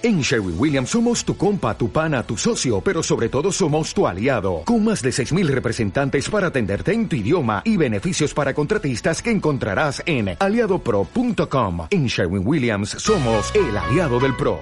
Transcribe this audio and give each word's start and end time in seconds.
En 0.00 0.20
Sherwin 0.20 0.54
Williams 0.56 0.90
somos 0.90 1.24
tu 1.24 1.36
compa, 1.36 1.76
tu 1.76 1.90
pana, 1.90 2.22
tu 2.22 2.36
socio, 2.36 2.80
pero 2.80 3.02
sobre 3.02 3.28
todo 3.28 3.50
somos 3.50 3.92
tu 3.92 4.06
aliado, 4.06 4.62
con 4.64 4.84
más 4.84 5.02
de 5.02 5.10
6.000 5.10 5.48
representantes 5.48 6.30
para 6.30 6.46
atenderte 6.46 6.92
en 6.92 7.08
tu 7.08 7.16
idioma 7.16 7.62
y 7.64 7.76
beneficios 7.76 8.32
para 8.32 8.54
contratistas 8.54 9.20
que 9.20 9.32
encontrarás 9.32 10.00
en 10.06 10.36
aliadopro.com. 10.38 11.88
En 11.90 12.06
Sherwin 12.06 12.46
Williams 12.46 12.90
somos 12.90 13.52
el 13.56 13.76
aliado 13.76 14.20
del 14.20 14.36
PRO. 14.36 14.60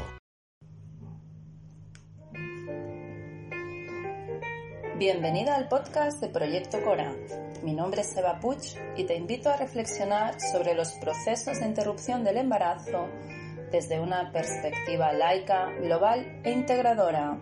Bienvenida 4.99 5.57
al 5.57 5.69
podcast 5.69 6.23
de 6.23 6.31
Proyecto 6.31 6.83
Cora. 6.83 7.15
Mi 7.63 7.75
nombre 7.75 8.01
es 8.01 8.17
Eva 8.17 8.41
Puch 8.41 8.79
y 8.97 9.05
te 9.05 9.15
invito 9.15 9.51
a 9.51 9.59
reflexionar 9.59 10.41
sobre 10.41 10.75
los 10.75 10.93
procesos 10.93 11.61
de 11.61 11.67
interrupción 11.67 12.25
del 12.25 12.39
embarazo 12.39 13.11
desde 13.71 14.01
una 14.01 14.33
perspectiva 14.33 15.12
laica, 15.12 15.71
global 15.80 16.41
e 16.45 16.52
integradora, 16.52 17.38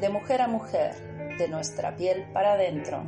de 0.00 0.08
mujer 0.08 0.42
a 0.42 0.48
mujer, 0.48 0.94
de 1.38 1.48
nuestra 1.48 1.96
piel 1.96 2.24
para 2.32 2.52
adentro. 2.52 3.04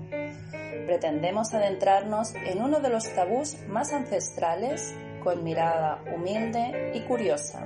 Pretendemos 0.87 1.53
adentrarnos 1.55 2.35
en 2.35 2.63
uno 2.63 2.81
de 2.81 2.91
los 2.91 3.13
tabús 3.15 3.57
más 3.69 3.93
ancestrales 3.93 4.95
con 5.23 5.43
mirada 5.43 6.03
humilde 6.15 6.93
y 6.95 7.01
curiosa. 7.01 7.65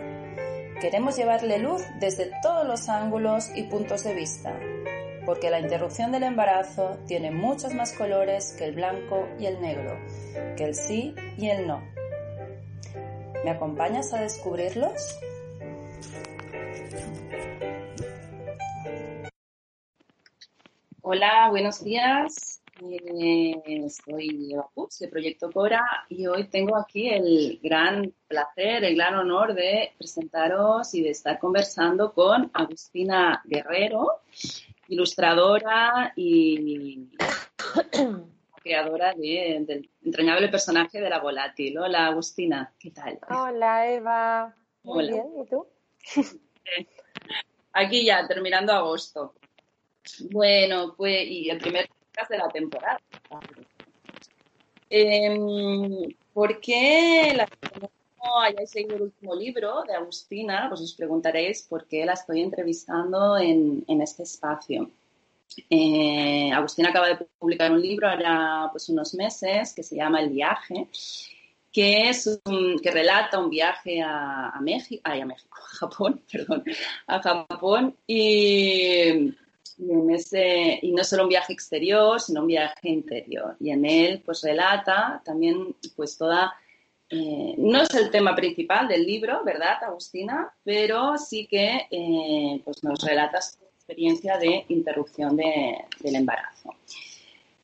Queremos 0.81 1.17
llevarle 1.17 1.59
luz 1.59 1.83
desde 1.99 2.31
todos 2.43 2.67
los 2.67 2.89
ángulos 2.89 3.51
y 3.55 3.65
puntos 3.65 4.03
de 4.05 4.15
vista, 4.15 4.59
porque 5.27 5.51
la 5.51 5.61
interrupción 5.61 6.11
del 6.11 6.23
embarazo 6.23 6.99
tiene 7.07 7.31
muchos 7.31 7.75
más 7.75 7.93
colores 7.93 8.55
que 8.57 8.65
el 8.65 8.75
blanco 8.75 9.29
y 9.39 9.47
el 9.47 9.61
negro, 9.61 9.99
que 10.57 10.65
el 10.65 10.75
sí 10.75 11.15
y 11.37 11.51
el 11.51 11.67
no. 11.67 12.00
¿Me 13.43 13.51
acompañas 13.51 14.13
a 14.13 14.21
descubrirlos? 14.21 15.19
Hola, 21.01 21.49
buenos 21.49 21.83
días. 21.83 22.63
Eh, 22.83 23.87
soy 23.89 24.53
Eva 24.53 24.69
Putz 24.75 24.99
de 24.99 25.09
Proyecto 25.09 25.51
Cora 25.51 25.83
y 26.11 26.27
hoy 26.27 26.49
tengo 26.49 26.77
aquí 26.77 27.09
el 27.09 27.59
gran 27.63 28.13
placer, 28.29 28.85
el 28.85 28.95
gran 28.95 29.15
honor 29.15 29.55
de 29.55 29.93
presentaros 29.97 30.95
y 30.95 31.03
de 31.03 31.11
estar 31.11 31.39
conversando 31.39 32.13
con 32.13 32.51
Agustina 32.53 33.43
Guerrero, 33.47 34.21
ilustradora 34.89 36.13
y 36.15 37.09
creadora 38.61 39.15
del 39.15 39.89
entrañable 40.05 40.49
personaje 40.49 41.01
de 41.01 41.11
la 41.11 41.21
volátil. 41.21 41.79
Hola, 41.79 42.07
Agustina, 42.07 42.73
¿qué 42.79 42.91
tal? 42.91 43.19
Hola, 43.29 43.91
Eva. 43.91 44.55
Muy 44.83 45.09
bien, 45.09 45.27
¿y 45.43 45.47
tú? 45.47 45.67
Aquí 47.73 48.05
ya, 48.05 48.27
terminando 48.27 48.73
agosto. 48.73 49.35
Bueno, 50.31 50.95
pues, 50.97 51.27
y 51.27 51.51
el 51.51 51.59
primer 51.59 51.89
podcast 51.89 52.31
de 52.31 52.39
la 52.39 52.49
temporada. 52.49 53.01
Eh, 54.89 56.17
¿Por 56.33 56.61
qué 56.61 57.33
la 57.37 57.49
no 58.23 58.41
hayáis 58.41 58.71
seguido 58.71 58.97
el 58.97 59.03
último 59.03 59.35
libro 59.35 59.83
de 59.85 59.95
Agustina? 59.95 60.67
Pues 60.69 60.81
os 60.83 60.95
preguntaréis 60.95 61.63
por 61.63 61.87
qué 61.87 62.05
la 62.05 62.13
estoy 62.13 62.43
entrevistando 62.43 63.39
en, 63.39 63.85
en 63.89 64.03
este 64.03 64.25
espacio. 64.25 64.91
Eh, 65.69 66.51
Agustina 66.53 66.91
acaba 66.91 67.09
de 67.09 67.27
publicar 67.39 67.73
un 67.73 67.81
libro 67.81 68.09
ahora 68.09 68.69
pues 68.71 68.89
unos 68.89 69.15
meses 69.15 69.75
que 69.75 69.83
se 69.83 69.97
llama 69.97 70.21
El 70.21 70.31
viaje, 70.31 70.89
que 71.73 72.09
es 72.09 72.41
que 72.83 72.91
relata 72.91 73.39
un 73.39 73.51
viaje 73.51 74.01
a, 74.03 74.59
México, 74.61 75.03
a 75.05 75.25
México, 75.25 75.59
a 75.73 75.77
Japón, 75.77 76.23
perdón, 76.31 76.65
a 77.07 77.23
Japón 77.23 77.97
y, 78.07 79.35
y 79.79 80.93
no 80.93 81.05
solo 81.05 81.25
un 81.25 81.29
viaje 81.29 81.53
exterior, 81.53 82.21
sino 82.21 82.43
un 82.43 82.47
viaje 82.47 82.89
interior. 82.89 83.57
Y 83.61 83.71
en 83.71 83.85
él 83.85 84.23
pues 84.25 84.43
relata 84.43 85.23
también 85.25 85.75
pues 85.97 86.17
toda 86.17 86.55
eh, 87.13 87.55
no 87.59 87.83
es 87.83 87.93
el 87.95 88.09
tema 88.11 88.37
principal 88.37 88.87
del 88.87 89.05
libro, 89.05 89.43
¿verdad, 89.45 89.83
Agustina? 89.83 90.55
Pero 90.63 91.19
sí 91.19 91.47
que 91.47 91.89
eh, 91.91 92.63
pues 92.65 92.85
nos 92.85 93.03
relatas 93.03 93.59
experiencia 93.91 94.39
de 94.39 94.65
interrupción 94.69 95.37
del 95.37 96.15
embarazo. 96.15 96.75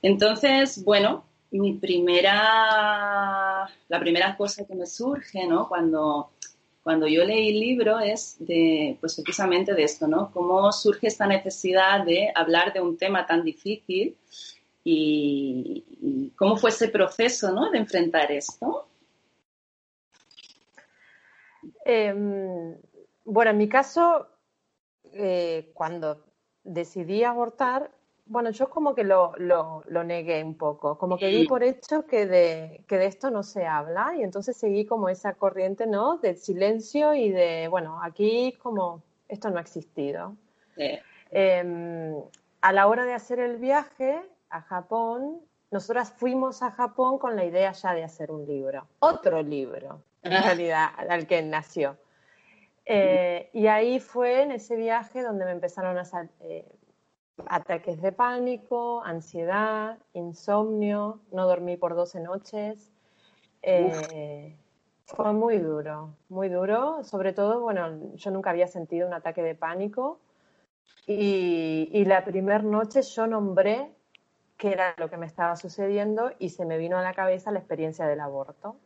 Entonces, 0.02 0.82
bueno, 0.84 1.24
mi 1.52 1.74
primera, 1.74 3.68
la 3.88 4.00
primera 4.00 4.36
cosa 4.36 4.66
que 4.66 4.74
me 4.74 4.86
surge, 4.86 5.46
¿no? 5.46 5.68
Cuando, 5.68 6.30
cuando 6.82 7.06
yo 7.06 7.24
leí 7.24 7.50
el 7.50 7.60
libro 7.60 8.00
es 8.00 8.36
de, 8.40 8.96
pues 9.00 9.14
precisamente 9.14 9.72
de 9.72 9.84
esto, 9.84 10.08
¿no? 10.08 10.32
Cómo 10.32 10.72
surge 10.72 11.06
esta 11.06 11.26
necesidad 11.26 12.04
de 12.04 12.32
hablar 12.34 12.72
de 12.72 12.80
un 12.80 12.98
tema 12.98 13.24
tan 13.24 13.44
difícil 13.44 14.16
y, 14.82 16.32
cómo 16.36 16.56
fue 16.56 16.70
ese 16.70 16.88
proceso, 16.88 17.52
¿no? 17.52 17.70
De 17.70 17.78
enfrentar 17.78 18.32
esto. 18.32 18.88
Em, 21.84 22.76
bueno, 23.24 23.50
en 23.52 23.58
mi 23.58 23.68
caso, 23.68 24.28
eh, 25.18 25.70
cuando 25.74 26.24
decidí 26.64 27.24
abortar, 27.24 27.90
bueno, 28.26 28.50
yo 28.50 28.68
como 28.68 28.94
que 28.94 29.04
lo, 29.04 29.32
lo, 29.36 30.04
negué 30.04 30.42
un 30.42 30.56
poco, 30.56 30.98
como 30.98 31.16
que 31.16 31.28
di 31.28 31.46
por 31.46 31.62
hecho 31.62 32.06
que 32.06 32.26
de, 32.26 32.84
que 32.88 32.98
de 32.98 33.06
esto 33.06 33.30
no 33.30 33.44
se 33.44 33.66
habla 33.66 34.14
y 34.16 34.22
entonces 34.22 34.56
seguí 34.56 34.84
como 34.84 35.08
esa 35.08 35.34
corriente, 35.34 35.86
¿no? 35.86 36.18
Del 36.18 36.36
silencio 36.36 37.14
y 37.14 37.30
de, 37.30 37.68
bueno, 37.68 38.00
aquí 38.02 38.52
como 38.60 39.02
esto 39.28 39.48
no 39.50 39.58
ha 39.58 39.60
existido. 39.60 40.36
Em, 41.30 42.16
a 42.60 42.72
la 42.72 42.88
hora 42.88 43.04
de 43.04 43.14
hacer 43.14 43.38
el 43.38 43.58
viaje 43.58 44.20
a 44.50 44.60
Japón, 44.60 45.40
nosotras 45.70 46.12
fuimos 46.12 46.62
a 46.62 46.72
Japón 46.72 47.18
con 47.18 47.36
la 47.36 47.44
idea 47.44 47.70
ya 47.72 47.94
de 47.94 48.02
hacer 48.02 48.32
un 48.32 48.44
libro, 48.44 48.88
otro 48.98 49.40
libro, 49.40 50.02
en 50.22 50.42
realidad, 50.42 50.88
al 51.08 51.26
que 51.28 51.42
nació. 51.42 51.96
Eh, 52.88 53.50
y 53.52 53.66
ahí 53.66 53.98
fue 53.98 54.42
en 54.42 54.52
ese 54.52 54.76
viaje 54.76 55.22
donde 55.22 55.44
me 55.44 55.50
empezaron 55.50 55.98
a 55.98 56.04
eh, 56.40 56.64
ataques 57.46 58.00
de 58.00 58.12
pánico, 58.12 59.02
ansiedad, 59.04 59.98
insomnio, 60.12 61.20
no 61.32 61.46
dormí 61.46 61.76
por 61.76 61.96
12 61.96 62.20
noches. 62.20 62.92
Eh, 63.62 64.56
fue 65.04 65.32
muy 65.32 65.58
duro, 65.58 66.14
muy 66.28 66.48
duro. 66.48 67.02
Sobre 67.02 67.32
todo, 67.32 67.60
bueno, 67.60 68.14
yo 68.14 68.30
nunca 68.30 68.50
había 68.50 68.68
sentido 68.68 69.08
un 69.08 69.14
ataque 69.14 69.42
de 69.42 69.56
pánico. 69.56 70.20
Y, 71.08 71.88
y 71.92 72.04
la 72.04 72.24
primera 72.24 72.60
noche 72.60 73.02
yo 73.02 73.26
nombré 73.26 73.92
qué 74.56 74.72
era 74.72 74.94
lo 74.96 75.10
que 75.10 75.16
me 75.16 75.26
estaba 75.26 75.56
sucediendo 75.56 76.30
y 76.38 76.50
se 76.50 76.64
me 76.64 76.78
vino 76.78 76.96
a 76.96 77.02
la 77.02 77.14
cabeza 77.14 77.50
la 77.50 77.58
experiencia 77.58 78.06
del 78.06 78.20
aborto. 78.20 78.76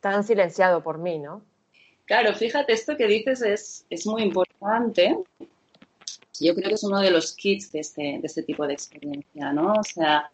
Tan 0.00 0.24
silenciado 0.24 0.82
por 0.82 0.98
mí, 0.98 1.18
¿no? 1.18 1.42
Claro, 2.10 2.34
fíjate, 2.34 2.72
esto 2.72 2.96
que 2.96 3.06
dices 3.06 3.40
es, 3.40 3.86
es 3.88 4.04
muy 4.04 4.22
importante. 4.22 5.16
Yo 6.40 6.56
creo 6.56 6.68
que 6.68 6.74
es 6.74 6.82
uno 6.82 6.98
de 6.98 7.12
los 7.12 7.34
kits 7.34 7.70
de 7.70 7.78
este, 7.78 8.02
de 8.02 8.22
este 8.24 8.42
tipo 8.42 8.66
de 8.66 8.72
experiencia, 8.72 9.52
¿no? 9.52 9.74
O 9.74 9.82
sea, 9.84 10.28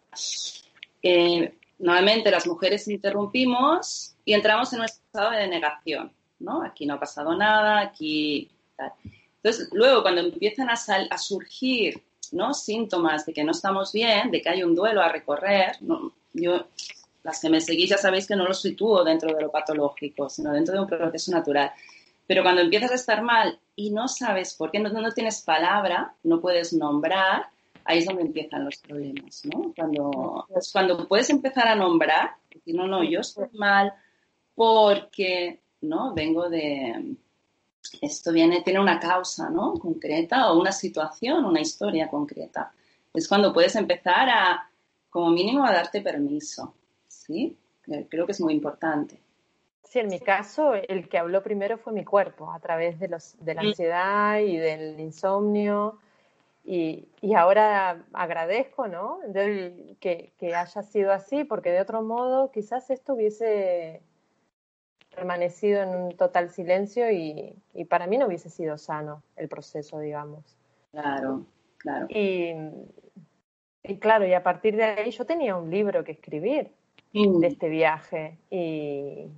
normalmente 1.77 2.31
las 2.31 2.47
mujeres 2.47 2.87
interrumpimos 2.87 4.15
y 4.25 4.33
entramos 4.33 4.73
en 4.73 4.79
un 4.79 4.85
estado 4.85 5.29
de 5.29 5.47
negación, 5.47 6.11
¿no? 6.39 6.63
Aquí 6.63 6.87
no 6.87 6.95
ha 6.95 6.99
pasado 6.99 7.37
nada, 7.37 7.79
aquí... 7.79 8.49
Entonces, 9.43 9.69
luego 9.71 10.01
cuando 10.01 10.21
empiezan 10.21 10.71
a, 10.71 10.73
a 11.11 11.17
surgir 11.19 12.01
¿no? 12.31 12.55
síntomas 12.55 13.23
de 13.27 13.33
que 13.33 13.43
no 13.43 13.51
estamos 13.51 13.93
bien, 13.93 14.31
de 14.31 14.41
que 14.41 14.49
hay 14.49 14.63
un 14.63 14.73
duelo 14.73 15.03
a 15.03 15.09
recorrer, 15.09 15.77
¿no? 15.81 16.11
yo 16.33 16.65
las 17.23 17.41
que 17.41 17.49
me 17.49 17.61
seguís 17.61 17.89
ya 17.89 17.97
sabéis 17.97 18.27
que 18.27 18.35
no 18.35 18.45
lo 18.45 18.53
sitúo 18.53 19.03
dentro 19.03 19.33
de 19.33 19.41
lo 19.41 19.51
patológico, 19.51 20.29
sino 20.29 20.51
dentro 20.51 20.75
de 20.75 20.81
un 20.81 20.87
proceso 20.87 21.31
natural. 21.31 21.71
Pero 22.25 22.43
cuando 22.43 22.61
empiezas 22.61 22.91
a 22.91 22.95
estar 22.95 23.21
mal 23.21 23.59
y 23.75 23.91
no 23.91 24.07
sabes 24.07 24.53
por 24.53 24.71
qué, 24.71 24.79
no, 24.79 24.89
no 24.89 25.11
tienes 25.11 25.41
palabra, 25.41 26.13
no 26.23 26.41
puedes 26.41 26.73
nombrar, 26.73 27.47
ahí 27.85 27.99
es 27.99 28.05
donde 28.05 28.23
empiezan 28.23 28.65
los 28.65 28.77
problemas, 28.77 29.45
¿no? 29.45 29.73
Cuando, 29.75 30.45
pues 30.49 30.71
cuando 30.71 31.07
puedes 31.07 31.29
empezar 31.29 31.67
a 31.67 31.75
nombrar, 31.75 32.31
decir, 32.53 32.75
no, 32.75 32.87
no, 32.87 33.03
yo 33.03 33.21
estoy 33.21 33.47
mal 33.53 33.93
porque, 34.55 35.59
¿no? 35.81 36.13
Vengo 36.13 36.49
de, 36.49 37.15
esto 38.01 38.31
viene, 38.31 38.61
tiene 38.61 38.79
una 38.79 38.99
causa, 38.99 39.49
¿no? 39.49 39.73
Concreta 39.75 40.51
o 40.51 40.59
una 40.59 40.71
situación, 40.71 41.45
una 41.45 41.61
historia 41.61 42.09
concreta. 42.09 42.71
Es 43.13 43.27
cuando 43.27 43.53
puedes 43.53 43.75
empezar 43.75 44.29
a, 44.29 44.69
como 45.09 45.31
mínimo, 45.31 45.65
a 45.65 45.71
darte 45.71 46.01
permiso. 46.01 46.73
¿Sí? 47.27 47.57
Creo 48.09 48.25
que 48.25 48.31
es 48.31 48.41
muy 48.41 48.53
importante. 48.53 49.19
Sí, 49.83 49.99
en 49.99 50.09
mi 50.09 50.19
caso, 50.19 50.73
el 50.73 51.07
que 51.07 51.17
habló 51.17 51.41
primero 51.41 51.77
fue 51.77 51.93
mi 51.93 52.03
cuerpo, 52.03 52.51
a 52.51 52.59
través 52.59 52.99
de, 52.99 53.07
los, 53.07 53.37
de 53.39 53.55
la 53.55 53.63
mm. 53.63 53.67
ansiedad 53.67 54.39
y 54.39 54.57
del 54.57 54.99
insomnio. 54.99 55.99
Y, 56.65 57.07
y 57.21 57.33
ahora 57.33 58.03
agradezco, 58.11 58.89
¿no? 58.89 59.19
que, 60.01 60.33
que, 60.37 60.55
haya 60.55 60.83
sido 60.83 61.13
así, 61.13 61.45
porque 61.45 61.71
de 61.71 61.79
otro 61.79 62.01
modo 62.01 62.51
quizás 62.51 62.89
esto 62.89 63.13
hubiese 63.13 64.01
permanecido 65.17 65.81
en 65.81 65.89
un 65.89 66.17
total 66.17 66.51
silencio 66.51 67.09
y, 67.09 67.55
para 67.89 68.05
mí 68.05 68.17
no 68.19 68.27
hubiese 68.27 68.49
sido 68.49 68.77
sano 68.77 69.23
el 69.35 69.47
proceso, 69.47 69.99
digamos. 69.99 70.57
Claro, 70.91 71.45
claro. 71.77 72.05
Y, 72.09 72.53
claro, 73.99 74.27
y 74.27 74.33
a 74.33 74.43
partir 74.43 74.75
de 74.75 74.83
ahí 74.83 75.11
yo 75.11 75.25
tenía 75.25 75.55
un 75.55 75.71
libro 75.71 76.03
que 76.03 76.11
escribir 76.11 76.71
mm. 77.25 77.39
de 77.39 77.47
este 77.47 77.69
viaje 77.69 78.37
y, 78.49 79.29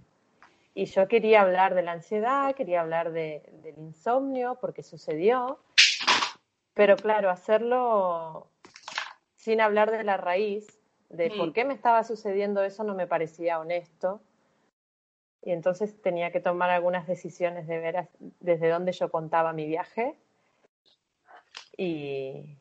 yo 0.75 1.09
quería 1.09 1.41
hablar 1.41 1.75
de 1.75 1.81
la 1.81 1.91
ansiedad, 1.91 2.55
quería 2.55 2.79
hablar 2.79 3.11
del 3.11 3.73
insomnio, 3.77 4.57
porque 4.61 4.81
sucedió, 4.81 5.59
pero 6.73 6.95
claro, 6.95 7.29
hacerlo 7.29 8.47
sin 9.35 9.59
hablar 9.59 9.91
de 9.91 10.05
la 10.05 10.15
raíz, 10.15 10.79
de 11.09 11.31
por 11.31 11.49
mm. 11.49 11.53
qué 11.53 11.65
me 11.65 11.73
estaba 11.73 12.05
sucediendo 12.05 12.63
eso, 12.63 12.85
no 12.85 12.95
me 12.95 13.07
parecía 13.07 13.59
honesto 13.59 14.21
y 15.41 15.51
entonces 15.51 16.01
tenía 16.01 16.31
que 16.31 16.39
tomar 16.39 16.69
algunas 16.69 17.07
decisiones 17.07 17.67
de 17.67 17.79
ver 17.79 18.09
desde 18.39 18.69
dónde 18.69 18.91
yo 18.91 19.09
contaba 19.09 19.53
mi 19.53 19.65
viaje 19.65 20.15
y, 21.77 22.57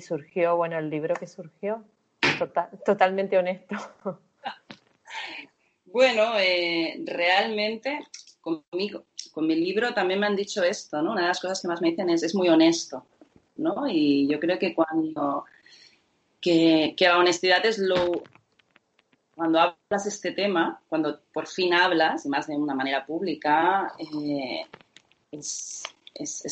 surgió, 0.00 0.56
bueno, 0.56 0.78
el 0.78 0.90
libro 0.90 1.14
que 1.14 1.26
surgió, 1.26 1.84
totalmente 2.84 3.36
honesto. 3.36 3.76
Bueno, 5.92 6.38
eh, 6.38 7.02
realmente 7.04 8.00
conmigo, 8.40 9.06
con 9.32 9.46
mi 9.46 9.54
libro 9.54 9.92
también 9.92 10.20
me 10.20 10.26
han 10.26 10.36
dicho 10.36 10.62
esto, 10.62 11.02
¿no? 11.02 11.12
Una 11.12 11.22
de 11.22 11.28
las 11.28 11.40
cosas 11.40 11.60
que 11.60 11.68
más 11.68 11.80
me 11.80 11.90
dicen 11.90 12.10
es, 12.10 12.22
es 12.22 12.34
muy 12.34 12.48
honesto, 12.48 13.04
¿no? 13.56 13.86
Y 13.88 14.26
yo 14.28 14.40
creo 14.40 14.58
que 14.58 14.74
cuando, 14.74 15.44
que, 16.40 16.94
la 16.98 17.18
honestidad 17.18 17.64
es 17.66 17.78
lo, 17.78 18.22
cuando 19.34 19.60
hablas 19.60 20.06
este 20.06 20.32
tema, 20.32 20.80
cuando 20.88 21.20
por 21.32 21.46
fin 21.46 21.74
hablas, 21.74 22.24
y 22.24 22.28
más 22.28 22.46
de 22.46 22.56
una 22.56 22.74
manera 22.74 23.04
pública, 23.04 23.92
eh, 23.98 24.66
es, 25.30 25.82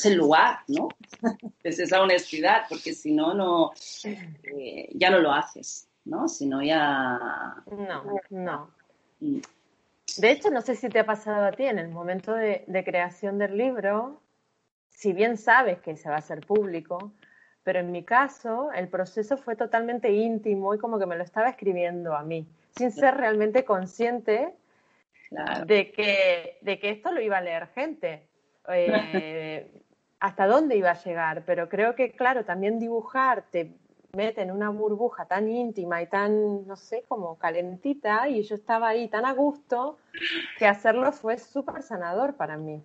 el 0.05 0.15
lugar, 0.15 0.61
¿no? 0.69 0.89
es 1.63 1.79
esa 1.79 2.03
honestidad, 2.03 2.63
porque 2.69 2.93
si 2.93 3.13
no, 3.13 3.35
no 3.35 3.73
eh, 4.05 4.89
ya 4.95 5.11
no 5.11 5.21
lo 5.21 5.33
haces, 5.33 5.89
¿no? 6.05 6.29
Si 6.29 6.47
no, 6.47 6.63
ya... 6.63 7.19
No, 7.71 8.05
no. 8.31 8.78
De 9.21 10.31
hecho, 10.31 10.51
no 10.51 10.61
sé 10.61 10.75
si 10.75 10.89
te 10.89 11.01
ha 11.01 11.07
pasado 11.07 11.47
a 11.47 11.53
ti 11.53 11.65
en 11.65 11.79
el 11.79 11.89
momento 11.89 12.33
de, 12.33 12.65
de 12.67 12.85
creación 12.85 13.39
del 13.39 13.57
libro, 13.57 14.21
si 14.89 15.13
bien 15.13 15.37
sabes 15.37 15.79
que 15.81 15.97
se 15.97 16.09
va 16.09 16.17
a 16.17 16.19
hacer 16.19 16.41
público, 16.47 17.13
pero 17.63 17.81
en 17.81 17.93
mi 17.93 18.05
caso 18.05 18.73
el 18.73 18.89
proceso 18.89 19.37
fue 19.37 19.55
totalmente 19.55 20.11
íntimo 20.11 20.75
y 20.75 20.79
como 20.79 20.99
que 20.99 21.07
me 21.07 21.17
lo 21.17 21.25
estaba 21.25 21.51
escribiendo 21.51 22.17
a 22.17 22.23
mí 22.23 22.49
sin 22.79 22.93
ser 22.93 23.17
realmente 23.17 23.65
consciente 23.65 24.55
de, 25.67 25.91
que, 25.93 26.59
de 26.63 26.79
que 26.79 26.91
esto 26.91 27.13
lo 27.13 27.21
iba 27.21 27.39
a 27.39 27.43
leer 27.43 27.67
gente. 27.75 28.29
Eh, 28.69 29.71
hasta 30.21 30.47
dónde 30.47 30.77
iba 30.77 30.91
a 30.91 31.03
llegar, 31.03 31.43
pero 31.47 31.69
creo 31.69 31.95
que, 31.95 32.13
claro, 32.13 32.45
también 32.45 32.79
dibujar 32.81 33.45
te 33.53 33.73
mete 34.13 34.43
en 34.43 34.51
una 34.51 34.71
burbuja 34.71 35.27
tan 35.27 35.49
íntima 35.49 36.03
y 36.03 36.09
tan, 36.09 36.67
no 36.67 36.77
sé, 36.77 37.05
como 37.09 37.37
calentita, 37.39 38.29
y 38.29 38.43
yo 38.43 38.55
estaba 38.55 38.89
ahí 38.89 39.09
tan 39.09 39.25
a 39.27 39.33
gusto 39.33 39.99
que 40.59 40.67
hacerlo 40.67 41.13
fue 41.13 41.39
súper 41.39 41.83
sanador 41.83 42.35
para 42.35 42.57
mí. 42.57 42.83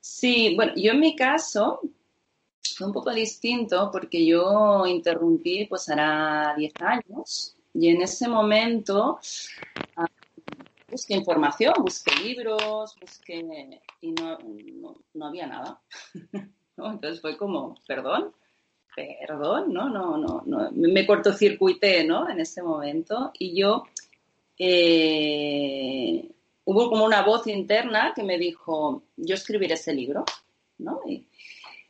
Sí, 0.00 0.54
bueno, 0.56 0.72
yo 0.76 0.92
en 0.92 1.00
mi 1.00 1.16
caso 1.16 1.80
fue 2.76 2.86
un 2.86 2.92
poco 2.92 3.10
distinto 3.12 3.90
porque 3.92 4.24
yo 4.26 4.86
interrumpí, 4.86 5.66
pues 5.66 5.88
hará 5.88 6.54
10 6.56 6.74
años, 6.80 7.56
y 7.72 7.88
en 7.88 8.02
ese 8.02 8.28
momento 8.28 9.18
ah, 9.96 10.06
busqué 10.88 11.14
información, 11.14 11.74
busqué 11.82 12.14
libros, 12.22 12.96
busqué 13.00 13.44
y 14.00 14.12
no, 14.12 14.38
no, 15.14 15.26
había 15.26 15.46
nada. 15.46 15.80
Entonces 16.76 17.20
fue 17.20 17.36
como, 17.36 17.74
perdón, 17.86 18.34
perdón, 18.96 19.72
¿no? 19.72 19.88
No, 19.88 20.16
no, 20.16 20.42
no. 20.46 20.70
Me 20.72 21.06
cortocircuité, 21.06 22.04
¿no? 22.04 22.28
En 22.28 22.40
ese 22.40 22.62
momento. 22.62 23.30
Y 23.38 23.54
yo, 23.54 23.84
eh, 24.58 26.28
hubo 26.64 26.88
como 26.88 27.04
una 27.04 27.22
voz 27.22 27.46
interna 27.46 28.12
que 28.16 28.24
me 28.24 28.38
dijo, 28.38 29.02
yo 29.16 29.34
escribiré 29.34 29.74
ese 29.74 29.92
libro, 29.94 30.24
¿no? 30.78 31.00
Y 31.06 31.26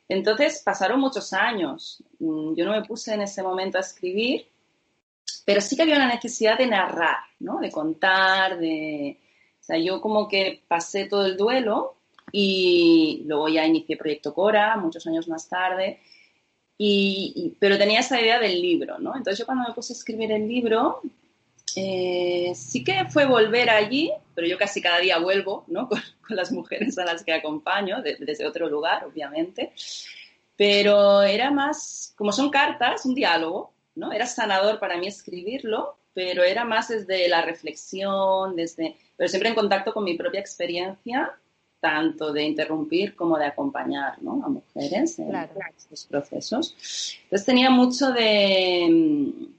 entonces 0.09 0.61
pasaron 0.63 0.99
muchos 0.99 1.33
años. 1.33 2.03
Mm, 2.19 2.53
yo 2.55 2.65
no 2.65 2.71
me 2.71 2.83
puse 2.83 3.13
en 3.13 3.21
ese 3.21 3.41
momento 3.41 3.77
a 3.77 3.81
escribir 3.81 4.47
pero 5.47 5.61
sí 5.61 5.77
que 5.77 5.83
había 5.83 5.95
una 5.95 6.13
necesidad 6.13 6.57
de 6.57 6.67
narrar, 6.67 7.19
¿no? 7.39 7.59
De 7.59 7.71
contar, 7.71 8.59
de... 8.59 9.17
O 9.61 9.63
sea, 9.63 9.77
yo 9.77 10.01
como 10.01 10.27
que 10.27 10.61
pasé 10.67 11.05
todo 11.05 11.25
el 11.25 11.37
duelo 11.37 11.95
y 12.33 13.23
luego 13.25 13.47
ya 13.47 13.65
inicié 13.65 13.95
Proyecto 13.95 14.33
Cora 14.33 14.75
muchos 14.75 15.07
años 15.07 15.29
más 15.29 15.47
tarde, 15.47 16.01
y, 16.77 17.55
pero 17.59 17.77
tenía 17.77 18.01
esa 18.01 18.21
idea 18.21 18.39
del 18.39 18.61
libro, 18.61 18.99
¿no? 18.99 19.15
Entonces 19.15 19.39
yo 19.39 19.45
cuando 19.45 19.67
me 19.67 19.73
puse 19.73 19.93
a 19.93 19.95
escribir 19.95 20.31
el 20.31 20.47
libro, 20.47 21.01
eh, 21.75 22.51
sí 22.55 22.83
que 22.83 23.05
fue 23.09 23.25
volver 23.25 23.69
allí, 23.69 24.11
pero 24.35 24.47
yo 24.47 24.57
casi 24.57 24.81
cada 24.81 24.99
día 24.99 25.19
vuelvo, 25.19 25.63
¿no? 25.67 25.89
Con, 25.89 26.01
las 26.29 26.51
mujeres 26.51 26.97
a 26.97 27.05
las 27.05 27.23
que 27.23 27.33
acompaño, 27.33 28.01
desde 28.01 28.45
otro 28.45 28.67
lugar, 28.69 29.05
obviamente, 29.05 29.71
pero 30.57 31.21
era 31.21 31.51
más, 31.51 32.13
como 32.17 32.33
son 32.33 32.49
cartas, 32.49 33.05
un 33.05 33.15
diálogo, 33.15 33.71
¿no? 33.95 34.11
Era 34.11 34.25
sanador 34.25 34.79
para 34.79 34.97
mí 34.97 35.07
escribirlo, 35.07 35.97
pero 36.13 36.43
era 36.43 36.65
más 36.65 36.89
desde 36.89 37.29
la 37.29 37.43
reflexión, 37.43 38.55
desde, 38.55 38.97
pero 39.15 39.29
siempre 39.29 39.49
en 39.49 39.55
contacto 39.55 39.93
con 39.93 40.03
mi 40.03 40.15
propia 40.15 40.39
experiencia, 40.39 41.31
tanto 41.79 42.33
de 42.33 42.43
interrumpir 42.43 43.15
como 43.15 43.37
de 43.37 43.45
acompañar 43.45 44.13
a 44.15 44.49
mujeres 44.49 45.19
en 45.19 45.33
estos 45.77 46.05
procesos. 46.05 46.75
Entonces 47.23 47.45
tenía 47.45 47.69
mucho 47.69 48.11
de, 48.11 49.49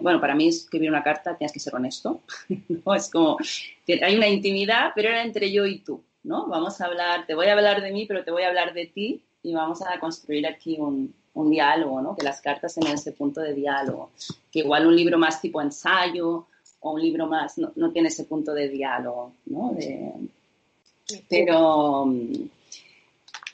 bueno, 0.00 0.20
para 0.20 0.34
mí 0.34 0.48
escribir 0.48 0.90
una 0.90 1.02
carta 1.02 1.36
tienes 1.36 1.52
que 1.52 1.60
ser 1.60 1.74
honesto, 1.74 2.22
¿no? 2.68 2.94
Es 2.94 3.10
como, 3.10 3.36
hay 4.02 4.16
una 4.16 4.28
intimidad, 4.28 4.92
pero 4.94 5.08
era 5.08 5.22
entre 5.22 5.50
yo 5.50 5.66
y 5.66 5.80
tú, 5.80 6.02
¿no? 6.22 6.46
Vamos 6.46 6.80
a 6.80 6.86
hablar, 6.86 7.26
te 7.26 7.34
voy 7.34 7.46
a 7.46 7.52
hablar 7.52 7.82
de 7.82 7.92
mí, 7.92 8.06
pero 8.06 8.24
te 8.24 8.30
voy 8.30 8.42
a 8.44 8.48
hablar 8.48 8.72
de 8.72 8.86
ti 8.86 9.22
y 9.42 9.52
vamos 9.52 9.82
a 9.82 9.98
construir 9.98 10.46
aquí 10.46 10.76
un, 10.78 11.12
un 11.34 11.50
diálogo, 11.50 12.00
¿no? 12.00 12.16
Que 12.16 12.24
las 12.24 12.40
cartas 12.40 12.74
tienen 12.74 12.94
ese 12.94 13.12
punto 13.12 13.40
de 13.40 13.52
diálogo, 13.52 14.10
que 14.50 14.60
igual 14.60 14.86
un 14.86 14.96
libro 14.96 15.18
más 15.18 15.40
tipo 15.40 15.60
ensayo 15.60 16.46
o 16.80 16.92
un 16.92 17.00
libro 17.00 17.26
más 17.26 17.58
no, 17.58 17.72
no 17.76 17.90
tiene 17.90 18.08
ese 18.08 18.24
punto 18.24 18.54
de 18.54 18.68
diálogo, 18.68 19.32
¿no? 19.46 19.76
Pero, 21.28 22.06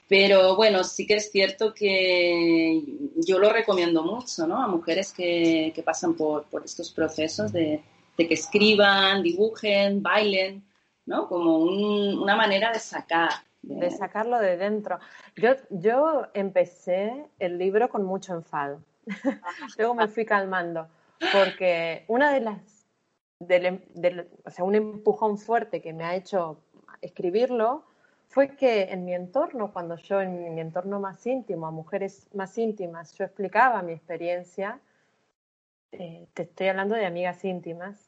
pero 0.08 0.56
bueno, 0.56 0.84
sí 0.84 1.06
que 1.06 1.16
es 1.16 1.30
cierto 1.30 1.72
que 1.74 2.82
yo 3.16 3.38
lo 3.38 3.52
recomiendo 3.52 4.02
mucho, 4.02 4.46
¿no? 4.46 4.62
A 4.62 4.66
mujeres 4.66 5.12
que, 5.12 5.72
que 5.74 5.82
pasan 5.82 6.14
por, 6.14 6.44
por 6.44 6.64
estos 6.64 6.90
procesos 6.90 7.52
de, 7.52 7.82
de, 8.16 8.28
que 8.28 8.34
escriban, 8.34 9.22
dibujen, 9.22 10.02
bailen, 10.02 10.64
¿no? 11.06 11.28
Como 11.28 11.58
una 11.58 12.36
manera 12.36 12.72
de 12.72 12.78
sacar 12.78 13.30
de 13.62 13.90
sacarlo 13.90 14.38
de 14.38 14.56
dentro. 14.56 14.98
Yo, 15.36 15.50
yo 15.70 16.26
empecé 16.34 17.26
el 17.38 17.58
libro 17.58 17.88
con 17.88 18.04
mucho 18.04 18.34
enfado. 18.34 18.82
Luego 19.78 19.94
me 19.94 20.08
fui 20.08 20.24
calmando, 20.24 20.88
porque 21.32 22.04
una 22.08 22.32
de 22.32 22.40
las, 22.40 22.86
o 24.44 24.50
sea, 24.50 24.64
un 24.64 24.74
empujón 24.74 25.38
fuerte 25.38 25.80
que 25.80 25.92
me 25.92 26.04
ha 26.04 26.14
hecho 26.14 26.58
escribirlo 27.00 27.84
fue 28.28 28.56
que 28.56 28.84
en 28.84 29.04
mi 29.04 29.12
entorno, 29.12 29.72
cuando 29.72 29.96
yo 29.96 30.20
en 30.20 30.54
mi 30.54 30.60
entorno 30.60 31.00
más 31.00 31.26
íntimo, 31.26 31.66
a 31.66 31.72
mujeres 31.72 32.28
más 32.32 32.56
íntimas, 32.58 33.12
yo 33.14 33.24
explicaba 33.24 33.82
mi 33.82 33.92
experiencia, 33.92 34.80
eh, 35.90 36.28
te 36.32 36.42
estoy 36.42 36.68
hablando 36.68 36.94
de 36.94 37.06
amigas 37.06 37.44
íntimas, 37.44 38.06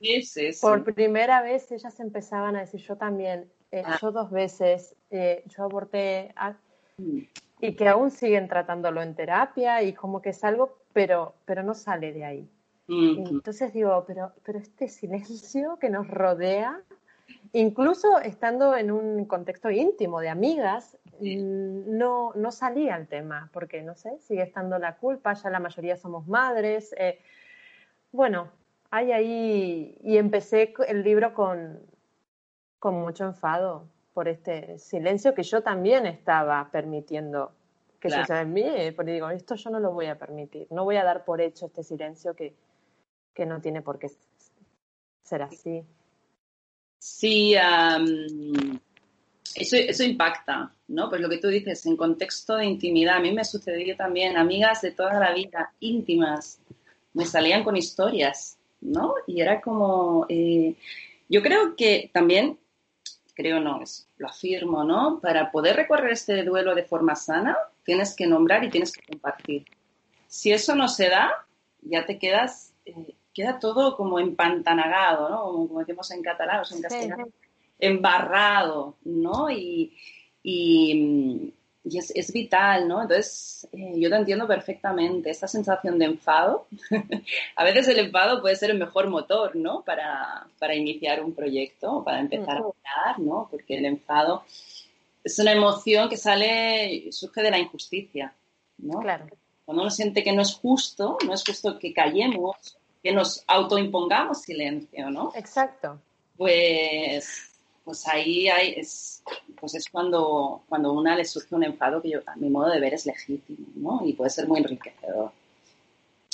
por 0.60 0.84
primera 0.94 1.42
vez 1.42 1.72
ellas 1.72 1.98
empezaban 1.98 2.54
a 2.54 2.60
decir, 2.60 2.80
yo 2.80 2.96
también, 2.96 3.50
eh, 3.72 3.82
ah. 3.84 3.98
yo 4.00 4.12
dos 4.12 4.30
veces, 4.30 4.94
eh, 5.10 5.42
yo 5.46 5.64
aborté 5.64 6.32
mm. 6.98 7.18
y 7.60 7.74
que 7.74 7.88
aún 7.88 8.12
siguen 8.12 8.46
tratándolo 8.46 9.02
en 9.02 9.16
terapia 9.16 9.82
y 9.82 9.92
como 9.92 10.22
que 10.22 10.30
es 10.30 10.44
algo, 10.44 10.78
pero, 10.92 11.34
pero 11.44 11.64
no 11.64 11.74
sale 11.74 12.12
de 12.12 12.24
ahí. 12.24 12.48
Entonces 12.88 13.72
digo, 13.72 14.04
pero, 14.06 14.32
pero 14.44 14.58
este 14.58 14.86
silencio 14.86 15.78
que 15.80 15.88
nos 15.88 16.06
rodea, 16.08 16.82
incluso 17.52 18.18
estando 18.20 18.76
en 18.76 18.90
un 18.90 19.24
contexto 19.26 19.70
íntimo 19.70 20.20
de 20.20 20.28
amigas, 20.28 20.98
no, 21.20 22.32
no 22.34 22.50
salía 22.50 22.96
el 22.96 23.06
tema, 23.06 23.50
porque 23.52 23.82
no 23.82 23.94
sé, 23.94 24.18
sigue 24.18 24.42
estando 24.42 24.78
la 24.78 24.96
culpa, 24.96 25.34
ya 25.34 25.50
la 25.50 25.60
mayoría 25.60 25.96
somos 25.96 26.26
madres. 26.26 26.94
Eh, 26.98 27.20
bueno, 28.10 28.50
hay 28.90 29.12
ahí, 29.12 29.98
y 30.02 30.16
empecé 30.16 30.74
el 30.86 31.02
libro 31.02 31.34
con, 31.34 31.80
con 32.78 32.94
mucho 32.94 33.24
enfado 33.24 33.88
por 34.12 34.28
este 34.28 34.78
silencio 34.78 35.34
que 35.34 35.42
yo 35.42 35.62
también 35.62 36.06
estaba 36.06 36.68
permitiendo 36.70 37.52
que 38.00 38.10
suceda 38.10 38.40
en 38.40 38.52
mí, 38.52 38.90
porque 38.96 39.12
digo, 39.12 39.30
esto 39.30 39.54
yo 39.54 39.70
no 39.70 39.78
lo 39.78 39.92
voy 39.92 40.06
a 40.06 40.18
permitir, 40.18 40.66
no 40.70 40.84
voy 40.84 40.96
a 40.96 41.04
dar 41.04 41.24
por 41.24 41.40
hecho 41.40 41.66
este 41.66 41.84
silencio 41.84 42.34
que, 42.34 42.52
que 43.32 43.46
no 43.46 43.60
tiene 43.60 43.80
por 43.80 44.00
qué 44.00 44.10
ser 45.22 45.42
así. 45.42 45.86
Sí, 47.04 47.56
eso, 49.56 49.76
eso 49.76 50.04
impacta, 50.04 50.72
¿no? 50.86 51.08
Pues 51.08 51.20
lo 51.20 51.28
que 51.28 51.38
tú 51.38 51.48
dices, 51.48 51.84
en 51.86 51.96
contexto 51.96 52.54
de 52.54 52.66
intimidad, 52.66 53.16
a 53.16 53.20
mí 53.20 53.32
me 53.32 53.44
sucedió 53.44 53.96
también, 53.96 54.36
amigas 54.36 54.82
de 54.82 54.92
toda 54.92 55.18
la 55.18 55.34
vida, 55.34 55.72
íntimas, 55.80 56.60
me 57.12 57.26
salían 57.26 57.64
con 57.64 57.76
historias, 57.76 58.56
¿no? 58.80 59.14
Y 59.26 59.40
era 59.40 59.60
como, 59.60 60.26
eh, 60.28 60.76
yo 61.28 61.42
creo 61.42 61.74
que 61.74 62.08
también, 62.14 62.56
creo 63.34 63.58
no, 63.58 63.82
es, 63.82 64.08
lo 64.18 64.28
afirmo, 64.28 64.84
¿no? 64.84 65.18
Para 65.20 65.50
poder 65.50 65.74
recorrer 65.74 66.12
este 66.12 66.44
duelo 66.44 66.72
de 66.76 66.84
forma 66.84 67.16
sana, 67.16 67.58
tienes 67.82 68.14
que 68.14 68.28
nombrar 68.28 68.62
y 68.62 68.70
tienes 68.70 68.92
que 68.92 69.02
compartir. 69.02 69.64
Si 70.28 70.52
eso 70.52 70.76
no 70.76 70.86
se 70.86 71.08
da, 71.08 71.32
ya 71.80 72.06
te 72.06 72.20
quedas, 72.20 72.72
eh, 72.86 73.16
queda 73.32 73.58
todo 73.58 73.96
como 73.96 74.18
empantanagado, 74.18 75.28
¿no? 75.28 75.42
Como, 75.68 75.80
decimos 75.80 76.10
en 76.10 76.22
catalán 76.22 76.60
o 76.60 76.74
en 76.74 76.82
castellano, 76.82 77.28
embarrado, 77.78 78.96
¿no? 79.04 79.50
Y, 79.50 79.92
y, 80.42 81.52
es, 81.84 82.32
vital, 82.32 82.86
¿no? 82.86 83.02
Entonces, 83.02 83.68
eh, 83.72 83.94
yo 83.96 84.08
te 84.08 84.16
entiendo 84.16 84.46
perfectamente. 84.46 85.30
Esta 85.30 85.48
sensación 85.48 85.98
de 85.98 86.04
enfado, 86.06 86.66
a 87.56 87.64
veces 87.64 87.88
el 87.88 87.98
enfado 87.98 88.40
puede 88.40 88.56
ser 88.56 88.70
el 88.70 88.78
mejor 88.78 89.08
motor, 89.08 89.56
¿no? 89.56 89.82
Para, 89.82 90.46
para 90.58 90.76
iniciar 90.76 91.22
un 91.22 91.34
proyecto, 91.34 92.04
para 92.04 92.20
empezar 92.20 92.58
a 92.58 92.60
hablar, 92.60 93.18
¿no? 93.18 93.48
Porque 93.50 93.78
el 93.78 93.86
enfado 93.86 94.44
es 95.24 95.38
una 95.38 95.52
emoción 95.52 96.08
que 96.08 96.16
sale, 96.16 97.10
surge 97.10 97.42
de 97.42 97.50
la 97.50 97.58
injusticia, 97.58 98.32
¿no? 98.78 99.00
Claro. 99.00 99.26
Cuando 99.64 99.82
uno 99.82 99.90
siente 99.90 100.22
que 100.22 100.32
no 100.32 100.42
es 100.42 100.54
justo, 100.54 101.18
no 101.26 101.34
es 101.34 101.44
justo 101.44 101.78
que 101.78 101.92
callemos, 101.92 102.76
que 103.02 103.12
nos 103.12 103.44
autoimpongamos 103.48 104.42
silencio, 104.42 105.10
¿no? 105.10 105.32
Exacto. 105.34 105.98
Pues, 106.36 107.50
pues 107.84 108.06
ahí 108.06 108.48
hay, 108.48 108.74
es, 108.76 109.22
pues 109.58 109.74
es 109.74 109.88
cuando, 109.90 110.62
cuando 110.68 110.92
una 110.92 111.16
le 111.16 111.24
surge 111.24 111.54
un 111.54 111.64
enfado 111.64 112.00
que 112.00 112.10
yo, 112.10 112.20
a 112.26 112.36
mi 112.36 112.48
modo 112.48 112.70
de 112.70 112.80
ver, 112.80 112.94
es 112.94 113.06
legítimo, 113.06 113.66
¿no? 113.74 114.06
Y 114.06 114.12
puede 114.12 114.30
ser 114.30 114.46
muy 114.46 114.60
enriquecedor 114.60 115.32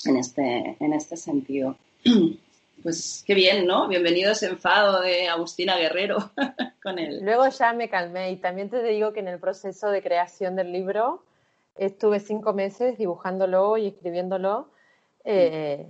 en 0.05 0.17
este, 0.17 0.77
en 0.79 0.93
este 0.93 1.17
sentido. 1.17 1.77
Pues 2.81 3.25
qué 3.27 3.35
bien, 3.35 3.67
¿no? 3.67 3.89
Bienvenido 3.89 4.29
a 4.29 4.35
ese 4.35 4.47
enfado 4.47 5.01
de 5.01 5.27
Agustina 5.27 5.77
Guerrero 5.77 6.31
con 6.81 7.01
él. 7.01 7.19
Luego 7.25 7.49
ya 7.49 7.73
me 7.73 7.89
calmé 7.89 8.31
y 8.31 8.37
también 8.37 8.71
te 8.71 8.81
digo 8.85 9.13
que 9.13 9.19
en 9.19 9.27
el 9.27 9.41
proceso 9.41 9.89
de 9.89 10.01
creación 10.01 10.55
del 10.55 10.71
libro 10.71 11.25
estuve 11.75 12.21
cinco 12.21 12.53
meses 12.53 12.97
dibujándolo 12.97 13.77
y 13.79 13.89
escribiéndolo. 13.89 14.69
Eh, 15.25 15.89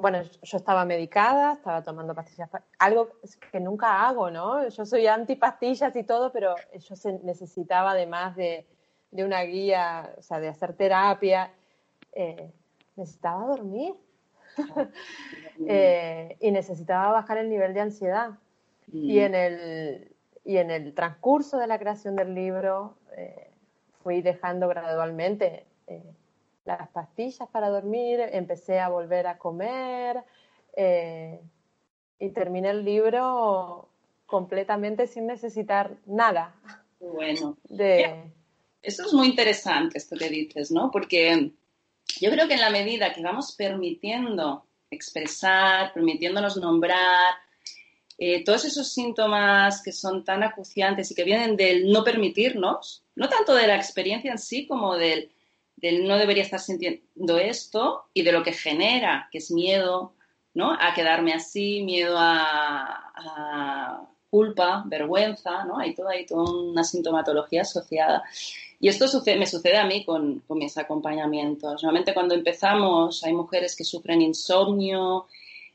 bueno, 0.00 0.22
yo 0.22 0.56
estaba 0.56 0.84
medicada, 0.84 1.54
estaba 1.54 1.82
tomando 1.82 2.14
pastillas, 2.14 2.50
algo 2.78 3.10
que 3.52 3.60
nunca 3.60 4.06
hago, 4.06 4.30
¿no? 4.30 4.68
Yo 4.68 4.84
soy 4.84 5.06
anti 5.06 5.36
pastillas 5.36 5.94
y 5.96 6.04
todo, 6.04 6.32
pero 6.32 6.54
yo 6.72 6.94
necesitaba 7.22 7.92
además 7.92 8.36
de, 8.36 8.66
una 9.12 9.42
guía, 9.42 10.14
o 10.18 10.22
sea, 10.22 10.40
de 10.40 10.48
hacer 10.48 10.74
terapia, 10.74 11.50
eh, 12.12 12.50
necesitaba 12.96 13.46
dormir 13.46 13.94
eh, 15.66 16.36
y 16.40 16.50
necesitaba 16.50 17.12
bajar 17.12 17.38
el 17.38 17.48
nivel 17.48 17.74
de 17.74 17.80
ansiedad. 17.80 18.30
Y, 18.92 19.18
mm. 19.18 19.22
en 19.22 19.34
el, 19.34 20.16
y 20.44 20.56
en 20.56 20.70
el 20.70 20.94
transcurso 20.94 21.58
de 21.58 21.66
la 21.66 21.78
creación 21.78 22.16
del 22.16 22.34
libro 22.34 22.96
eh, 23.16 23.50
fui 24.02 24.22
dejando 24.22 24.68
gradualmente 24.68 25.66
las 26.68 26.88
pastillas 26.90 27.48
para 27.48 27.70
dormir, 27.70 28.20
empecé 28.32 28.78
a 28.78 28.88
volver 28.88 29.26
a 29.26 29.38
comer 29.38 30.22
y 32.20 32.28
terminé 32.30 32.70
el 32.70 32.84
libro 32.84 33.88
completamente 34.26 35.06
sin 35.06 35.26
necesitar 35.26 35.96
nada. 36.06 36.54
Bueno, 37.00 37.56
eso 38.82 39.06
es 39.06 39.12
muy 39.12 39.28
interesante 39.28 39.98
esto 39.98 40.16
que 40.16 40.28
dices, 40.28 40.70
¿no? 40.70 40.90
Porque 40.90 41.52
yo 42.20 42.30
creo 42.30 42.46
que 42.46 42.54
en 42.54 42.60
la 42.60 42.70
medida 42.70 43.12
que 43.12 43.22
vamos 43.22 43.54
permitiendo 43.56 44.66
expresar, 44.90 45.92
permitiéndonos 45.94 46.58
nombrar, 46.58 47.34
eh, 48.18 48.44
todos 48.44 48.64
esos 48.64 48.92
síntomas 48.92 49.80
que 49.82 49.92
son 49.92 50.24
tan 50.24 50.42
acuciantes 50.42 51.10
y 51.10 51.14
que 51.14 51.24
vienen 51.24 51.56
del 51.56 51.90
no 51.90 52.04
permitirnos, 52.04 53.04
no 53.14 53.28
tanto 53.28 53.54
de 53.54 53.66
la 53.66 53.76
experiencia 53.76 54.32
en 54.32 54.38
sí 54.38 54.66
como 54.66 54.96
del, 54.96 55.30
no 55.82 56.16
debería 56.16 56.42
estar 56.42 56.60
sintiendo 56.60 57.38
esto 57.38 58.06
y 58.14 58.22
de 58.22 58.32
lo 58.32 58.42
que 58.42 58.52
genera, 58.52 59.28
que 59.30 59.38
es 59.38 59.50
miedo, 59.50 60.14
¿no? 60.54 60.72
A 60.72 60.94
quedarme 60.94 61.32
así, 61.34 61.82
miedo 61.82 62.16
a, 62.18 64.04
culpa, 64.30 64.84
vergüenza, 64.86 65.64
¿no? 65.64 65.78
Hay 65.78 65.94
toda, 65.94 66.10
hay 66.12 66.26
toda 66.26 66.52
una 66.52 66.84
sintomatología 66.84 67.62
asociada. 67.62 68.22
Y 68.78 68.88
esto 68.88 69.06
me 69.24 69.46
sucede 69.46 69.78
a 69.78 69.86
mí 69.86 70.04
con, 70.04 70.42
mis 70.50 70.76
acompañamientos. 70.76 71.82
Normalmente 71.82 72.12
cuando 72.12 72.34
empezamos 72.34 73.24
hay 73.24 73.32
mujeres 73.32 73.74
que 73.74 73.84
sufren 73.84 74.20
insomnio, 74.20 75.26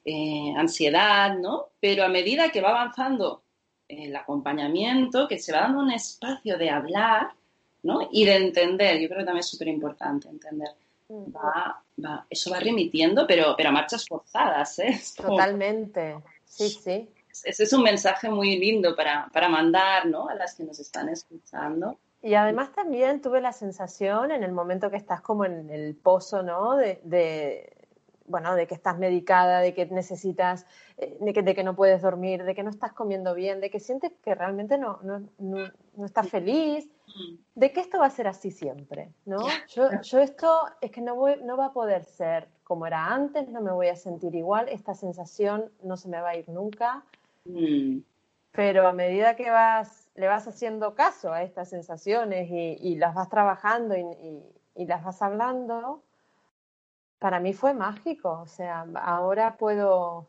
eh, 0.05 0.53
ansiedad, 0.55 1.36
¿no? 1.38 1.69
Pero 1.79 2.03
a 2.03 2.10
medida 2.10 2.51
que 2.51 2.62
va 2.62 2.69
avanzando 2.69 3.43
el 3.88 4.15
acompañamiento, 4.15 5.27
que 5.27 5.39
se 5.39 5.51
va 5.51 5.62
dando 5.62 5.79
un 5.79 5.91
espacio 5.91 6.57
de 6.57 6.69
hablar, 6.69 7.31
¿no? 7.84 8.08
Y 8.12 8.25
de 8.25 8.36
entender, 8.36 9.00
yo 9.00 9.08
creo 9.08 9.20
que 9.20 9.25
también 9.25 9.42
es 9.42 9.50
súper 9.50 9.68
importante 9.68 10.28
entender. 10.30 10.70
Va, 11.10 11.82
va, 12.04 12.25
eso 12.30 12.50
va 12.50 12.60
remitiendo, 12.60 13.28
pero, 13.28 13.54
pero 13.56 13.70
a 13.70 13.72
marchas 13.72 14.06
forzadas, 14.08 14.80
¿eh? 14.80 15.00
Totalmente, 15.16 16.16
sí, 16.46 16.70
sí. 16.70 17.10
Ese 17.44 17.63
es 17.63 17.74
un 17.74 17.84
mensaje 17.84 18.30
muy 18.30 18.58
lindo 18.58 18.96
para, 18.96 19.28
para 19.34 19.50
mandar, 19.50 20.06
¿no? 20.06 20.28
A 20.30 20.36
las 20.36 20.56
que 20.56 20.63
nos 20.63 20.80
están 20.80 21.10
escuchando. 21.10 21.98
Y 22.24 22.36
además 22.36 22.72
también 22.72 23.22
tuve 23.22 23.42
la 23.42 23.52
sensación 23.52 24.32
en 24.32 24.44
el 24.44 24.54
momento 24.54 24.90
que 24.90 24.96
estás 24.96 25.20
como 25.20 25.44
en 25.44 25.70
el 25.70 25.94
pozo, 25.96 26.42
¿no? 26.42 26.78
De, 26.78 27.74
bueno, 28.25 28.56
de 28.56 28.68
que 28.68 28.74
estás 28.74 28.98
medicada, 28.98 29.60
de 29.60 29.74
que 29.74 29.86
necesitas, 29.88 30.65
eh, 30.98 31.18
de, 31.20 31.34
que, 31.34 31.42
de, 31.42 31.56
que, 31.56 31.63
no 31.63 31.75
puedes 31.75 32.01
dormir, 32.01 32.44
de 32.44 32.56
que 32.56 32.63
no 32.63 32.70
estás 32.70 32.94
comiendo 32.94 33.34
bien, 33.34 33.62
de 33.62 33.70
que 33.70 33.80
sientes 33.80 34.12
que 34.24 34.36
realmente 34.36 34.77
no, 34.77 35.00
no, 35.03 35.22
no, 35.39 36.06
estás 36.06 36.30
feliz, 36.30 36.89
de 37.56 37.72
que 37.72 37.80
esto 37.80 38.00
va 38.00 38.08
a 38.08 38.10
ser 38.10 38.27
así 38.27 38.51
siempre, 38.51 39.12
¿no? 39.25 39.39
Yo, 39.68 39.89
yo 40.01 40.20
esto 40.20 40.65
es 40.82 40.92
que 40.92 41.01
no, 41.01 41.15
voy, 41.15 41.36
no 41.44 41.58
va 41.58 41.68
a 41.68 41.74
poder 41.74 42.03
ser 42.03 42.48
como 42.63 42.88
era 42.88 43.13
antes, 43.13 43.48
no 43.50 43.62
me 43.62 43.72
voy 43.72 43.88
a 43.88 43.96
sentir 43.96 44.34
igual, 44.36 44.70
esta 44.70 44.96
sensación 44.96 45.72
no 45.84 45.98
se 45.98 46.08
me 46.08 46.22
va 46.22 46.30
a 46.30 46.38
ir 46.38 46.48
nunca, 46.50 47.03
mm. 47.46 48.00
pero 48.51 48.88
a 48.88 48.94
medida 48.94 49.36
que 49.36 49.50
vas 49.50 50.03
le 50.15 50.27
vas 50.27 50.48
haciendo 50.48 50.94
caso 50.96 51.34
a 51.34 51.44
estas 51.44 51.70
sensaciones 51.70 52.50
y, 52.51 52.96
las 52.96 53.15
vas 53.15 53.30
trabajando 53.30 53.96
y, 53.96 54.86
las 54.86 55.03
vas 55.03 55.22
hablando, 55.22 56.03
para 57.24 57.39
mí 57.39 57.53
fue 57.53 57.74
mágico. 57.74 58.42
O 58.44 58.48
sea, 58.48 58.86
ahora 59.01 59.56
puedo... 59.56 60.27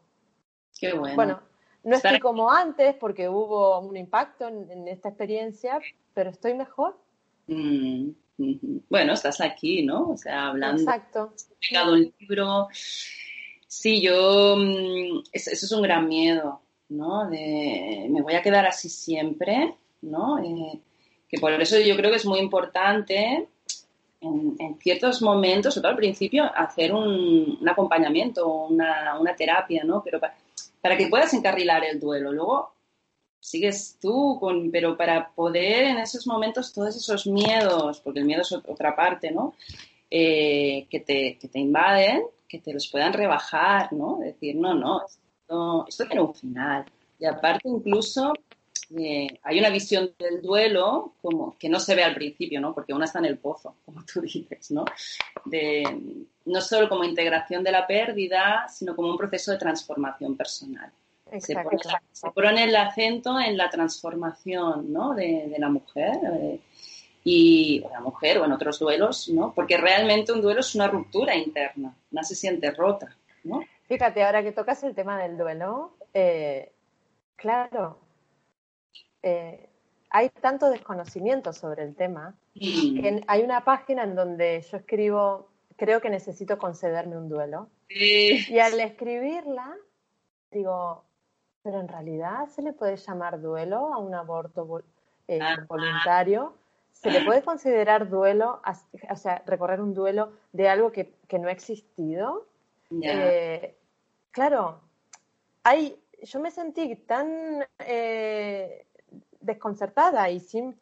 Qué 0.78 0.92
bueno. 0.92 1.16
Bueno, 1.16 1.40
no 1.82 1.96
estoy 1.96 2.20
como 2.20 2.52
antes 2.52 2.94
porque 2.94 3.28
hubo 3.28 3.80
un 3.80 3.96
impacto 3.96 4.46
en, 4.46 4.86
esta 4.86 5.08
experiencia, 5.08 5.80
pero 6.14 6.30
estoy 6.30 6.54
mejor. 6.54 6.96
Mm, 7.48 8.10
bueno, 8.88 9.12
estás 9.12 9.40
aquí, 9.40 9.82
¿no? 9.82 10.10
O 10.10 10.16
sea, 10.16 10.46
hablando. 10.46 10.82
Exacto. 10.82 11.34
He 11.60 11.76
el 11.76 12.14
libro. 12.20 12.68
Sí, 13.66 14.00
yo. 14.00 14.54
Mm, 14.56 15.24
eso 15.32 15.50
es 15.50 15.72
un 15.72 15.82
gran 15.82 16.06
miedo. 16.06 16.60
¿no? 16.90 17.28
De 17.28 18.06
me 18.08 18.22
voy 18.22 18.34
a 18.34 18.42
quedar 18.42 18.66
así 18.66 18.88
siempre, 18.88 19.74
¿no? 20.02 20.38
Eh, 20.38 20.80
que 21.28 21.40
por 21.40 21.50
eso 21.60 21.80
yo 21.80 21.96
creo 21.96 22.12
que 22.12 22.18
es 22.18 22.26
muy 22.26 22.38
importante 22.38 23.48
en, 24.24 24.78
ciertos 24.80 25.22
momentos, 25.22 25.74
sobre 25.74 25.82
todo 25.82 25.90
al 25.92 25.98
principio, 25.98 26.44
hacer 26.54 26.92
un, 26.92 27.58
acompañamiento, 27.68 28.66
una, 28.66 29.18
una, 29.18 29.36
terapia, 29.36 29.84
¿no? 29.84 30.02
Pero 30.02 30.20
para, 30.20 30.96
que 30.96 31.08
puedas 31.08 31.32
encarrilar 31.34 31.84
el 31.84 32.00
duelo. 32.00 32.32
Luego 32.32 32.72
sigues 33.40 33.98
tú, 34.00 34.38
con, 34.40 34.70
pero 34.70 34.96
para 34.96 35.30
poder 35.30 35.84
en 35.84 35.98
esos 35.98 36.26
momentos 36.26 36.72
todos 36.72 36.96
esos 36.96 37.26
miedos, 37.26 38.00
porque 38.00 38.20
el 38.20 38.26
miedo 38.26 38.42
es 38.42 38.52
otra 38.52 38.96
parte, 38.96 39.30
¿no? 39.30 39.54
Eh, 40.10 40.86
que, 40.90 41.00
te, 41.00 41.38
que 41.38 41.48
te 41.48 41.58
invaden, 41.58 42.22
que 42.48 42.58
te 42.58 42.72
los 42.72 42.88
puedan 42.88 43.12
rebajar, 43.12 43.92
¿no? 43.92 44.18
Decir, 44.18 44.56
no, 44.56 44.74
no, 44.74 45.02
esto, 45.88 46.06
tiene 46.06 46.22
un 46.22 46.34
final. 46.34 46.84
Y 47.18 47.26
aparte 47.26 47.68
incluso 47.68 48.32
eh, 48.96 49.38
hay 49.42 49.58
una 49.58 49.70
visión 49.70 50.12
del 50.18 50.42
duelo 50.42 51.14
como 51.22 51.56
que 51.58 51.68
no 51.68 51.80
se 51.80 51.94
ve 51.94 52.04
al 52.04 52.14
principio, 52.14 52.60
¿no? 52.60 52.74
Porque 52.74 52.92
uno 52.92 53.04
está 53.04 53.18
en 53.18 53.26
el 53.26 53.38
pozo, 53.38 53.76
como 53.84 54.04
tú 54.04 54.20
dices, 54.20 54.70
¿no? 54.70 54.84
De, 55.44 56.26
no 56.44 56.60
solo 56.60 56.88
como 56.88 57.04
integración 57.04 57.64
de 57.64 57.72
la 57.72 57.86
pérdida, 57.86 58.66
sino 58.68 58.94
como 58.94 59.10
un 59.10 59.18
proceso 59.18 59.52
de 59.52 59.58
transformación 59.58 60.36
personal. 60.36 60.92
Se 61.38 61.54
pone, 62.32 62.64
el 62.64 62.76
acento 62.76 63.40
en 63.40 63.56
la 63.56 63.68
transformación 63.68 64.92
¿no? 64.92 65.14
de, 65.14 65.52
la 65.58 65.68
mujer 65.68 66.16
eh, 66.32 66.60
y 67.24 67.82
o 67.82 67.88
la 67.88 68.00
mujer 68.00 68.38
o 68.38 68.44
en 68.44 68.52
otros 68.52 68.78
duelos, 68.78 69.28
¿no? 69.30 69.52
Porque 69.52 69.76
realmente 69.76 70.32
un 70.32 70.42
duelo 70.42 70.60
es 70.60 70.74
una 70.76 70.86
ruptura 70.86 71.34
interna, 71.34 71.96
una 72.12 72.22
se 72.22 72.36
siente 72.36 72.70
rota, 72.70 73.16
¿no? 73.42 73.64
Fíjate, 73.88 74.22
ahora 74.22 74.42
que 74.44 74.52
tocas 74.52 74.84
el 74.84 74.94
tema 74.94 75.18
del 75.20 75.36
duelo, 75.36 75.96
eh, 76.12 76.70
claro, 77.36 77.98
eh, 79.24 79.70
hay 80.10 80.28
tanto 80.28 80.70
desconocimiento 80.70 81.52
sobre 81.52 81.82
el 81.82 81.96
tema. 81.96 82.34
Mm. 82.54 83.22
hay 83.26 83.42
una 83.42 83.64
página 83.64 84.04
en 84.04 84.14
donde 84.14 84.60
yo 84.70 84.76
escribo, 84.76 85.48
creo 85.76 86.00
que 86.00 86.10
necesito 86.10 86.58
concederme 86.58 87.16
un 87.16 87.28
duelo. 87.28 87.68
Y 87.88 88.58
al 88.58 88.78
escribirla, 88.78 89.74
digo, 90.50 91.04
pero 91.62 91.80
en 91.80 91.88
realidad 91.88 92.46
se 92.48 92.60
le 92.60 92.74
puede 92.74 92.96
llamar 92.96 93.40
duelo 93.40 93.94
a 93.94 93.98
un 93.98 94.14
aborto 94.14 94.84
eh, 95.26 95.40
voluntario. 95.66 96.54
Se 96.92 97.10
le 97.10 97.24
puede 97.24 97.42
considerar 97.42 98.08
duelo, 98.08 98.60
o 99.10 99.16
sea, 99.16 99.42
recorrer 99.46 99.80
un 99.80 99.94
duelo 99.94 100.32
de 100.52 100.68
algo 100.68 100.92
que, 100.92 101.16
no 101.32 101.48
ha 101.48 101.52
existido. 101.52 102.46
Eh, 103.02 103.74
claro, 104.30 104.80
hay, 105.64 105.98
yo 106.22 106.38
me 106.38 106.50
sentí 106.50 106.94
tan 106.96 107.66
eh, 107.80 108.86
desconcertada 109.44 110.30
y 110.30 110.40
sin, 110.40 110.76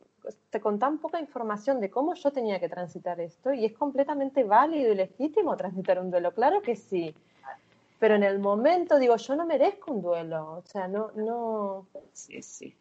con 0.62 0.78
tan 0.78 0.98
poca 0.98 1.20
información 1.20 1.80
de 1.80 1.90
cómo 1.90 2.14
yo 2.14 2.30
tenía 2.30 2.60
que 2.60 2.68
transitar 2.68 3.20
esto 3.20 3.52
y 3.52 3.64
es 3.64 3.72
completamente 3.72 4.44
válido 4.44 4.92
y 4.92 4.96
legítimo 4.96 5.56
transitar 5.56 5.98
un 5.98 6.10
duelo, 6.10 6.32
claro 6.32 6.62
que 6.62 6.76
sí. 6.76 7.14
Pero 7.98 8.16
en 8.16 8.24
el 8.24 8.40
momento 8.40 8.98
digo, 8.98 9.16
yo 9.16 9.36
no 9.36 9.46
merezco 9.46 9.92
un 9.92 10.02
duelo, 10.02 10.54
o 10.54 10.62
sea, 10.66 10.88
no, 10.88 11.12
no. 11.14 11.86
Sí, 12.12 12.42
sí, 12.42 12.74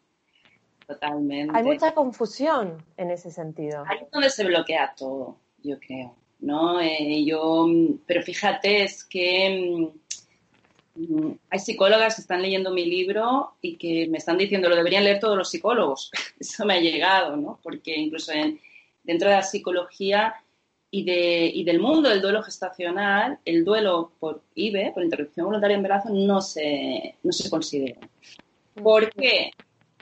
totalmente. 0.87 1.55
Hay 1.55 1.63
mucha 1.63 1.93
confusión 1.93 2.83
en 2.97 3.11
ese 3.11 3.29
sentido. 3.29 3.83
Ahí 3.87 3.99
es 4.01 4.11
donde 4.11 4.31
se 4.31 4.43
bloquea 4.43 4.95
todo, 4.97 5.37
yo 5.61 5.79
creo, 5.79 6.15
¿no? 6.39 6.81
Eh, 6.81 7.23
yo, 7.23 7.67
pero 8.07 8.23
fíjate, 8.23 8.83
es 8.83 9.03
que 9.03 9.31
Mm, 9.77 9.99
hay 11.49 11.59
psicólogas 11.59 12.15
que 12.15 12.21
están 12.21 12.41
leyendo 12.41 12.71
mi 12.71 12.85
libro 12.85 13.53
y 13.61 13.77
que 13.77 14.07
me 14.07 14.17
están 14.17 14.37
diciendo 14.37 14.69
lo 14.69 14.75
deberían 14.75 15.03
leer 15.03 15.19
todos 15.19 15.37
los 15.37 15.49
psicólogos. 15.49 16.11
Eso 16.39 16.65
me 16.65 16.75
ha 16.75 16.79
llegado, 16.79 17.37
¿no? 17.37 17.59
Porque 17.63 17.95
incluso 17.95 18.31
dentro 19.03 19.29
de 19.29 19.35
la 19.35 19.43
psicología 19.43 20.35
y, 20.89 21.05
de, 21.05 21.63
del 21.65 21.79
mundo 21.79 22.09
del 22.09 22.21
duelo 22.21 22.43
gestacional, 22.43 23.39
el 23.45 23.63
duelo 23.63 24.11
por 24.19 24.43
IVE, 24.55 24.91
por 24.93 25.03
interrupción 25.03 25.45
voluntaria 25.45 25.75
de 25.75 25.79
embarazo, 25.79 26.09
no 26.09 26.41
se, 26.41 27.15
no 27.23 27.31
se 27.31 27.49
considera. 27.49 27.99
¿Por 28.75 29.09
qué? 29.13 29.51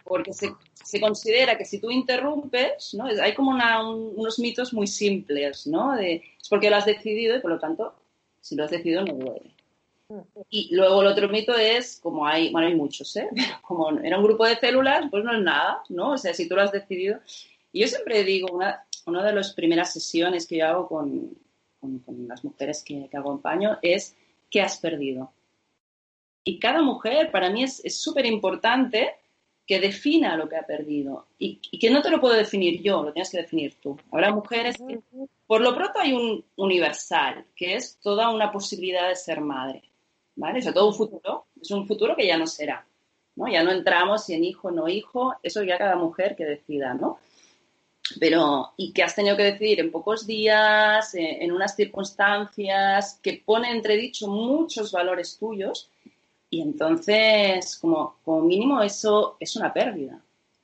Porque 0.03 0.33
se, 0.33 0.99
considera 0.99 1.55
que 1.55 1.65
si 1.65 1.79
tú 1.79 1.91
interrumpes, 1.91 2.95
¿no? 2.95 3.05
hay 3.05 3.35
como 3.35 3.51
unos 3.51 4.39
mitos 4.39 4.73
muy 4.73 4.87
simples, 4.87 5.67
¿no? 5.67 5.95
De, 5.95 6.15
es 6.41 6.49
porque 6.49 6.71
lo 6.71 6.77
has 6.77 6.85
decidido 6.85 7.37
y 7.37 7.41
por 7.41 7.51
lo 7.51 7.59
tanto, 7.59 7.93
si 8.41 8.55
lo 8.55 8.63
has 8.63 8.71
decidido 8.71 9.03
no 9.05 9.13
duele. 9.13 9.58
Y 10.49 10.75
luego 10.75 11.01
el 11.01 11.07
otro 11.07 11.29
mito 11.29 11.55
es, 11.55 11.99
como 12.01 12.25
hay, 12.25 12.51
bueno, 12.51 12.67
hay 12.67 12.75
muchos, 12.75 13.15
¿eh? 13.15 13.29
Como 13.61 13.91
era 13.99 14.17
un 14.17 14.23
grupo 14.23 14.45
de 14.45 14.55
células, 14.55 15.05
pues 15.11 15.23
no 15.23 15.33
es 15.33 15.41
nada, 15.41 15.83
¿no? 15.89 16.13
O 16.13 16.17
sea, 16.17 16.33
si 16.33 16.47
tú 16.47 16.55
lo 16.55 16.63
has 16.63 16.71
decidido. 16.71 17.19
Y 17.71 17.81
yo 17.81 17.87
siempre 17.87 18.23
digo, 18.23 18.47
una, 18.51 18.83
una 19.05 19.23
de 19.23 19.33
las 19.33 19.53
primeras 19.53 19.93
sesiones 19.93 20.47
que 20.47 20.57
yo 20.57 20.67
hago 20.67 20.87
con, 20.87 21.37
con, 21.79 22.27
las 22.27 22.43
mujeres 22.43 22.83
que, 22.83 23.07
que, 23.09 23.17
acompaño 23.17 23.77
es, 23.81 24.15
¿qué 24.49 24.61
has 24.61 24.79
perdido? 24.79 25.31
Y 26.43 26.57
cada 26.57 26.81
mujer, 26.81 27.29
para 27.31 27.51
mí 27.51 27.63
es 27.63 27.81
súper 27.95 28.25
importante 28.25 29.13
que 29.69 29.79
defina 29.79 30.35
lo 30.35 30.49
que 30.49 30.55
ha 30.55 30.65
perdido 30.65 31.27
y, 31.37 31.59
y, 31.69 31.77
que 31.77 31.91
no 31.91 32.01
te 32.01 32.09
lo 32.09 32.19
puedo 32.19 32.33
definir 32.33 32.81
yo, 32.81 33.03
lo 33.03 33.13
tienes 33.13 33.29
que 33.29 33.37
definir 33.37 33.75
tú. 33.75 33.95
Habrá 34.11 34.33
mujeres 34.33 34.75
que, 34.77 34.99
por 35.45 35.61
lo 35.61 35.75
pronto 35.75 35.99
hay 35.99 36.11
un 36.11 36.43
universal, 36.55 37.45
que 37.55 37.75
es 37.75 37.99
toda 38.01 38.31
una 38.31 38.51
posibilidad 38.51 39.07
de 39.07 39.15
ser 39.15 39.41
madre. 39.41 39.83
¿Vale? 40.39 40.59
Eso 40.59 40.73
todo 40.73 40.87
un 40.87 40.95
futuro, 40.95 41.47
es 41.61 41.69
un 41.71 41.85
futuro 41.85 42.15
que 42.15 42.25
ya 42.25 42.37
no 42.37 42.47
será, 42.47 42.85
¿no? 43.35 43.47
Ya 43.47 43.61
no 43.61 43.71
entramos 43.71 44.25
si 44.25 44.33
en 44.33 44.45
hijo 44.45 44.69
o 44.69 44.71
no 44.71 44.87
hijo, 44.87 45.35
eso 45.43 45.63
ya 45.63 45.77
cada 45.77 45.97
mujer 45.97 46.35
que 46.35 46.45
decida, 46.45 46.93
¿no? 46.93 47.19
Pero, 48.19 48.71
y 48.77 48.93
que 48.93 49.03
has 49.03 49.13
tenido 49.13 49.35
que 49.35 49.43
decidir 49.43 49.81
en 49.81 49.91
pocos 49.91 50.25
días, 50.25 51.13
eh, 51.13 51.43
en 51.43 51.51
unas 51.51 51.75
circunstancias 51.75 53.19
que 53.21 53.43
pone 53.45 53.69
entredicho 53.69 54.27
muchos 54.27 54.91
valores 54.93 55.37
tuyos, 55.37 55.91
y 56.49 56.61
entonces, 56.61 57.77
como, 57.77 58.15
como 58.23 58.41
mínimo, 58.41 58.81
eso 58.81 59.35
es 59.39 59.55
una 59.57 59.71
pérdida, 59.71 60.19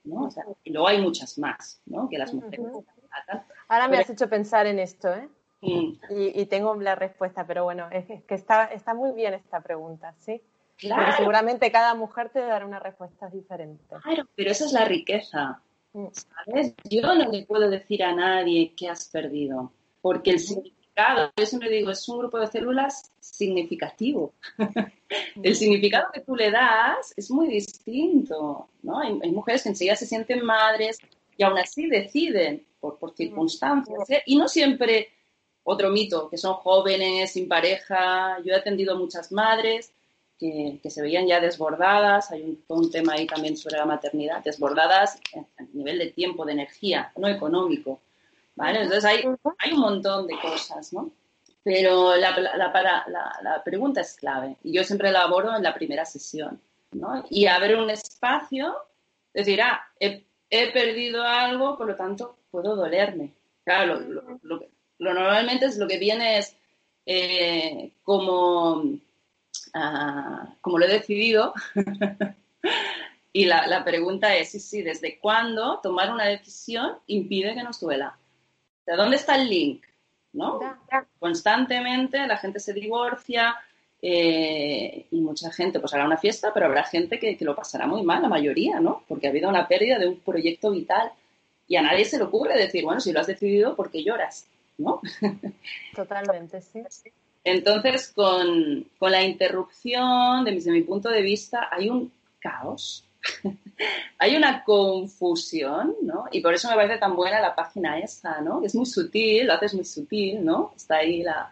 ¿no? 0.06 0.30
y 0.64 0.72
luego 0.72 0.88
hay 0.88 1.02
muchas 1.02 1.38
más, 1.38 1.82
¿no? 1.86 2.10
Que 2.10 2.18
las 2.18 2.34
mujeres. 2.34 2.66
Ahora 3.68 3.88
me 3.90 3.98
has 3.98 4.10
hecho 4.10 4.30
pensar 4.30 4.66
en 4.68 4.80
esto, 4.80 5.14
¿eh? 5.14 5.28
Y, 5.66 6.46
tengo 6.46 6.76
la 6.76 6.96
respuesta, 6.96 7.46
pero 7.46 7.64
bueno, 7.64 7.88
es, 7.92 8.06
que 8.06 8.36
está, 8.36 8.66
está 8.66 8.94
muy 8.94 9.12
bien 9.14 9.34
esta 9.34 9.62
pregunta, 9.62 10.14
¿sí? 10.20 10.42
Porque 10.82 11.12
seguramente 11.18 11.72
cada 11.72 11.96
mujer 11.96 12.30
te 12.30 12.40
dará 12.40 12.66
una 12.66 12.80
respuesta 12.80 13.30
diferente. 13.30 13.84
Claro, 14.04 14.28
pero 14.36 14.52
esa 14.52 14.66
es 14.66 14.74
la 14.74 14.86
riqueza, 14.86 15.62
mm. 15.94 16.08
¿sabes? 16.12 16.74
Yo 16.84 17.02
no 17.02 17.16
le 17.16 17.46
puedo 17.46 17.70
decir 17.70 18.04
a 18.04 18.14
nadie 18.14 18.74
qué 18.76 18.90
has 18.90 19.08
perdido, 19.10 19.72
porque 20.02 20.32
el 20.32 20.40
significado, 20.40 21.32
yo 21.36 21.46
siempre 21.46 21.70
digo, 21.70 21.92
es 21.92 22.08
un 22.10 22.20
grupo 22.20 22.40
de 22.40 22.48
células 22.48 23.12
significativo. 23.20 24.34
el 25.44 25.56
significado 25.56 26.08
que 26.14 26.22
tú 26.22 26.36
le 26.36 26.52
das 26.52 27.14
es 27.16 27.32
muy 27.32 27.48
distinto, 27.48 28.68
¿no? 28.84 29.00
Hay, 29.00 29.32
mujeres 29.32 29.64
que 29.64 29.70
enseguida 29.70 29.96
se 29.96 30.06
sienten 30.06 30.44
madres 30.44 31.00
y 31.38 31.44
aún 31.44 31.58
así 31.58 31.88
deciden 31.88 32.66
por, 32.80 32.98
por 32.98 33.16
circunstancias, 33.16 34.10
¿eh? 34.10 34.24
y 34.26 34.38
no 34.38 34.48
siempre 34.48 35.10
otro 35.66 35.90
mito, 35.90 36.30
que 36.30 36.38
son 36.38 36.54
jóvenes, 36.54 37.34
sin 37.34 37.50
pareja. 37.50 38.38
Yo 38.46 38.54
he 38.54 38.56
atendido 38.56 38.94
a 38.94 38.98
muchas 38.98 39.32
madres 39.32 39.92
que, 40.40 40.80
se 40.88 41.02
veían 41.02 41.28
ya 41.28 41.40
desbordadas. 41.40 42.32
Hay 42.32 42.44
un, 42.44 42.64
un, 42.68 42.92
tema 42.92 43.14
ahí 43.14 43.26
también 43.26 43.58
sobre 43.58 43.78
la 43.78 43.86
maternidad, 43.86 44.44
desbordadas 44.44 45.20
a 45.36 45.64
nivel 45.74 45.98
de 45.98 46.12
tiempo, 46.12 46.46
de 46.46 46.54
energía, 46.54 47.12
no 47.18 47.28
económico. 47.28 48.00
¿vale? 48.56 48.84
Entonces 48.84 49.06
hay, 49.06 49.24
hay 49.58 49.74
un 49.74 49.80
montón 49.80 50.28
de 50.28 50.40
cosas, 50.40 50.94
¿no? 50.94 51.12
Pero 51.64 52.16
la, 52.16 52.38
la, 52.40 53.06
la, 53.42 53.64
pregunta 53.64 54.02
es 54.02 54.16
clave 54.16 54.56
y 54.64 54.72
yo 54.72 54.84
siempre 54.84 55.12
la 55.12 55.24
abordo 55.24 55.56
en 55.56 55.64
la 55.64 55.74
primera 55.74 56.06
sesión. 56.06 56.62
¿no? 56.92 57.26
Y 57.32 57.48
abre 57.48 57.76
un 57.76 57.90
espacio, 57.90 58.76
decir, 59.34 59.60
ah, 59.64 59.82
he, 60.00 60.24
perdido 60.72 61.24
algo, 61.24 61.76
por 61.76 61.88
lo 61.88 61.96
tanto 61.96 62.38
puedo 62.52 62.76
dolerme. 62.76 63.34
Claro, 63.64 64.00
lo, 64.00 64.22
lo, 64.22 64.40
lo 64.44 64.60
normalmente 65.00 65.66
es 65.66 65.78
lo 65.78 65.88
que 65.88 65.98
viene 65.98 66.38
es 66.38 66.56
eh, 67.06 67.92
como, 68.04 68.84
ah, 69.74 70.56
como 70.62 70.80
lo 70.80 70.86
he 70.86 70.90
decidido. 70.90 71.54
y 73.34 73.46
la, 73.46 73.84
pregunta 73.84 74.36
es, 74.36 74.52
sí, 74.52 74.60
sí, 74.60 74.82
¿desde 74.82 75.20
cuándo 75.20 75.80
tomar 75.82 76.12
una 76.12 76.26
decisión 76.26 76.98
impide 77.08 77.54
que 77.54 77.64
nos 77.64 77.80
duela? 77.80 78.18
¿De 78.86 78.96
dónde 78.96 79.18
está 79.18 79.36
el 79.36 79.50
link? 79.50 79.84
¿No? 80.34 80.60
Constantemente 81.20 82.28
la 82.28 82.38
gente 82.38 82.60
se 82.60 82.74
divorcia 82.74 83.56
eh, 84.02 85.08
y 85.10 85.22
mucha 85.22 85.50
gente 85.52 85.80
pues 85.80 85.94
hará 85.94 86.06
una 86.06 86.18
fiesta, 86.18 86.54
pero 86.54 86.66
habrá 86.66 86.84
gente 86.84 87.20
que, 87.20 87.38
que, 87.38 87.46
lo 87.46 87.56
pasará 87.56 87.88
muy 87.88 88.04
mal, 88.04 88.22
la 88.22 88.28
mayoría, 88.28 88.82
¿no? 88.82 89.04
Porque 89.08 89.28
ha 89.28 89.30
habido 89.30 89.48
una 89.48 89.68
pérdida 89.68 89.98
de 89.98 90.10
un 90.10 90.20
proyecto 90.20 90.72
vital 90.72 91.12
y 91.68 91.78
a 91.78 91.82
nadie 91.82 92.04
se 92.04 92.18
le 92.18 92.26
ocurre 92.26 92.58
decir, 92.58 92.84
bueno, 92.84 93.00
si 93.00 93.14
lo 93.14 93.22
has 93.22 93.28
decidido, 93.28 93.76
¿por 93.76 93.90
qué 93.90 94.04
lloras? 94.04 94.46
¿No? 94.78 95.02
Totalmente, 95.96 96.62
sí. 96.62 96.84
Entonces, 97.44 98.12
con, 98.12 98.88
la 99.00 99.24
interrupción, 99.24 100.44
desde 100.46 100.72
mi 100.72 100.82
punto 100.82 101.10
de 101.10 101.22
vista, 101.22 101.70
hay 101.72 101.90
un 101.90 102.12
caos, 102.40 103.08
hay 104.18 104.36
una 104.36 104.64
confusión, 104.64 105.96
¿no? 106.02 106.26
Y 106.32 106.42
por 106.42 106.54
eso 106.56 106.70
me 106.70 106.76
parece 106.76 106.98
tan 106.98 107.16
buena 107.16 107.40
la 107.40 107.56
página 107.56 108.00
esa, 108.00 108.42
¿no? 108.42 108.64
Es 108.64 108.74
muy 108.74 108.86
sutil, 108.86 109.48
lo 109.48 109.54
haces 109.54 109.76
muy 109.76 109.86
sutil, 109.86 110.44
¿no? 110.44 110.74
Está 110.76 110.98
ahí 110.98 111.22
la, 111.22 111.52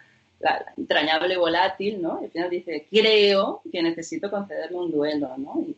entrañable 0.76 1.38
volátil, 1.38 2.02
¿no? 2.02 2.20
Y 2.22 2.26
al 2.26 2.32
final 2.32 2.50
dice, 2.50 2.88
creo 2.90 3.62
que 3.72 3.82
necesito 3.82 4.30
concederle 4.30 4.78
un 4.78 4.92
duelo, 4.92 5.38
¿no? 5.38 5.64
y, 5.64 5.76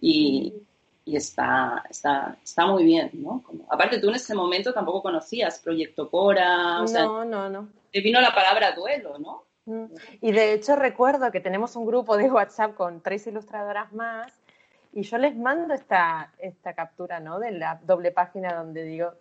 y 0.00 0.62
está, 1.06 1.84
está, 1.90 2.36
está 2.42 2.66
muy 2.66 2.84
bien, 2.84 3.10
¿no? 3.14 3.42
aparte, 3.68 3.98
tú 3.98 4.08
en 4.08 4.14
ese 4.14 4.34
momento 4.34 4.72
tampoco 4.72 5.02
conocías 5.02 5.58
Proyecto 5.58 6.10
Cora, 6.10 6.80
o 6.82 6.86
no, 6.86 7.24
no, 7.24 7.48
no. 7.48 7.68
Te 7.90 8.00
vino 8.00 8.20
la 8.20 8.34
palabra 8.34 8.72
duelo, 8.72 9.18
¿no? 9.18 9.44
Mm. 9.64 9.86
Y 10.20 10.32
de 10.32 10.54
hecho 10.54 10.76
recuerdo 10.76 11.30
que 11.30 11.40
tenemos 11.40 11.76
un 11.76 11.86
grupo 11.86 12.16
de 12.16 12.30
WhatsApp 12.30 12.74
con 12.74 13.00
tres 13.00 13.26
ilustradoras 13.26 13.92
más 13.92 14.32
y 14.92 15.02
yo 15.02 15.18
les 15.18 15.36
mando 15.36 15.74
esta, 15.74 16.32
esta 16.38 16.74
captura, 16.74 17.20
¿no? 17.20 17.38
De 17.38 17.50
la 17.50 17.80
doble 17.84 18.10
página 18.10 18.54
donde 18.54 18.84
digo, 18.84 19.12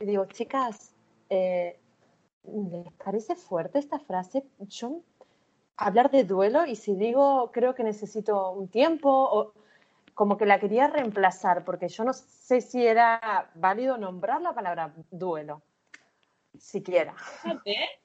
digo, 0.00 0.24
chicas, 0.26 0.94
eh, 1.30 1.78
¿les 2.44 2.92
parece 3.04 3.36
fuerte 3.36 3.78
esta 3.78 3.98
frase? 3.98 4.44
Yo 4.58 5.02
hablar 5.76 6.10
de 6.10 6.24
duelo 6.24 6.66
y 6.66 6.76
si 6.76 6.94
digo 6.94 7.50
creo 7.52 7.74
que 7.74 7.84
necesito 7.84 8.50
un 8.50 8.68
tiempo 8.68 9.10
o 9.10 9.52
como 10.18 10.36
que 10.36 10.46
la 10.46 10.58
quería 10.58 10.88
reemplazar, 10.88 11.64
porque 11.64 11.88
yo 11.88 12.02
no 12.02 12.12
sé 12.12 12.60
si 12.60 12.84
era 12.84 13.52
válido 13.54 13.96
nombrar 13.96 14.42
la 14.42 14.52
palabra 14.52 14.92
duelo, 15.12 15.62
siquiera. 16.58 17.14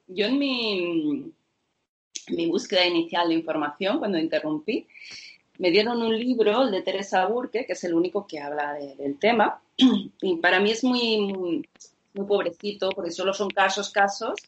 Yo 0.06 0.26
en 0.26 0.38
mi, 0.38 1.32
mi 2.28 2.46
búsqueda 2.46 2.86
inicial 2.86 3.26
de 3.26 3.34
información, 3.34 3.98
cuando 3.98 4.16
interrumpí, 4.16 4.86
me 5.58 5.72
dieron 5.72 6.00
un 6.02 6.16
libro, 6.16 6.62
el 6.62 6.70
de 6.70 6.82
Teresa 6.82 7.26
Burke, 7.26 7.66
que 7.66 7.72
es 7.72 7.82
el 7.82 7.94
único 7.94 8.28
que 8.28 8.38
habla 8.38 8.74
del 8.74 9.18
tema. 9.18 9.60
Y 9.76 10.36
para 10.36 10.60
mí 10.60 10.70
es 10.70 10.84
muy, 10.84 11.18
muy, 11.18 11.68
pobrecito, 12.28 12.90
porque 12.90 13.10
solo 13.10 13.34
son 13.34 13.50
casos, 13.50 13.90
casos, 13.90 14.38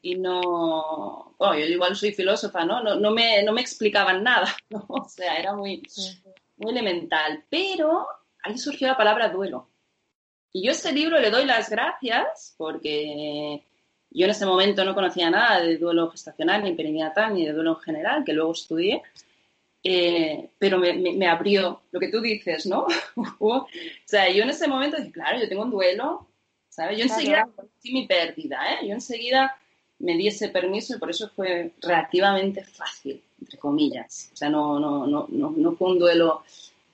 y 0.00 0.14
no, 0.14 1.34
bueno, 1.40 1.58
yo 1.58 1.66
igual 1.66 1.96
soy 1.96 2.12
filósofa, 2.12 2.64
¿no? 2.64 2.80
No, 2.84 2.94
no, 2.94 3.10
me, 3.10 3.42
no 3.42 3.52
me 3.52 3.62
explicaban 3.62 4.22
nada, 4.22 4.54
¿no? 4.70 4.86
O 4.88 5.08
sea, 5.08 5.34
era 5.34 5.56
muy, 5.56 5.82
muy 6.60 6.72
elemental. 6.72 7.44
Pero 7.50 8.06
ahí 8.42 8.58
surgió 8.58 8.86
la 8.86 8.96
palabra 8.96 9.28
duelo. 9.28 9.68
Y 10.52 10.64
yo 10.64 10.70
a 10.70 10.74
este 10.74 10.92
libro 10.92 11.18
le 11.18 11.30
doy 11.30 11.44
las 11.44 11.70
gracias 11.70 12.54
porque 12.56 13.62
yo 14.10 14.24
en 14.24 14.30
ese 14.30 14.46
momento 14.46 14.84
no 14.84 14.94
conocía 14.94 15.30
nada 15.30 15.60
de 15.60 15.78
duelo 15.78 16.10
gestacional, 16.10 16.64
ni 16.64 16.74
perinatal, 16.74 17.34
ni 17.34 17.46
de 17.46 17.52
duelo 17.52 17.76
en 17.76 17.80
general, 17.80 18.24
que 18.24 18.32
luego 18.32 18.52
estudié. 18.52 19.02
Eh, 19.82 20.50
pero 20.58 20.78
me, 20.78 20.92
me, 20.92 21.26
abrió 21.26 21.82
lo 21.90 22.00
que 22.00 22.08
tú 22.08 22.20
dices, 22.20 22.66
¿no? 22.66 22.86
o 23.38 23.66
sea, 24.04 24.28
yo 24.30 24.42
en 24.42 24.50
ese 24.50 24.68
momento 24.68 24.98
dije, 24.98 25.12
claro, 25.12 25.38
yo 25.38 25.48
tengo 25.48 25.62
un 25.62 25.70
duelo, 25.70 26.28
¿sabes? 26.68 26.98
Yo 26.98 27.04
enseguida 27.04 27.48
conocí 27.56 27.92
mi 27.92 28.06
pérdida, 28.06 28.58
¿eh? 28.72 28.88
Yo 28.88 28.92
enseguida 28.92 29.56
me 30.00 30.16
di 30.16 30.28
ese 30.28 30.48
permiso 30.48 30.94
y 30.94 30.98
por 30.98 31.10
eso 31.10 31.28
fue 31.28 31.72
relativamente 31.80 32.64
fácil, 32.64 33.22
entre 33.40 33.58
comillas. 33.58 34.30
O 34.32 34.36
sea, 34.36 34.48
no, 34.48 34.80
no, 34.80 35.06
no, 35.06 35.26
no, 35.28 35.72
fue 35.72 35.90
un 35.92 35.98
duelo 35.98 36.42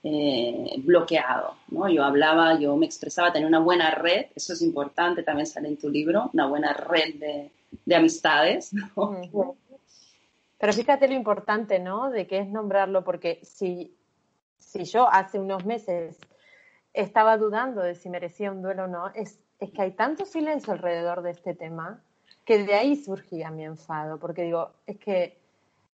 eh, 0.02 0.74
bloqueado, 0.78 1.54
¿no? 1.68 1.88
Yo 1.88 2.04
hablaba, 2.04 2.58
yo 2.58 2.76
me 2.76 2.86
expresaba, 2.86 3.32
tenía 3.32 3.48
una 3.48 3.60
buena 3.60 3.90
red, 3.92 4.26
eso 4.34 4.52
es 4.52 4.62
importante, 4.62 5.22
también 5.22 5.46
sale 5.46 5.68
en 5.68 5.76
tu 5.76 5.88
libro, 5.88 6.30
una 6.34 6.46
buena 6.46 6.72
red 6.72 7.14
de, 7.14 7.50
de 7.84 7.94
amistades, 7.94 8.72
¿no? 8.74 9.56
Pero 10.58 10.72
fíjate 10.72 11.06
lo 11.06 11.14
importante, 11.14 11.78
¿no? 11.78 12.10
De 12.10 12.26
qué 12.26 12.38
es 12.38 12.48
nombrarlo, 12.48 13.04
porque 13.04 13.40
si, 13.42 13.94
si 14.58 14.84
yo 14.84 15.08
hace 15.08 15.38
unos 15.38 15.64
meses 15.64 16.18
estaba 16.92 17.36
dudando 17.36 17.82
de 17.82 17.94
si 17.94 18.08
merecía 18.08 18.50
un 18.50 18.62
duelo 18.62 18.84
o 18.84 18.88
no, 18.88 19.08
es, 19.14 19.38
es 19.60 19.70
que 19.70 19.82
hay 19.82 19.92
tanto 19.92 20.24
silencio 20.24 20.72
alrededor 20.72 21.22
de 21.22 21.30
este 21.30 21.54
tema 21.54 22.02
que 22.46 22.64
de 22.64 22.74
ahí 22.74 22.96
surgía 22.96 23.50
mi 23.50 23.64
enfado, 23.64 24.18
porque 24.18 24.42
digo, 24.42 24.70
es 24.86 24.98
que 24.98 25.38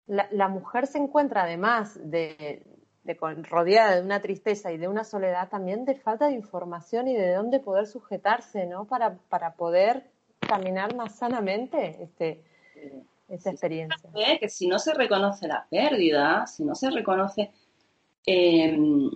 la, 0.06 0.28
la 0.30 0.48
mujer 0.48 0.87
se 0.87 0.96
encuentra 0.96 1.42
además 1.42 1.98
de, 2.02 2.62
de, 3.02 3.14
rodeada 3.50 3.96
de 3.96 4.02
una 4.02 4.22
tristeza 4.22 4.72
y 4.72 4.78
de 4.78 4.88
una 4.88 5.04
soledad 5.04 5.48
también 5.48 5.85
de 5.85 5.96
falta 5.96 6.28
de 6.28 6.35
información 6.35 7.09
y 7.09 7.14
de 7.14 7.35
dónde 7.35 7.61
poder 7.61 7.87
sujetarse, 7.87 8.66
¿no? 8.66 8.87
Para, 8.87 9.18
para 9.28 9.54
poder 9.54 10.11
caminar 10.38 10.94
más 10.94 11.16
sanamente 11.16 12.02
este, 12.02 12.42
esa 13.28 13.50
experiencia. 13.50 14.11
Que 14.40 14.48
si 14.48 14.68
no 14.68 14.78
se 14.78 14.94
reconoce 14.94 15.48
la 15.48 15.66
pérdida, 15.68 16.46
si 16.46 16.64
no 16.64 16.74
se 16.74 16.90
reconoce, 16.90 17.50
em, 18.24 19.11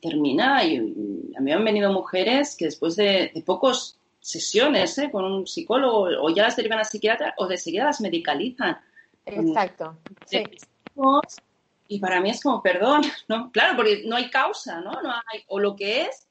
termina. 0.00 0.64
Y, 0.64 0.76
a 0.76 1.40
mí 1.40 1.44
me 1.44 1.52
han 1.54 1.64
venido 1.64 1.92
mujeres 1.92 2.56
que 2.56 2.66
después 2.66 2.96
de, 2.96 3.30
pocas 3.46 3.98
sesiones 4.22 4.96
¿eh? 4.98 5.10
con 5.10 5.24
un 5.24 5.46
psicólogo 5.46 6.08
o 6.22 6.30
ya 6.30 6.44
las 6.44 6.56
derivan 6.56 6.78
a 6.78 6.84
psiquiatra 6.84 7.34
o 7.38 7.46
de 7.46 7.58
seguida 7.58 7.84
las 7.84 8.00
medicalizan. 8.00 8.78
Exacto. 9.26 9.98
Sí. 10.24 10.44
Y 11.88 11.98
para 11.98 12.20
mí 12.20 12.30
es 12.30 12.40
como, 12.40 12.62
perdón, 12.62 13.02
¿no? 13.28 13.50
Claro, 13.50 13.76
porque 13.76 14.04
no 14.06 14.16
hay 14.16 14.30
causa, 14.30 14.80
¿no? 14.80 15.02
no 15.02 15.10
hay, 15.10 15.42
o 15.48 15.58
lo 15.58 15.74
que 15.74 16.02
es, 16.02 16.28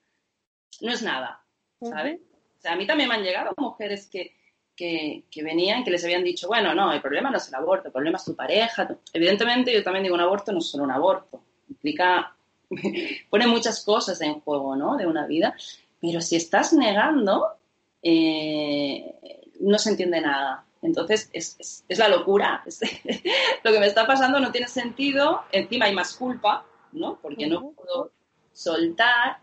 no 0.79 0.91
es 0.91 1.03
nada, 1.03 1.43
¿sabes? 1.81 2.19
O 2.57 2.61
sea, 2.61 2.73
a 2.73 2.75
mí 2.75 2.87
también 2.87 3.09
me 3.09 3.15
han 3.15 3.23
llegado 3.23 3.53
mujeres 3.57 4.07
que, 4.07 4.35
que, 4.75 5.43
venían, 5.43 5.83
que 5.83 5.91
les 5.91 6.03
habían 6.03 6.23
dicho, 6.23 6.47
bueno, 6.47 6.73
no, 6.73 6.91
el 6.91 7.01
problema 7.01 7.29
no 7.29 7.37
es 7.37 7.47
el 7.49 7.55
aborto, 7.55 7.87
el 7.89 7.93
problema 7.93 8.17
es 8.17 8.25
tu 8.25 8.35
pareja. 8.35 8.95
Evidentemente, 9.13 9.73
yo 9.73 9.83
también 9.83 10.03
digo, 10.03 10.15
un 10.15 10.21
aborto 10.21 10.51
no 10.51 10.59
es 10.59 10.69
solo 10.69 10.85
un 10.85 10.91
aborto, 10.91 11.43
implica, 11.69 12.35
pone 13.29 13.47
muchas 13.47 13.83
cosas 13.83 14.19
en 14.21 14.39
juego, 14.39 14.75
¿no? 14.75 14.95
De 14.95 15.05
una 15.05 15.27
vida, 15.27 15.55
pero 15.99 16.21
si 16.21 16.35
estás 16.35 16.73
negando, 16.73 17.57
eh, 18.01 19.41
no 19.59 19.77
se 19.77 19.91
entiende 19.91 20.21
nada. 20.21 20.65
Entonces, 20.81 21.29
es, 21.31 21.83
es, 21.87 21.99
la 21.99 22.09
locura. 22.09 22.63
lo 23.63 23.71
que 23.71 23.79
me 23.79 23.85
está 23.85 24.07
pasando 24.07 24.39
no 24.39 24.51
tiene 24.51 24.67
sentido, 24.67 25.41
encima 25.51 25.85
hay 25.85 25.93
más 25.93 26.15
culpa, 26.15 26.65
¿no? 26.91 27.19
Porque 27.21 27.47
no 27.47 27.71
puedo 27.71 28.11
soltar 28.51 29.37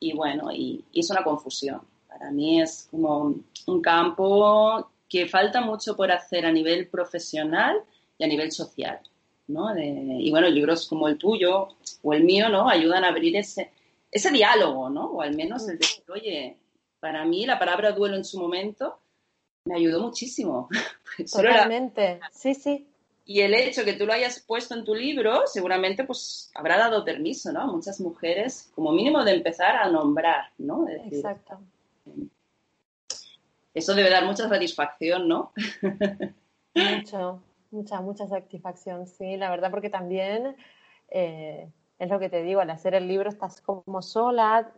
y 0.00 0.14
bueno, 0.14 0.50
y 0.52 0.84
es 0.92 1.10
una 1.10 1.22
confusión. 1.22 1.80
Para 2.08 2.30
mí 2.30 2.60
es 2.60 2.88
como 2.90 3.34
un 3.66 3.82
campo 3.82 4.90
que 5.08 5.26
falta 5.28 5.60
mucho 5.60 5.96
por 5.96 6.10
hacer 6.10 6.44
a 6.44 6.52
nivel 6.52 6.88
profesional 6.88 7.82
y 8.18 8.24
a 8.24 8.26
nivel 8.26 8.50
social. 8.50 9.00
¿no? 9.46 9.78
y 9.78 10.30
bueno, 10.30 10.48
libros 10.48 10.88
como 10.88 11.08
el 11.08 11.18
tuyo 11.18 11.68
o 12.02 12.14
el 12.14 12.24
mío 12.24 12.48
¿no? 12.48 12.68
ayudan 12.68 13.04
a 13.04 13.08
abrir 13.08 13.36
ese, 13.36 13.70
ese 14.10 14.30
diálogo, 14.30 14.88
¿no? 14.88 15.06
o 15.06 15.22
al 15.22 15.36
menos 15.36 15.68
el 15.68 15.78
decir, 15.78 16.04
oye, 16.10 16.56
para 17.04 17.26
mí 17.26 17.44
la 17.44 17.58
palabra 17.58 17.92
duelo 17.92 18.16
en 18.16 18.24
su 18.24 18.40
momento 18.40 18.98
me 19.66 19.76
ayudó 19.76 20.00
muchísimo. 20.00 20.70
Totalmente, 21.30 22.18
sí, 22.32 22.54
sí. 22.54 22.88
Y 23.26 23.42
el 23.42 23.52
hecho 23.52 23.84
que 23.84 23.92
tú 23.92 24.06
lo 24.06 24.14
hayas 24.14 24.40
puesto 24.40 24.74
en 24.74 24.84
tu 24.84 24.94
libro, 24.94 25.46
seguramente 25.46 26.04
pues 26.04 26.50
habrá 26.54 26.78
dado 26.78 27.04
permiso, 27.04 27.52
¿no? 27.52 27.60
A 27.60 27.66
muchas 27.66 28.00
mujeres, 28.00 28.70
como 28.74 28.92
mínimo, 28.92 29.22
de 29.22 29.32
empezar 29.32 29.76
a 29.76 29.90
nombrar, 29.90 30.50
¿no? 30.56 30.88
Exacto 30.88 31.60
eso 33.74 33.94
debe 33.94 34.08
dar 34.08 34.24
mucha 34.24 34.48
satisfacción, 34.48 35.28
¿no? 35.28 35.52
Mucho, 36.74 37.40
mucha, 37.70 38.00
mucha 38.00 38.26
satisfacción, 38.26 39.06
sí, 39.06 39.36
la 39.36 39.48
verdad, 39.48 39.70
porque 39.70 39.90
también 39.90 40.56
eh, 41.08 41.70
es 42.00 42.08
lo 42.08 42.18
que 42.18 42.28
te 42.28 42.42
digo, 42.42 42.60
al 42.60 42.70
hacer 42.70 42.96
el 42.96 43.06
libro 43.06 43.28
estás 43.28 43.60
como 43.60 44.02
sola, 44.02 44.72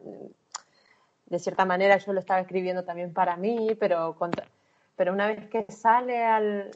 de 1.27 1.39
cierta 1.39 1.65
manera 1.65 1.97
yo 1.99 2.13
lo 2.13 2.21
estaba 2.21 2.41
escribiendo 2.41 2.85
también 2.85 3.13
para 3.13 3.37
mí, 3.37 3.77
pero, 3.79 4.17
pero 4.97 5.13
una 5.13 5.27
vez 5.27 5.49
que 5.49 5.67
sale 5.69 6.25
al, 6.25 6.71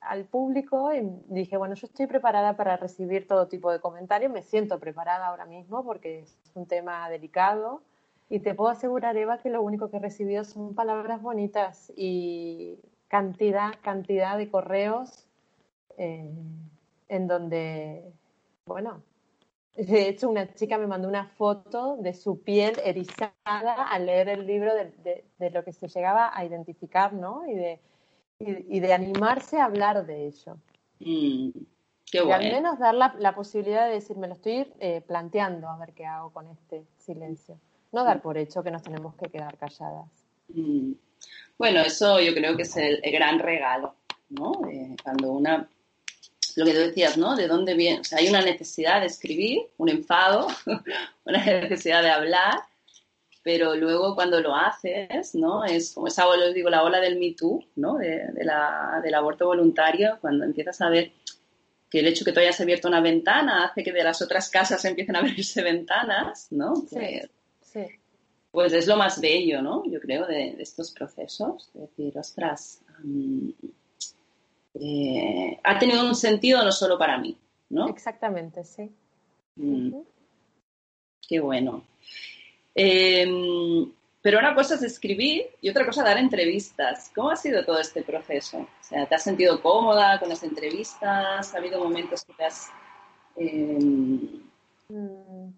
al 0.00 0.24
público, 0.24 0.90
dije, 1.28 1.56
bueno, 1.56 1.74
yo 1.74 1.86
estoy 1.86 2.06
preparada 2.06 2.56
para 2.56 2.76
recibir 2.76 3.26
todo 3.28 3.48
tipo 3.48 3.70
de 3.70 3.80
comentarios, 3.80 4.32
me 4.32 4.42
siento 4.42 4.78
preparada 4.78 5.26
ahora 5.26 5.44
mismo 5.44 5.84
porque 5.84 6.20
es 6.20 6.36
un 6.54 6.66
tema 6.66 7.08
delicado. 7.08 7.82
Y 8.28 8.38
te 8.38 8.54
puedo 8.54 8.70
asegurar, 8.70 9.16
Eva, 9.16 9.38
que 9.38 9.50
lo 9.50 9.60
único 9.60 9.90
que 9.90 9.96
he 9.96 10.00
recibido 10.00 10.44
son 10.44 10.74
palabras 10.74 11.20
bonitas 11.20 11.92
y 11.96 12.78
cantidad, 13.08 13.72
cantidad 13.82 14.38
de 14.38 14.48
correos 14.48 15.26
eh, 15.98 16.30
en 17.08 17.26
donde, 17.26 18.04
bueno, 18.66 19.02
de 19.76 20.08
hecho 20.08 20.28
una 20.28 20.52
chica 20.54 20.78
me 20.78 20.86
mandó 20.86 21.08
una 21.08 21.26
foto 21.26 21.96
de 21.96 22.14
su 22.14 22.42
piel 22.42 22.80
erizada 22.84 23.32
al 23.88 24.06
leer 24.06 24.28
el 24.28 24.46
libro 24.46 24.72
de, 24.74 25.50
lo 25.50 25.64
que 25.64 25.72
se 25.72 25.88
llegaba 25.88 26.30
a 26.36 26.44
identificar, 26.44 27.12
¿no? 27.12 27.46
Y 27.46 27.54
de, 27.54 27.80
y, 28.38 28.80
de 28.80 28.92
animarse 28.92 29.58
a 29.58 29.64
hablar 29.64 30.06
de 30.06 30.26
ello. 30.26 30.56
Mm, 30.98 31.50
y 32.12 32.18
al 32.18 32.42
menos 32.42 32.78
dar 32.78 32.94
la, 32.94 33.34
posibilidad 33.34 33.86
de 33.86 33.94
decir, 33.94 34.16
me 34.16 34.26
lo 34.26 34.34
estoy 34.34 34.66
eh, 34.80 35.02
planteando 35.06 35.68
a 35.68 35.78
ver 35.78 35.92
qué 35.92 36.04
hago 36.06 36.30
con 36.30 36.48
este 36.48 36.84
silencio 36.98 37.58
no 37.92 38.04
dar 38.04 38.22
por 38.22 38.38
hecho 38.38 38.62
que 38.62 38.70
nos 38.70 38.82
tenemos 38.82 39.14
que 39.16 39.28
quedar 39.28 39.56
calladas. 39.56 40.08
Mm. 40.48 40.92
Bueno, 41.58 41.80
eso 41.80 42.20
yo 42.20 42.32
creo 42.32 42.56
que 42.56 42.62
es 42.62 42.76
el, 42.76 43.00
gran 43.12 43.38
regalo, 43.38 43.94
¿no? 44.30 44.52
cuando 45.02 45.32
una, 45.32 45.68
lo 46.56 46.64
que 46.64 46.72
tú 46.72 46.78
decías, 46.78 47.16
¿no? 47.16 47.36
De 47.36 47.46
dónde 47.46 47.74
viene, 47.74 48.00
o 48.00 48.04
sea, 48.04 48.18
hay 48.18 48.28
una 48.28 48.42
necesidad 48.42 49.00
de 49.00 49.06
escribir, 49.06 49.62
un 49.78 49.88
enfado, 49.88 50.48
una 51.24 51.44
necesidad 51.44 52.02
de 52.02 52.10
hablar, 52.10 52.54
pero 53.42 53.74
luego 53.74 54.14
cuando 54.14 54.40
lo 54.40 54.54
haces, 54.54 55.34
¿no? 55.34 55.64
Es 55.64 55.92
como 55.92 56.08
esa, 56.08 56.24
digo, 56.54 56.70
la 56.70 56.82
ola 56.82 57.00
del 57.00 57.18
Me 57.18 57.32
Too, 57.32 57.64
¿no? 57.76 57.96
De, 57.96 58.28
la, 58.42 59.00
del 59.02 59.14
aborto 59.14 59.46
voluntario, 59.46 60.18
cuando 60.20 60.44
empiezas 60.44 60.80
a 60.80 60.90
ver 60.90 61.12
que 61.88 62.00
el 62.00 62.06
hecho 62.06 62.24
que 62.24 62.32
tú 62.32 62.40
hayas 62.40 62.60
abierto 62.60 62.88
una 62.88 63.00
ventana 63.00 63.64
hace 63.64 63.82
que 63.82 63.92
de 63.92 64.04
las 64.04 64.22
otras 64.22 64.48
casas 64.48 64.84
empiecen 64.84 65.16
a 65.16 65.20
abrirse 65.20 65.62
ventanas, 65.62 66.48
¿no? 66.50 66.76
Sí. 66.76 66.96
Pues 67.72 68.00
pues 68.50 68.72
es 68.72 68.86
lo 68.86 68.96
más 68.96 69.20
bello, 69.20 69.62
¿no? 69.62 69.84
Yo 69.86 70.00
creo, 70.00 70.26
de, 70.26 70.56
estos 70.58 70.90
procesos. 70.90 71.70
Es 71.74 71.80
decir, 71.82 72.18
ostras, 72.18 72.80
eh, 74.74 75.58
ha 75.62 75.78
tenido 75.78 76.06
un 76.06 76.14
sentido 76.14 76.62
no 76.64 76.72
solo 76.72 76.98
para 76.98 77.18
mí, 77.18 77.36
¿no? 77.70 77.88
Exactamente, 77.88 78.64
sí. 78.64 78.90
Mm. 79.56 80.00
Qué 81.28 81.40
bueno. 81.40 81.84
Em, 82.74 83.90
pero 84.22 84.38
una 84.38 84.54
cosa 84.54 84.74
es 84.74 84.82
escribir 84.82 85.46
y 85.60 85.70
otra 85.70 85.86
cosa 85.86 86.04
dar 86.04 86.18
entrevistas. 86.18 87.10
¿Cómo 87.14 87.30
ha 87.30 87.36
sido 87.36 87.64
todo 87.64 87.78
este 87.78 88.02
proceso? 88.02 88.58
O 88.58 88.68
sea, 88.82 89.06
¿te 89.06 89.14
has 89.14 89.22
sentido 89.22 89.60
cómoda 89.60 90.18
con 90.18 90.28
las 90.28 90.42
entrevistas? 90.42 91.54
¿Ha 91.54 91.58
habido 91.58 91.82
momentos 91.82 92.24
que 92.24 92.32
te 92.34 92.44
has... 92.44 92.68
Em, 93.36 94.42
mm. 94.88 95.52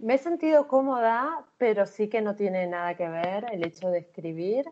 Me 0.00 0.14
he 0.14 0.18
sentido 0.18 0.68
cómoda, 0.68 1.44
pero 1.56 1.84
sí 1.86 2.08
que 2.08 2.20
no 2.20 2.36
tiene 2.36 2.66
nada 2.68 2.96
que 2.96 3.08
ver 3.08 3.46
el 3.52 3.64
hecho 3.64 3.88
de 3.88 3.98
escribir 3.98 4.64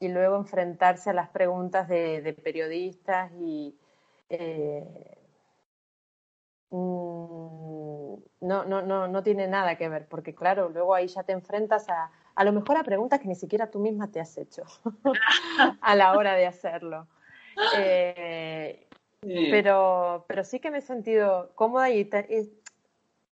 y 0.00 0.08
luego 0.08 0.36
enfrentarse 0.36 1.10
a 1.10 1.12
las 1.12 1.28
preguntas 1.28 1.86
de, 1.86 2.36
periodistas 2.42 3.30
y, 3.38 3.76
eh, 4.30 5.18
mm, 6.70 8.14
no, 8.40 8.64
no, 8.64 8.82
no, 8.82 9.06
no 9.06 9.22
tiene 9.22 9.46
nada 9.46 9.76
que 9.76 9.90
ver, 9.90 10.08
porque 10.08 10.34
claro, 10.34 10.70
luego 10.70 10.94
ahí 10.94 11.06
ya 11.06 11.22
te 11.22 11.32
enfrentas 11.32 11.88
a, 11.90 12.10
a 12.34 12.44
lo 12.44 12.52
mejor 12.52 12.78
a 12.78 12.82
preguntas 12.82 13.20
que 13.20 13.28
ni 13.28 13.34
siquiera 13.34 13.70
tú 13.70 13.78
misma 13.78 14.10
te 14.10 14.20
has 14.20 14.36
hecho 14.38 14.64
a 15.82 15.94
la 15.94 16.16
hora 16.16 16.34
de 16.34 16.46
hacerlo. 16.46 17.06
Eh, 17.76 18.86
pero, 19.20 20.24
pero 20.26 20.44
sí 20.44 20.60
que 20.60 20.70
me 20.70 20.78
he 20.78 20.82
sentido 20.82 21.52
cómoda 21.54 21.90
y, 21.90 22.08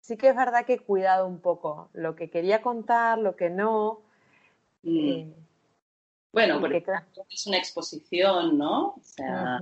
sí 0.01 0.17
que 0.17 0.29
es 0.29 0.35
verdad 0.35 0.65
que 0.65 0.73
he 0.73 0.79
cuidado 0.79 1.25
un 1.25 1.39
poco 1.39 1.89
lo 1.93 2.15
que 2.15 2.29
quería 2.29 2.61
contar, 2.61 3.17
lo 3.17 3.35
que 3.35 3.49
no. 3.49 4.01
Mm. 4.83 4.99
Eh, 4.99 5.33
bueno, 6.31 6.59
porque 6.59 6.83
es 7.29 7.47
una 7.47 7.57
exposición, 7.57 8.57
¿no? 8.57 8.87
O 8.87 9.01
sea, 9.03 9.59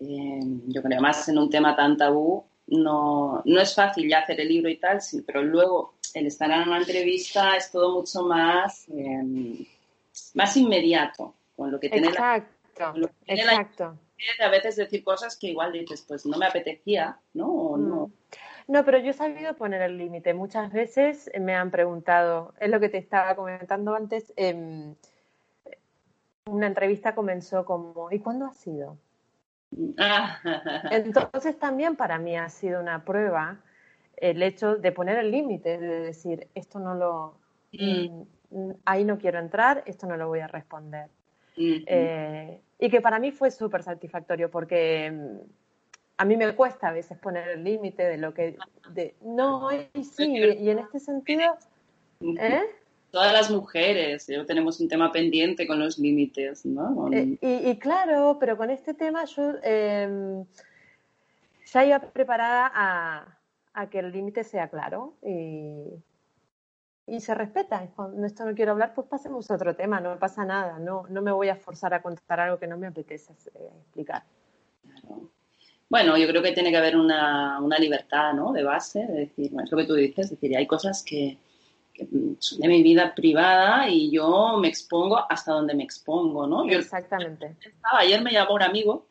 eh, 0.00 0.40
yo 0.66 0.82
creo 0.82 1.00
más 1.00 1.28
en 1.28 1.38
un 1.38 1.50
tema 1.50 1.74
tan 1.74 1.96
tabú, 1.96 2.44
no, 2.68 3.42
no 3.44 3.60
es 3.60 3.74
fácil 3.74 4.08
ya 4.08 4.20
hacer 4.20 4.40
el 4.40 4.48
libro 4.48 4.68
y 4.68 4.76
tal, 4.76 5.00
sí, 5.00 5.22
pero 5.22 5.42
luego 5.42 5.94
el 6.14 6.26
estar 6.26 6.50
en 6.50 6.68
una 6.68 6.78
entrevista 6.78 7.56
es 7.56 7.70
todo 7.70 7.98
mucho 7.98 8.22
más, 8.22 8.88
em, 8.88 9.64
más 10.34 10.56
inmediato, 10.56 11.34
con 11.56 11.70
lo 11.70 11.80
que 11.80 11.88
tiene 11.88 12.08
exacto, 12.08 12.92
la, 12.96 13.10
exacto. 13.26 13.98
a 14.40 14.48
veces 14.48 14.76
decir 14.76 15.02
cosas 15.02 15.36
que 15.36 15.48
igual 15.48 15.72
dices, 15.72 16.04
pues 16.06 16.26
no 16.26 16.38
me 16.38 16.46
apetecía, 16.46 17.18
¿no? 17.34 17.76
no. 17.76 18.10
Mm. 18.68 18.72
No, 18.72 18.84
pero 18.84 18.98
yo 18.98 19.10
he 19.10 19.14
sabido 19.14 19.54
poner 19.56 19.82
el 19.82 19.98
límite. 19.98 20.34
Muchas 20.34 20.72
veces 20.72 21.30
me 21.40 21.54
han 21.54 21.70
preguntado, 21.70 22.54
es 22.60 22.70
lo 22.70 22.78
que 22.78 22.88
te 22.88 22.98
estaba 22.98 23.34
comentando 23.34 23.94
antes, 23.94 24.32
em, 24.36 24.94
una 26.46 26.66
entrevista 26.66 27.14
comenzó 27.14 27.64
como, 27.64 28.10
¿y 28.10 28.20
cuándo 28.20 28.46
ha 28.46 28.52
sido? 28.52 28.96
Ah. 29.98 30.38
Entonces 30.92 31.58
también 31.58 31.96
para 31.96 32.18
mí 32.18 32.36
ha 32.36 32.48
sido 32.48 32.80
una 32.80 33.04
prueba 33.04 33.58
el 34.16 34.42
hecho 34.42 34.76
de 34.76 34.92
poner 34.92 35.18
el 35.18 35.30
límite, 35.30 35.78
de 35.78 36.00
decir, 36.00 36.48
esto 36.54 36.78
no 36.78 36.94
lo, 36.94 37.38
mm. 37.72 38.22
Mm, 38.50 38.70
ahí 38.84 39.04
no 39.04 39.18
quiero 39.18 39.38
entrar, 39.38 39.82
esto 39.86 40.06
no 40.06 40.16
lo 40.16 40.28
voy 40.28 40.40
a 40.40 40.46
responder. 40.46 41.08
Eh, 41.56 42.60
y 42.78 42.88
que 42.88 43.00
para 43.00 43.18
mí 43.18 43.32
fue 43.32 43.50
súper 43.50 43.82
satisfactorio 43.82 44.48
porque 44.48 45.12
a 46.18 46.24
mí 46.24 46.36
me 46.36 46.54
cuesta 46.54 46.88
a 46.88 46.92
veces 46.92 47.16
poner 47.18 47.48
el 47.48 47.64
límite 47.64 48.02
de 48.02 48.18
lo 48.18 48.34
que... 48.34 48.58
De, 48.90 49.14
no, 49.22 49.70
y 49.72 50.04
sí, 50.04 50.36
y 50.36 50.68
en 50.68 50.80
este 50.80 50.98
sentido... 50.98 51.56
¿eh? 52.20 52.64
Todas 53.12 53.32
las 53.32 53.50
mujeres 53.50 54.26
tenemos 54.46 54.80
un 54.80 54.88
tema 54.88 55.12
pendiente 55.12 55.66
con 55.66 55.78
los 55.78 55.98
límites, 55.98 56.66
¿no? 56.66 57.08
Eh, 57.12 57.38
y, 57.40 57.78
claro, 57.78 58.36
pero 58.38 58.56
con 58.56 58.68
este 58.68 58.92
tema 58.92 59.24
yo 59.24 59.54
em, 59.62 60.44
ya 61.64 61.84
iba 61.86 62.00
preparada 62.00 62.70
a, 62.74 63.38
a 63.72 63.88
que 63.88 64.00
el 64.00 64.12
límite 64.12 64.44
sea 64.44 64.68
claro 64.68 65.14
y, 65.22 65.84
y 67.06 67.20
se 67.20 67.34
respeta. 67.34 67.88
Cuando 67.96 68.26
esto 68.26 68.44
no 68.44 68.54
quiero 68.54 68.72
hablar, 68.72 68.92
pues 68.92 69.06
pasemos 69.06 69.50
a 69.50 69.54
otro 69.54 69.74
tema, 69.74 70.00
no 70.00 70.18
pasa 70.18 70.44
nada, 70.44 70.78
no, 70.78 71.06
no 71.08 71.22
me 71.22 71.32
voy 71.32 71.48
a 71.48 71.56
forzar 71.56 71.94
a 71.94 72.02
contar 72.02 72.40
algo 72.40 72.58
que 72.58 72.66
no 72.66 72.76
me 72.76 72.88
apetece 72.88 73.32
eh, 73.54 73.70
explicar. 73.84 74.24
Claro. 74.82 75.30
Bueno, 75.88 76.18
yo 76.18 76.28
creo 76.28 76.42
que 76.42 76.52
tiene 76.52 76.70
que 76.70 76.76
haber 76.76 76.96
una, 76.96 77.60
una 77.60 77.78
libertad, 77.78 78.34
¿no? 78.34 78.52
De 78.52 78.62
base, 78.62 79.06
de 79.06 79.20
decir, 79.20 79.50
bueno, 79.50 79.64
es 79.64 79.72
lo 79.72 79.78
que 79.78 79.84
tú 79.84 79.94
dices, 79.94 80.26
es 80.26 80.30
decir, 80.32 80.56
hay 80.56 80.66
cosas 80.66 81.02
que, 81.02 81.38
son 82.38 82.60
de 82.60 82.68
mi 82.68 82.82
vida 82.82 83.14
privada 83.14 83.88
y 83.88 84.10
yo 84.10 84.56
me 84.58 84.68
expongo 84.68 85.18
hasta 85.28 85.52
donde 85.52 85.74
me 85.74 85.82
expongo, 85.82 86.46
¿no? 86.46 86.68
Exactamente. 86.68 87.56
estaba, 87.60 88.00
ayer 88.00 88.22
me 88.22 88.32
llamó 88.32 88.54
un 88.54 88.62
amigo 88.62 89.08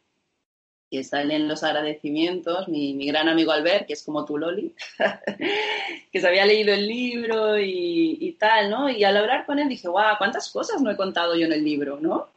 que 0.90 1.00
está 1.00 1.22
en 1.22 1.48
los 1.50 1.64
agradecimientos, 1.64 2.70
mi, 2.70 2.94
mi, 2.94 3.08
gran 3.08 3.28
amigo 3.28 3.52
Albert, 3.52 3.88
que 3.88 3.94
es 3.94 4.04
como 4.04 4.24
tu 4.24 4.38
Loli, 4.38 4.74
que 6.12 6.22
se 6.22 6.28
había 6.28 6.46
leído 6.46 6.74
el 6.74 6.88
libro 6.88 7.60
y, 7.60 8.18
y, 8.22 8.32
tal, 8.34 8.70
¿no? 8.70 8.90
Y 8.90 9.04
al 9.04 9.18
hablar 9.18 9.46
con 9.46 9.60
él 9.60 9.68
dije, 9.68 9.90
guau, 9.90 10.18
¿cuántas 10.18 10.50
cosas 10.50 10.82
no 10.82 10.90
he 10.90 10.96
contado 10.96 11.36
yo 11.36 11.46
en 11.46 11.54
el 11.54 11.64
libro, 11.64 12.00
¿no? 12.00 12.30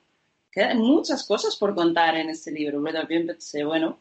Quedan 0.50 0.78
muchas 0.78 1.24
cosas 1.24 1.54
por 1.54 1.76
contar 1.76 2.16
en 2.16 2.28
este 2.28 2.50
libro. 2.50 2.82
Pero 2.82 2.98
también 2.98 3.24
pensé, 3.24 3.62
bueno, 3.62 4.00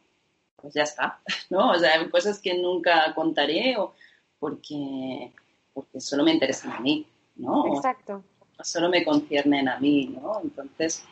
pues 0.62 0.74
ya 0.74 0.84
está, 0.84 1.20
¿no? 1.50 1.72
O 1.72 1.76
sea, 1.80 2.00
hay 2.00 2.10
cosas 2.10 2.40
que 2.40 2.58
nunca 2.58 3.14
contaré 3.14 3.78
o 3.78 3.94
porque, 4.40 5.32
porque 5.74 6.00
solo 6.00 6.24
me 6.24 6.32
interesan 6.32 6.72
a 6.72 6.80
mí, 6.80 7.06
¿no? 7.36 7.76
Exacto. 7.76 8.24
O 8.58 8.64
solo 8.64 8.90
me 8.90 9.04
conciernen 9.04 9.70
a 9.70 9.80
mí, 9.80 10.08
¿no? 10.08 10.40
Entonces, 10.42 11.04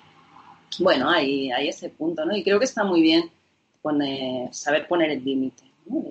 bueno, 0.80 1.10
hay, 1.10 1.52
hay 1.52 1.70
ese 1.70 1.90
punto, 1.90 2.26
¿no? 2.26 2.36
Y 2.36 2.44
creo 2.44 2.60
que 2.60 2.66
está 2.66 2.84
muy 2.84 3.02
bien 3.02 3.32
poner, 3.82 4.54
saber 4.54 4.88
poner 4.88 5.12
el 5.12 5.24
límite, 5.24 5.64
¿no? 5.86 6.04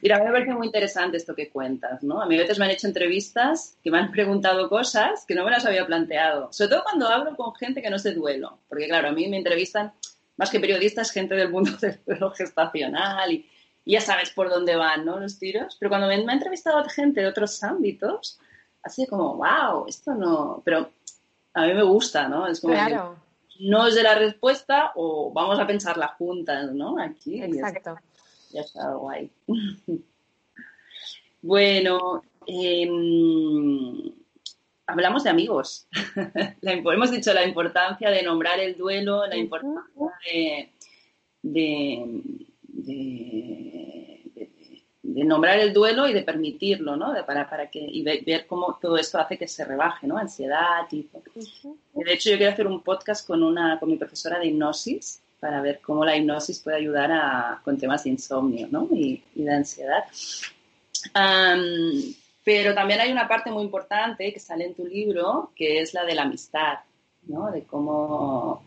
Mira, 0.00 0.22
me 0.22 0.30
parece 0.30 0.52
muy 0.52 0.66
interesante 0.66 1.16
esto 1.16 1.34
que 1.34 1.48
cuentas, 1.48 2.02
¿no? 2.02 2.20
A 2.20 2.26
mí 2.26 2.36
a 2.36 2.40
veces 2.40 2.58
me 2.58 2.66
han 2.66 2.70
hecho 2.70 2.86
entrevistas 2.86 3.76
que 3.82 3.90
me 3.90 3.98
han 3.98 4.10
preguntado 4.10 4.68
cosas 4.68 5.24
que 5.26 5.34
no 5.34 5.44
me 5.44 5.50
las 5.50 5.64
había 5.64 5.86
planteado. 5.86 6.52
Sobre 6.52 6.70
todo 6.70 6.82
cuando 6.84 7.08
hablo 7.08 7.34
con 7.36 7.54
gente 7.54 7.80
que 7.80 7.90
no 7.90 7.96
es 7.96 8.02
de 8.02 8.12
duelo. 8.12 8.58
Porque, 8.68 8.86
claro, 8.86 9.08
a 9.08 9.12
mí 9.12 9.28
me 9.28 9.38
entrevistan 9.38 9.92
más 10.36 10.50
que 10.50 10.60
periodistas, 10.60 11.10
gente 11.10 11.34
del 11.34 11.50
mundo 11.50 11.72
del 11.80 12.00
duelo 12.06 12.30
gestacional 12.30 13.32
y, 13.32 13.48
ya 13.86 14.00
sabes 14.00 14.30
por 14.30 14.48
dónde 14.48 14.76
van, 14.76 15.04
¿no? 15.04 15.20
Los 15.20 15.38
tiros. 15.38 15.76
Pero 15.78 15.90
cuando 15.90 16.06
me, 16.06 16.14
ha 16.14 16.32
entrevistado 16.32 16.82
gente 16.84 17.20
de 17.20 17.26
otros 17.26 17.62
ámbitos, 17.62 18.40
ha 18.82 18.88
sido 18.88 19.10
como, 19.10 19.36
wow, 19.36 19.84
esto 19.86 20.14
no. 20.14 20.62
Pero 20.64 20.90
a 21.52 21.66
mí 21.66 21.74
me 21.74 21.82
gusta, 21.82 22.26
¿no? 22.26 22.46
Es 22.46 22.62
como. 22.62 22.72
Claro. 22.72 23.16
no 23.60 23.86
es 23.86 23.94
de 23.94 24.02
la 24.02 24.14
respuesta 24.14 24.92
o 24.94 25.30
vamos 25.34 25.58
a 25.58 25.66
pensarla 25.66 26.08
juntas, 26.16 26.72
¿no? 26.72 26.98
Aquí. 26.98 27.42
Exacto. 27.42 27.98
Ya 28.52 28.62
está, 28.62 28.94
guay. 28.94 29.30
bueno, 31.42 32.22
eh, 32.46 32.88
hablamos 34.86 35.24
de 35.24 35.30
amigos. 35.30 35.88
hemos 36.62 37.10
dicho 37.10 37.32
la 37.32 37.46
importancia 37.46 38.10
de 38.10 38.22
nombrar 38.22 38.60
el 38.60 38.76
duelo, 38.76 39.26
la 39.26 39.36
importancia 39.36 40.70
de, 41.42 42.20
nombrar 45.02 45.58
el 45.58 45.72
duelo 45.72 46.08
y 46.08 46.12
de 46.12 46.22
permitirlo, 46.22 46.96
¿no? 46.96 47.14
para, 47.26 47.48
para 47.48 47.70
que, 47.70 47.78
y 47.80 48.02
ver, 48.02 48.46
cómo 48.46 48.78
todo 48.80 48.96
esto 48.96 49.18
hace 49.18 49.38
que 49.38 49.48
se 49.48 49.64
rebaje, 49.64 50.06
¿no? 50.06 50.18
Ansiedad 50.18 50.86
y 50.90 51.08
De 51.94 52.12
hecho, 52.12 52.30
yo 52.30 52.36
quiero 52.36 52.52
hacer 52.52 52.66
un 52.66 52.82
podcast 52.82 53.26
con, 53.26 53.42
una, 53.42 53.78
con 53.78 53.90
mi 53.90 53.96
profesora 53.96 54.38
de 54.38 54.46
hipnosis 54.46 55.20
para 55.40 55.60
ver 55.60 55.80
cómo 55.82 56.04
la 56.04 56.16
hipnosis 56.16 56.58
puede 56.60 56.78
ayudar 56.78 57.12
a, 57.12 57.60
con 57.62 57.76
temas 57.76 58.04
de 58.04 58.10
insomnio, 58.10 58.66
¿no? 58.70 58.88
Y, 58.90 59.22
de 59.34 59.52
ansiedad. 59.52 60.04
Pero 62.44 62.74
también 62.74 63.00
hay 63.00 63.10
una 63.10 63.26
parte 63.26 63.50
muy 63.50 63.62
importante 63.62 64.32
que 64.32 64.38
sale 64.38 64.66
en 64.66 64.74
tu 64.74 64.86
libro, 64.86 65.50
que 65.56 65.80
es 65.80 65.94
la 65.94 66.04
de 66.04 66.14
la 66.14 66.22
amistad, 66.22 66.80
¿no? 67.22 67.50
De 67.50 67.64
cómo, 67.64 68.62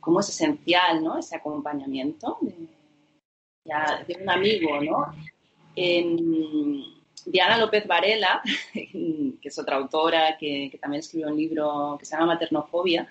cómo 0.00 0.20
es 0.20 0.28
esencial, 0.30 1.04
¿no? 1.04 1.18
Ese 1.18 1.36
acompañamiento 1.36 2.38
de, 2.40 2.66
un 4.22 4.30
amigo, 4.30 4.80
¿no? 4.80 5.14
Diana 7.26 7.58
López 7.58 7.86
Varela, 7.86 8.40
que 8.72 9.36
es 9.42 9.58
otra 9.58 9.76
autora 9.76 10.38
que, 10.38 10.78
también 10.80 11.00
escribió 11.00 11.28
un 11.28 11.36
libro 11.36 11.96
que 11.98 12.06
se 12.06 12.14
llama 12.14 12.34
Maternofobia, 12.34 13.08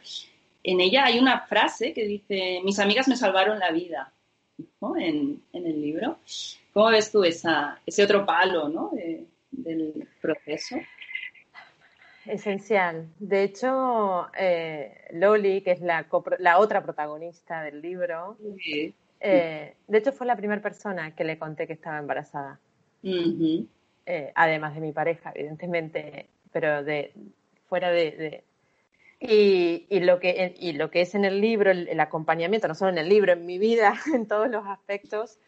en 0.63 0.81
ella 0.81 1.05
hay 1.05 1.19
una 1.19 1.41
frase 1.41 1.93
que 1.93 2.05
dice, 2.05 2.62
mis 2.63 2.79
amigas 2.79 3.08
me 3.08 3.15
salvaron 3.15 3.60
la 3.60 3.71
vida, 3.71 4.12
¿no? 4.81 4.97
en, 4.97 5.43
en, 5.53 5.67
el 5.67 5.79
libro. 5.79 6.17
¿Cómo 6.73 6.89
ves 6.89 7.12
tú 7.12 7.23
esa, 7.23 7.79
ese 7.86 8.03
otro 8.03 8.25
palo, 8.25 8.67
¿no? 8.69 8.91
Del 9.58 10.08
proceso? 10.22 10.78
Esencial. 12.26 13.08
De 13.20 13.44
hecho, 13.44 14.28
eh, 14.38 15.08
Loli, 15.12 15.62
que 15.62 15.72
es 15.72 15.82
la, 15.82 16.08
la, 16.39 16.58
otra 16.58 16.84
protagonista 16.84 17.62
del 17.62 17.82
libro, 17.82 18.38
eh, 19.20 19.76
de 19.88 19.98
hecho 19.98 20.12
fue 20.12 20.26
la 20.26 20.36
primera 20.36 20.62
persona 20.62 21.15
que 21.15 21.24
le 21.24 21.38
conté 21.38 21.68
que 21.68 21.74
estaba 21.74 22.00
embarazada. 22.00 22.60
Eh, 23.04 24.32
además 24.36 24.74
de 24.74 24.82
mi 24.82 24.91
pareja, 24.91 25.32
evidentemente, 25.36 26.28
pero 26.52 26.84
de 26.84 27.13
fuera 27.68 27.91
de... 27.91 28.44
y, 29.20 29.86
y, 29.89 30.00
lo 30.00 30.20
que, 30.20 30.56
y 30.60 30.74
lo 30.74 30.89
que 30.89 31.02
es 31.02 31.13
en 31.15 31.26
el 31.26 31.41
libro, 31.41 31.70
el, 31.70 31.88
el, 31.88 32.00
acompañamiento, 32.00 32.68
no 32.68 32.76
solo 32.76 32.91
en 32.91 32.98
el 32.98 33.10
libro, 33.10 33.34
en 33.34 33.46
mi 33.46 33.58
vida, 33.60 33.94
en 34.13 34.28
todos 34.28 34.50
los 34.50 34.65
aspectos, 34.65 35.39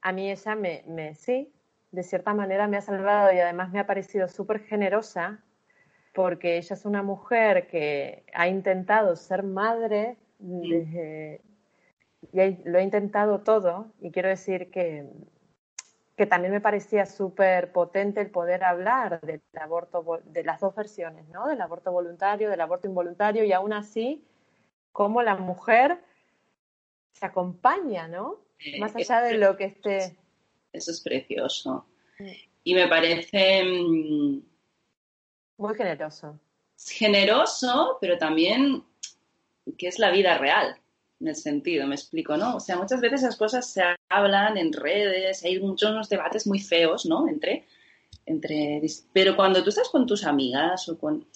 a 0.00 0.12
mí 0.12 0.30
ella 0.30 0.54
me, 0.54 0.82
me 0.86 1.14
sí, 1.14 1.52
de 1.90 2.02
cierta 2.02 2.34
manera 2.34 2.68
me 2.68 2.76
ha 2.76 2.82
salvado 2.82 3.32
y 3.32 3.38
además 3.38 3.70
me 3.70 3.80
ha 3.80 3.86
parecido 3.86 4.28
súper 4.28 4.60
generosa 4.60 5.42
porque 6.14 6.56
ella 6.56 6.74
es 6.74 6.84
una 6.84 7.02
mujer 7.02 7.68
que 7.68 8.24
ha 8.34 8.48
intentado 8.48 9.14
ser 9.16 9.42
madre 9.42 10.16
desde, 10.38 11.40
y 12.32 12.68
lo 12.68 12.78
ha 12.78 12.82
intentado 12.82 13.40
todo 13.40 13.92
y 14.00 14.10
quiero 14.10 14.28
decir 14.28 14.70
que, 14.70 15.06
que 16.16 16.26
también 16.26 16.52
me 16.52 16.60
parecía 16.60 17.06
súper 17.06 17.72
potente 17.72 18.20
el 18.20 18.30
poder 18.30 18.64
hablar 18.64 19.20
del 19.20 19.40
aborto, 19.60 20.20
de 20.24 20.42
las 20.42 20.60
dos 20.60 20.74
versiones, 20.74 21.28
¿no? 21.28 21.46
Del 21.46 21.60
aborto 21.60 21.92
voluntario, 21.92 22.50
del 22.50 22.60
aborto 22.60 22.88
involuntario 22.88 23.44
y 23.44 23.52
aún 23.52 23.72
así, 23.72 24.26
cómo 24.90 25.22
la 25.22 25.36
mujer 25.36 26.00
se 27.12 27.26
acompaña, 27.26 28.08
¿no? 28.08 28.40
Más 28.80 28.96
allá 28.96 29.20
de 29.20 29.38
lo 29.38 29.56
que 29.56 29.66
esté. 29.66 30.16
Eso 30.72 30.90
es 30.90 31.00
precioso. 31.00 31.86
Y 32.64 32.74
me 32.74 32.88
parece 32.88 33.64
mm, 33.64 34.40
Muy 35.58 35.74
generoso. 35.76 36.38
generoso, 36.76 37.98
pero 38.00 38.18
también 38.18 38.84
que 39.76 39.88
es 39.88 39.98
la 39.98 40.10
vida 40.10 40.38
real, 40.38 40.76
en 41.20 41.28
el 41.28 41.36
sentido, 41.36 41.86
me 41.86 41.94
explico, 41.94 42.36
¿no? 42.36 42.56
O 42.56 42.60
sea, 42.60 42.76
muchas 42.76 43.00
veces 43.00 43.22
esas 43.22 43.36
cosas 43.36 43.68
se 43.70 43.82
hablan 44.08 44.56
en 44.56 44.72
redes, 44.72 45.44
hay 45.44 45.58
muchos 45.60 45.90
unos 45.90 46.08
debates 46.08 46.46
muy 46.46 46.58
feos, 46.60 47.04
¿no? 47.06 47.28
Entre, 47.28 47.64
entre, 48.26 48.80
pero 49.12 49.36
cuando 49.36 49.62
tú 49.62 49.68
estás 49.70 49.88
con 49.90 50.06
tus 50.06 50.24
amigas 50.24 50.88
o 50.88 50.98
con, 50.98 51.26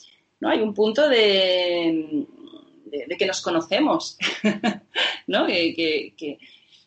¿no? 0.41 0.49
Hay 0.49 0.61
un 0.63 0.73
punto 0.73 1.09
de, 1.09 2.27
de, 2.87 3.07
de 3.07 3.17
que 3.17 3.27
nos 3.27 3.43
conocemos, 3.43 4.17
¿no? 5.27 5.47
Que, 5.47 5.75
que- 5.75 6.15
que- 6.17 6.39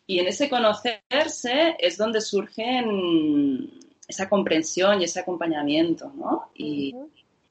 y 0.06 0.20
en 0.20 0.28
ese 0.28 0.48
conocerse 0.48 1.76
es 1.78 1.96
donde 1.96 2.20
surgen 2.20 3.70
esa 4.06 4.28
comprensión 4.28 5.00
y 5.00 5.04
ese 5.04 5.20
acompañamiento, 5.20 6.12
¿no? 6.14 6.50
Y, 6.54 6.94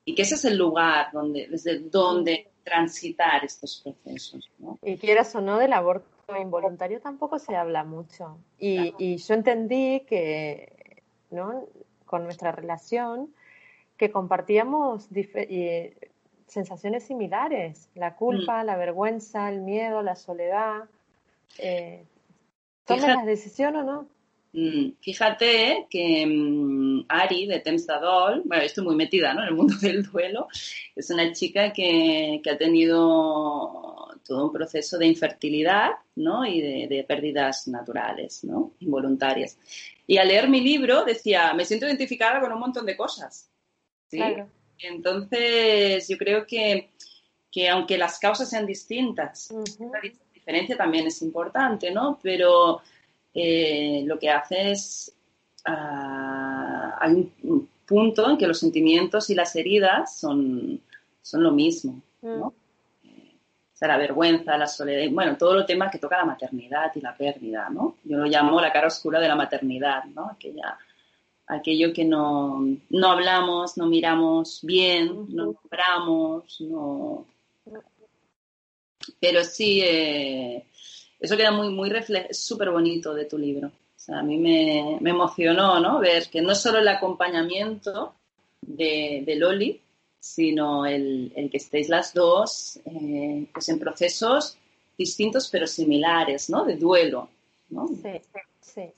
que 0.06 0.22
ese 0.22 0.36
es 0.36 0.46
el 0.46 0.58
lugar 0.58 1.08
donde, 1.12 1.48
desde 1.48 1.80
donde 1.80 2.48
transitar 2.64 3.44
estos 3.44 3.82
procesos, 3.84 4.50
¿no? 4.60 4.78
Y 4.84 4.98
quieras 4.98 5.36
o 5.36 5.42
no, 5.42 5.58
del 5.58 5.74
aborto 5.74 6.08
involuntario 6.40 7.02
tampoco 7.02 7.40
se 7.40 7.56
habla 7.56 7.84
mucho. 7.84 8.38
Y, 8.58 8.94
y 8.98 9.18
yo 9.18 9.34
entendí 9.34 10.02
que, 10.08 11.02
¿no? 11.32 11.66
Con 12.06 12.24
nuestra 12.24 12.52
relación, 12.52 13.34
que 13.98 14.12
compartíamos 14.12 15.10
y, 15.12 15.94
sensaciones 16.48 17.04
similares. 17.04 17.90
La 17.96 18.16
culpa, 18.16 18.64
la 18.64 18.78
vergüenza, 18.78 19.50
el 19.50 19.62
miedo, 19.62 20.02
la 20.02 20.16
soledad. 20.16 20.84
Eh, 21.58 22.06
¿Tomas 22.86 23.04
Fíjate- 23.04 23.20
la 23.20 23.26
decisión 23.26 23.76
o 23.78 23.84
no? 23.84 24.10
Mm, 24.54 24.92
Fíjate 25.02 25.88
que 25.90 26.26
mm, 26.26 27.06
Ari 27.10 27.46
de 27.48 27.60
Temps 27.60 27.86
d'Adol, 27.86 28.44
bueno, 28.46 28.64
estoy 28.64 28.86
muy 28.86 28.96
metida 28.96 29.34
¿no? 29.34 29.42
en 29.42 29.50
el 29.50 29.54
mundo 29.56 29.76
del 29.82 30.04
duelo, 30.04 30.48
es 30.96 31.10
una 31.10 31.32
chica 31.34 31.74
que, 31.74 32.40
que 32.42 32.50
ha 32.50 32.58
tenido 32.58 34.08
todo 34.26 34.46
un 34.46 34.54
proceso 34.54 34.98
de 34.98 35.08
infertilidad 35.08 35.92
¿no? 36.16 36.46
y 36.46 36.62
de, 36.62 36.88
de 36.88 37.04
pérdidas 37.04 37.68
naturales, 37.68 38.44
¿no? 38.46 38.72
involuntarias. 38.80 39.58
Y 40.08 40.18
al 40.18 40.30
leer 40.30 40.48
mi 40.48 40.62
libro 40.62 41.04
decía, 41.04 41.54
me 41.54 41.66
siento 41.66 41.86
identificada 41.86 42.40
con 42.40 42.52
un 42.54 42.60
montón 42.60 42.86
de 42.86 42.96
cosas. 42.96 43.50
¿sí? 44.10 44.18
Claro. 44.18 44.48
Entonces, 44.80 46.08
yo 46.08 46.18
creo 46.18 46.46
que, 46.46 46.92
que 47.52 47.68
aunque 47.70 47.98
las 47.98 48.20
causas 48.20 48.50
sean 48.50 48.66
distintas, 48.66 49.54
diferencia 50.46 50.78
también 50.78 51.08
es 51.08 51.22
importante, 51.22 51.92
¿no? 51.92 52.20
Pero 52.22 52.82
eh, 53.34 54.04
lo 54.06 54.20
que 54.20 54.30
hace 54.30 54.72
es, 54.72 55.16
ah, 55.66 56.98
hay 57.00 57.14
un, 57.14 57.34
un 57.44 57.70
punto 57.86 58.30
en 58.30 58.38
que 58.38 58.48
los 58.48 58.60
sentimientos 58.60 59.30
y 59.30 59.36
las 59.36 59.56
heridas 59.56 60.20
son, 60.20 60.80
son 61.22 61.44
lo 61.44 61.52
mismo, 61.52 62.02
¿no? 62.22 62.48
O 62.48 63.78
sea, 63.78 63.90
la 63.90 63.98
vergüenza, 63.98 64.58
la 64.58 64.68
soledad, 64.68 65.12
bueno, 65.12 65.36
todo 65.36 65.60
el 65.60 65.66
tema 65.66 65.92
que 65.92 66.00
toca 66.00 66.18
la 66.18 66.24
maternidad 66.24 66.92
y 66.96 67.02
la 67.02 67.16
pérdida, 67.16 67.70
¿no? 67.70 67.98
Yo 68.06 68.18
lo 68.18 68.26
llamo 68.26 68.62
la 68.62 68.72
cara 68.72 68.88
oscura 68.88 69.20
de 69.20 69.28
la 69.28 69.36
maternidad, 69.36 70.06
¿no? 70.06 70.30
Aquella, 70.30 70.78
aquello 71.48 71.92
que 71.92 72.06
no, 72.06 72.66
no 72.90 73.08
hablamos, 73.08 73.76
no 73.78 73.88
miramos 73.88 74.62
bien, 74.64 75.26
no 75.30 75.46
nombramos, 75.48 76.62
no... 76.62 77.26
Pero 79.20 79.44
sí, 79.44 79.82
eh, 79.84 80.66
eso 81.20 81.38
queda 81.38 81.52
muy, 81.52 81.70
muy 81.70 81.92
súper 82.32 82.72
bonito 82.72 83.14
de 83.14 83.26
tu 83.26 83.38
libro. 83.38 83.68
O 83.68 84.00
sea, 84.00 84.20
a 84.20 84.24
mí 84.24 84.38
me, 84.38 84.98
me 85.02 85.10
emocionó, 85.10 85.80
¿no? 85.80 86.00
Ver 86.00 86.30
que 86.30 86.42
no 86.42 86.54
solo 86.56 86.80
el 86.80 86.88
acompañamiento 86.88 88.16
de, 88.62 89.24
de 89.26 89.36
Loli, 89.36 89.82
sino 90.20 90.86
el, 90.86 91.32
el 91.36 91.50
que 91.50 91.58
estéis 91.58 91.88
las 91.88 92.14
dos 92.14 92.80
eh, 92.86 93.46
pues 93.54 93.70
en 93.70 93.80
procesos 93.80 94.58
distintos 94.98 95.50
pero 95.52 95.68
similares, 95.68 96.50
¿no? 96.50 96.66
De 96.66 96.76
duelo, 96.76 97.30
¿no? 97.70 97.88
Sí, 97.88 98.22
sí. 98.60 98.92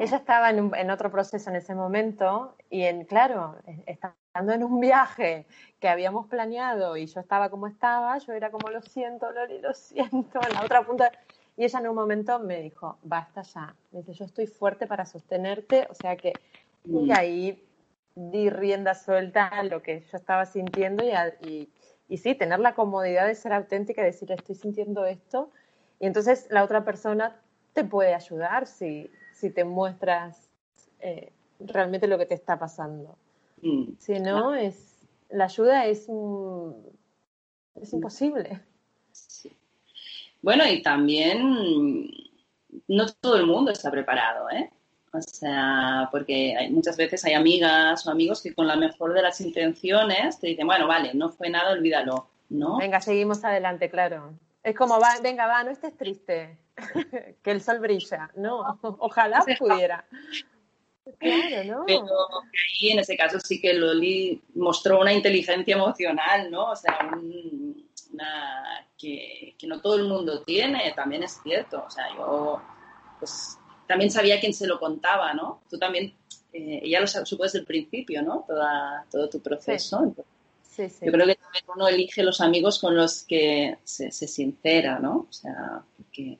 Ella 0.00 0.16
estaba 0.16 0.50
en, 0.50 0.60
un- 0.60 0.74
en 0.74 0.90
otro 0.90 1.10
proceso 1.10 1.50
en 1.50 1.56
ese 1.56 1.74
momento 1.74 2.56
y 2.70 2.82
en, 2.84 3.04
claro, 3.04 3.56
e- 3.66 3.82
estando 3.86 4.52
en 4.52 4.62
un 4.64 4.80
viaje 4.80 5.46
que 5.80 5.88
habíamos 5.88 6.26
planeado 6.26 6.96
y 6.96 7.06
yo 7.06 7.20
estaba 7.20 7.48
como 7.50 7.66
estaba, 7.66 8.18
yo 8.18 8.32
era 8.32 8.50
como 8.50 8.70
lo 8.70 8.80
siento, 8.82 9.30
Loli, 9.32 9.60
lo 9.60 9.72
siento, 9.74 10.40
en 10.46 10.54
la 10.54 10.62
otra 10.62 10.82
punta. 10.84 11.10
Y 11.56 11.64
ella 11.64 11.78
en 11.78 11.88
un 11.88 11.94
momento 11.94 12.38
me 12.38 12.60
dijo, 12.60 12.98
basta 13.02 13.42
ya. 13.42 13.74
Me 13.90 14.00
dice, 14.00 14.12
yo 14.12 14.24
estoy 14.26 14.46
fuerte 14.46 14.86
para 14.86 15.06
sostenerte, 15.06 15.86
o 15.90 15.94
sea 15.94 16.16
que, 16.16 16.32
y 16.84 16.88
Mm. 17.08 17.12
ahí 17.16 17.62
di 18.14 18.48
rienda 18.50 18.94
suelta 18.94 19.46
a 19.46 19.62
lo 19.62 19.82
que 19.82 20.00
yo 20.00 20.16
estaba 20.16 20.44
sintiendo 20.46 21.04
y, 21.04 21.10
a- 21.10 21.34
y, 21.40 21.70
y 22.08 22.18
sí, 22.18 22.34
tener 22.34 22.60
la 22.60 22.74
comodidad 22.74 23.26
de 23.26 23.34
ser 23.34 23.52
auténtica 23.52 24.02
y 24.02 24.06
decir, 24.06 24.30
estoy 24.32 24.54
sintiendo 24.54 25.04
esto. 25.06 25.50
Y 25.98 26.06
entonces 26.06 26.46
la 26.50 26.62
otra 26.62 26.84
persona 26.84 27.40
te 27.72 27.84
puede 27.84 28.14
ayudar 28.14 28.66
si, 28.66 29.10
si 29.36 29.50
te 29.50 29.64
muestras 29.64 30.48
eh, 31.00 31.32
realmente 31.60 32.06
lo 32.06 32.18
que 32.18 32.26
te 32.26 32.34
está 32.34 32.58
pasando. 32.58 33.16
Mm. 33.62 33.92
Si 33.98 34.18
no, 34.18 34.54
es, 34.54 35.06
la 35.28 35.44
ayuda 35.44 35.86
es, 35.86 36.06
mm, 36.08 36.70
es 37.76 37.92
imposible. 37.92 38.60
Sí. 39.12 39.52
Bueno, 40.42 40.64
y 40.66 40.82
también 40.82 41.42
mm, 41.42 42.08
no 42.88 43.06
todo 43.20 43.36
el 43.36 43.46
mundo 43.46 43.70
está 43.70 43.90
preparado, 43.90 44.48
¿eh? 44.50 44.70
O 45.12 45.20
sea, 45.22 46.08
porque 46.10 46.54
hay, 46.56 46.70
muchas 46.70 46.96
veces 46.96 47.24
hay 47.24 47.34
amigas 47.34 48.06
o 48.06 48.10
amigos 48.10 48.42
que 48.42 48.54
con 48.54 48.66
la 48.66 48.76
mejor 48.76 49.14
de 49.14 49.22
las 49.22 49.40
intenciones 49.40 50.38
te 50.38 50.48
dicen, 50.48 50.66
bueno, 50.66 50.86
vale, 50.86 51.12
no 51.14 51.30
fue 51.30 51.48
nada, 51.48 51.72
olvídalo, 51.72 52.28
¿no? 52.50 52.78
Venga, 52.78 53.00
seguimos 53.00 53.42
adelante, 53.44 53.88
claro. 53.88 54.34
Es 54.62 54.76
como, 54.76 54.98
va, 54.98 55.14
venga, 55.22 55.46
va, 55.46 55.62
no 55.62 55.70
estés 55.70 55.96
triste, 55.96 56.58
que 57.42 57.50
el 57.50 57.60
sol 57.60 57.78
brilla. 57.80 58.30
No, 58.36 58.78
ojalá 58.82 59.44
pudiera. 59.58 60.06
Claro, 61.18 61.64
¿no? 61.78 61.84
Pero 61.86 62.02
ahí 62.02 62.90
en 62.90 62.98
ese 62.98 63.16
caso 63.16 63.38
sí 63.38 63.60
que 63.60 63.72
Loli 63.74 64.42
mostró 64.56 65.00
una 65.00 65.12
inteligencia 65.12 65.76
emocional, 65.76 66.50
¿no? 66.50 66.70
O 66.72 66.76
sea, 66.76 66.98
un- 67.12 67.86
una, 68.12 68.86
que, 68.98 69.54
que 69.58 69.66
no 69.66 69.80
todo 69.80 69.96
el 69.96 70.04
mundo 70.08 70.42
tiene, 70.42 70.92
también 70.96 71.22
es 71.22 71.38
cierto. 71.42 71.84
O 71.86 71.90
sea, 71.90 72.06
yo 72.16 72.60
pues 73.20 73.56
también 73.86 74.10
sabía 74.10 74.40
quién 74.40 74.52
se 74.52 74.66
lo 74.66 74.80
contaba, 74.80 75.32
¿no? 75.32 75.62
Tú 75.70 75.78
también, 75.78 76.12
eh, 76.52 76.80
ella 76.82 77.00
lo 77.00 77.06
supo 77.06 77.44
desde 77.44 77.60
el 77.60 77.66
principio, 77.66 78.22
¿no? 78.22 78.44
Toda, 78.46 79.04
todo 79.10 79.28
tu 79.28 79.40
proceso. 79.40 79.98
Entonces, 80.02 80.32
Sí, 80.62 80.90
sí. 80.90 81.06
Yo 81.06 81.12
creo 81.12 81.26
que 81.26 81.36
también 81.36 81.64
uno 81.74 81.88
elige 81.88 82.22
los 82.22 82.42
amigos 82.42 82.78
con 82.78 82.94
los 82.94 83.22
que 83.22 83.78
se, 83.84 84.10
se 84.12 84.28
sincera, 84.28 84.98
¿no? 84.98 85.26
O 85.30 85.32
sea, 85.32 85.82
porque 85.96 86.38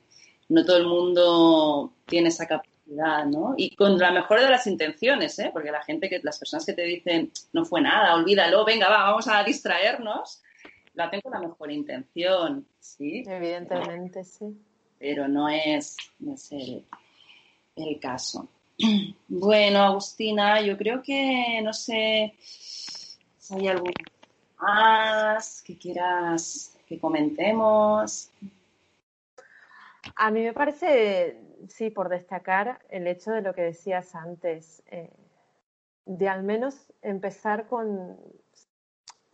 no 0.49 0.65
todo 0.65 0.77
el 0.77 0.87
mundo 0.87 1.93
tiene 2.05 2.29
esa 2.29 2.47
capacidad, 2.47 3.25
¿no? 3.25 3.53
Y 3.57 3.75
con 3.75 3.97
la 3.97 4.11
mejor 4.11 4.39
de 4.39 4.49
las 4.49 4.67
intenciones, 4.67 5.37
¿eh? 5.39 5.49
Porque 5.51 5.71
la 5.71 5.83
gente, 5.83 6.09
que 6.09 6.19
las 6.23 6.39
personas 6.39 6.65
que 6.65 6.73
te 6.73 6.83
dicen, 6.83 7.31
no 7.53 7.65
fue 7.65 7.81
nada, 7.81 8.15
olvídalo, 8.15 8.63
venga, 8.65 8.89
va, 8.89 9.03
vamos 9.03 9.27
a 9.27 9.43
distraernos, 9.43 10.41
lo 10.93 11.03
hacen 11.03 11.21
con 11.21 11.33
la 11.33 11.39
mejor 11.39 11.71
intención, 11.71 12.65
¿sí? 12.79 13.23
Evidentemente, 13.27 14.23
sí. 14.23 14.57
Pero 14.99 15.27
no 15.27 15.49
es, 15.49 15.95
no 16.19 16.33
es 16.33 16.51
el, 16.51 16.83
el 17.75 17.99
caso. 17.99 18.47
Bueno, 19.29 19.83
Agustina, 19.83 20.61
yo 20.61 20.77
creo 20.77 21.01
que, 21.03 21.59
no 21.61 21.73
sé 21.73 22.33
si 22.39 23.53
hay 23.55 23.67
algo 23.67 23.87
más 24.59 25.61
que 25.63 25.77
quieras 25.77 26.75
que 26.87 26.97
comentemos. 26.97 28.29
A 30.15 30.31
mí 30.31 30.43
me 30.43 30.53
parece, 30.53 31.39
sí, 31.67 31.89
por 31.89 32.09
destacar 32.09 32.79
el 32.89 33.07
hecho 33.07 33.31
de 33.31 33.41
lo 33.41 33.53
que 33.53 33.61
decías 33.61 34.15
antes, 34.15 34.83
eh, 34.87 35.11
de 36.05 36.27
al 36.27 36.43
menos 36.43 36.93
empezar 37.01 37.67
con, 37.67 38.17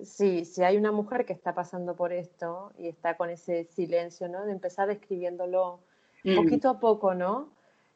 sí, 0.02 0.46
si 0.46 0.64
hay 0.64 0.78
una 0.78 0.92
mujer 0.92 1.26
que 1.26 1.34
está 1.34 1.54
pasando 1.54 1.96
por 1.96 2.12
esto 2.12 2.72
y 2.78 2.88
está 2.88 3.16
con 3.16 3.30
ese 3.30 3.66
silencio, 3.66 4.28
¿no? 4.28 4.46
De 4.46 4.52
empezar 4.52 4.88
describiéndolo 4.88 5.82
Mm, 6.24 6.36
poquito 6.36 6.70
a 6.70 6.80
poco, 6.80 7.14
¿no? 7.14 7.50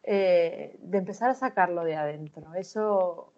Eh, 0.03 0.77
de 0.81 0.97
empezar 0.97 1.29
a 1.29 1.33
sacarlo 1.33 1.83
de 1.83 1.95
adentro. 1.95 2.53
Eso 2.53 3.33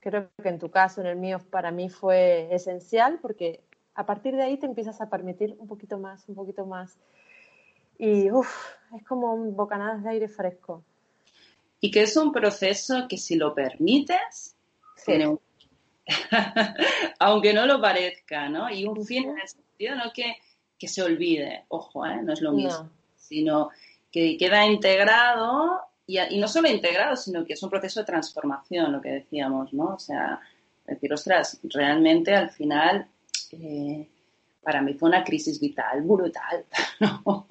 creo 0.00 0.28
que 0.42 0.48
en 0.48 0.58
tu 0.58 0.70
caso, 0.70 1.00
en 1.00 1.06
el 1.06 1.16
mío, 1.16 1.38
para 1.50 1.70
mí 1.70 1.88
fue 1.88 2.48
esencial 2.54 3.18
porque 3.20 3.62
a 3.94 4.06
partir 4.06 4.36
de 4.36 4.42
ahí 4.42 4.56
te 4.56 4.66
empiezas 4.66 5.00
a 5.00 5.10
permitir 5.10 5.56
un 5.58 5.66
poquito 5.66 5.98
más, 5.98 6.28
un 6.28 6.34
poquito 6.34 6.66
más. 6.66 6.98
Y 8.02 8.30
uff, 8.30 8.48
es 8.96 9.04
como 9.04 9.34
un 9.34 9.54
bocanadas 9.54 10.02
de 10.02 10.10
aire 10.10 10.28
fresco. 10.28 10.82
Y 11.80 11.90
que 11.90 12.02
es 12.02 12.16
un 12.16 12.32
proceso 12.32 13.06
que 13.08 13.18
si 13.18 13.36
lo 13.36 13.54
permites, 13.54 14.56
Sí. 14.96 15.04
tiene 15.06 15.28
un 15.28 15.40
aunque 17.20 17.52
no 17.52 17.66
lo 17.66 17.80
parezca, 17.80 18.48
¿no? 18.48 18.70
Y 18.70 18.84
un 18.86 19.04
fin 19.04 19.28
en 19.30 19.38
el 19.38 19.48
sentido 19.48 19.94
no 19.96 20.12
que, 20.12 20.34
que 20.78 20.88
se 20.88 21.02
olvide, 21.02 21.64
ojo, 21.68 22.04
¿eh? 22.06 22.20
no 22.22 22.32
es 22.32 22.40
lo 22.40 22.52
mismo, 22.52 22.84
No. 22.84 22.90
sino 23.16 23.70
que 24.10 24.36
queda 24.36 24.66
integrado 24.66 25.80
y, 26.06 26.18
no 26.40 26.48
solo 26.48 26.68
integrado, 26.68 27.14
sino 27.16 27.44
que 27.44 27.52
es 27.52 27.62
un 27.62 27.70
proceso 27.70 28.00
de 28.00 28.06
transformación, 28.06 28.92
lo 28.92 29.00
que 29.00 29.10
decíamos, 29.10 29.72
¿no? 29.72 29.94
O 29.94 29.98
sea, 29.98 30.40
decir, 30.86 31.12
ostras, 31.12 31.60
realmente 31.62 32.34
al 32.34 32.50
final 32.50 33.06
eh, 33.52 34.08
para 34.62 34.82
mí 34.82 34.94
fue 34.94 35.08
una 35.08 35.24
crisis 35.24 35.58
vital 35.60 36.02
brutal, 36.02 36.64
¿no? 37.00 37.46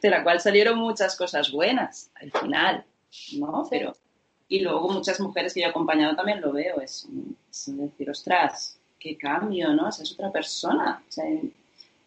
de 0.00 0.10
la 0.10 0.22
cual 0.22 0.40
salieron 0.40 0.78
muchas 0.78 1.16
cosas 1.16 1.50
buenas 1.50 2.10
al 2.14 2.30
final, 2.30 2.84
¿no? 3.36 3.66
Pero, 3.68 3.94
y 4.48 4.60
luego 4.60 4.88
muchas 4.88 5.20
mujeres 5.20 5.52
que 5.52 5.60
yo 5.60 5.66
he 5.66 5.70
acompañado 5.70 6.14
también 6.14 6.40
lo 6.40 6.52
veo, 6.52 6.80
es, 6.80 7.08
decir, 7.66 8.10
ostras, 8.10 8.78
qué 8.98 9.16
cambio, 9.16 9.72
¿no? 9.72 9.88
O 9.88 9.92
sea, 9.92 10.04
es 10.04 10.12
otra 10.12 10.30
persona, 10.30 11.02
o 11.06 11.12
sea, 11.12 11.24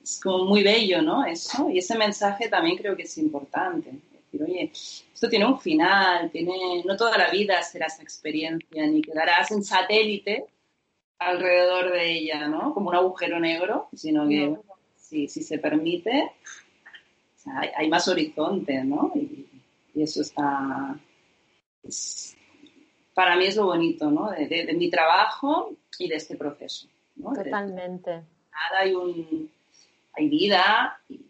es 0.02 0.20
como 0.22 0.46
muy 0.46 0.64
bello, 0.64 1.02
¿no? 1.02 1.26
Eso, 1.26 1.70
y 1.70 1.80
ese 1.80 1.98
mensaje 1.98 2.48
también 2.48 2.78
creo 2.78 2.96
que 2.96 3.04
es 3.04 3.18
importante. 3.18 3.92
Decir, 4.32 4.44
oye, 4.44 4.72
esto 5.14 5.30
tiene 5.30 5.46
un 5.46 5.60
final, 5.60 6.30
tiene, 6.32 6.84
no 6.86 6.96
toda 6.96 7.18
la 7.18 7.30
vida 7.30 7.62
será 7.64 7.88
esa 7.88 8.04
experiencia, 8.04 8.86
ni 8.88 9.02
quedarás 9.02 9.52
en 9.52 9.64
satélite 9.64 10.46
alrededor 11.20 11.92
de 11.92 12.12
ella, 12.12 12.48
¿no? 12.48 12.74
Como 12.74 12.90
un 12.90 12.96
agujero 12.96 13.40
negro, 13.40 13.90
sino 13.94 14.28
que 14.28 14.56
si, 14.96 15.28
se 15.28 15.58
permite, 15.60 16.32
hay, 17.76 17.90
más 17.90 18.08
horizonte, 18.08 18.84
¿no? 18.84 19.12
Y, 19.16 19.46
eso 19.96 20.22
está... 20.22 20.96
para 23.16 23.36
mí 23.36 23.46
es 23.46 23.56
lo 23.56 23.66
bonito, 23.66 24.12
¿no? 24.12 24.30
De, 24.30 24.72
mi 24.78 24.92
trabajo 24.92 25.72
y 25.98 26.08
de 26.08 26.16
este 26.16 26.36
proceso. 26.36 26.88
¿no? 27.16 27.34
Totalmente. 27.34 28.12
nada, 28.12 28.80
hay 28.80 28.94
un... 28.94 29.52
Hay 30.14 30.30
vida 30.30 31.00
y, 31.10 31.22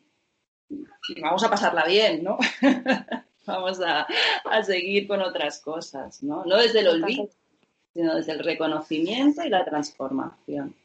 vamos 1.21 1.43
a 1.43 1.49
pasarla 1.49 1.85
bien, 1.85 2.23
¿no? 2.23 2.37
vamos 3.45 3.79
a, 3.81 4.05
a, 4.43 4.63
seguir 4.63 5.07
con 5.07 5.21
otras 5.21 5.59
cosas, 5.61 6.21
¿no? 6.23 6.43
No 6.43 6.57
desde 6.57 6.81
el 6.81 6.87
olvido, 6.87 7.29
sino 7.97 8.13
desde 8.13 8.33
el 8.33 8.43
reconocimiento 8.43 9.43
y 9.43 9.49
la 9.49 9.65
transformación. 9.65 10.75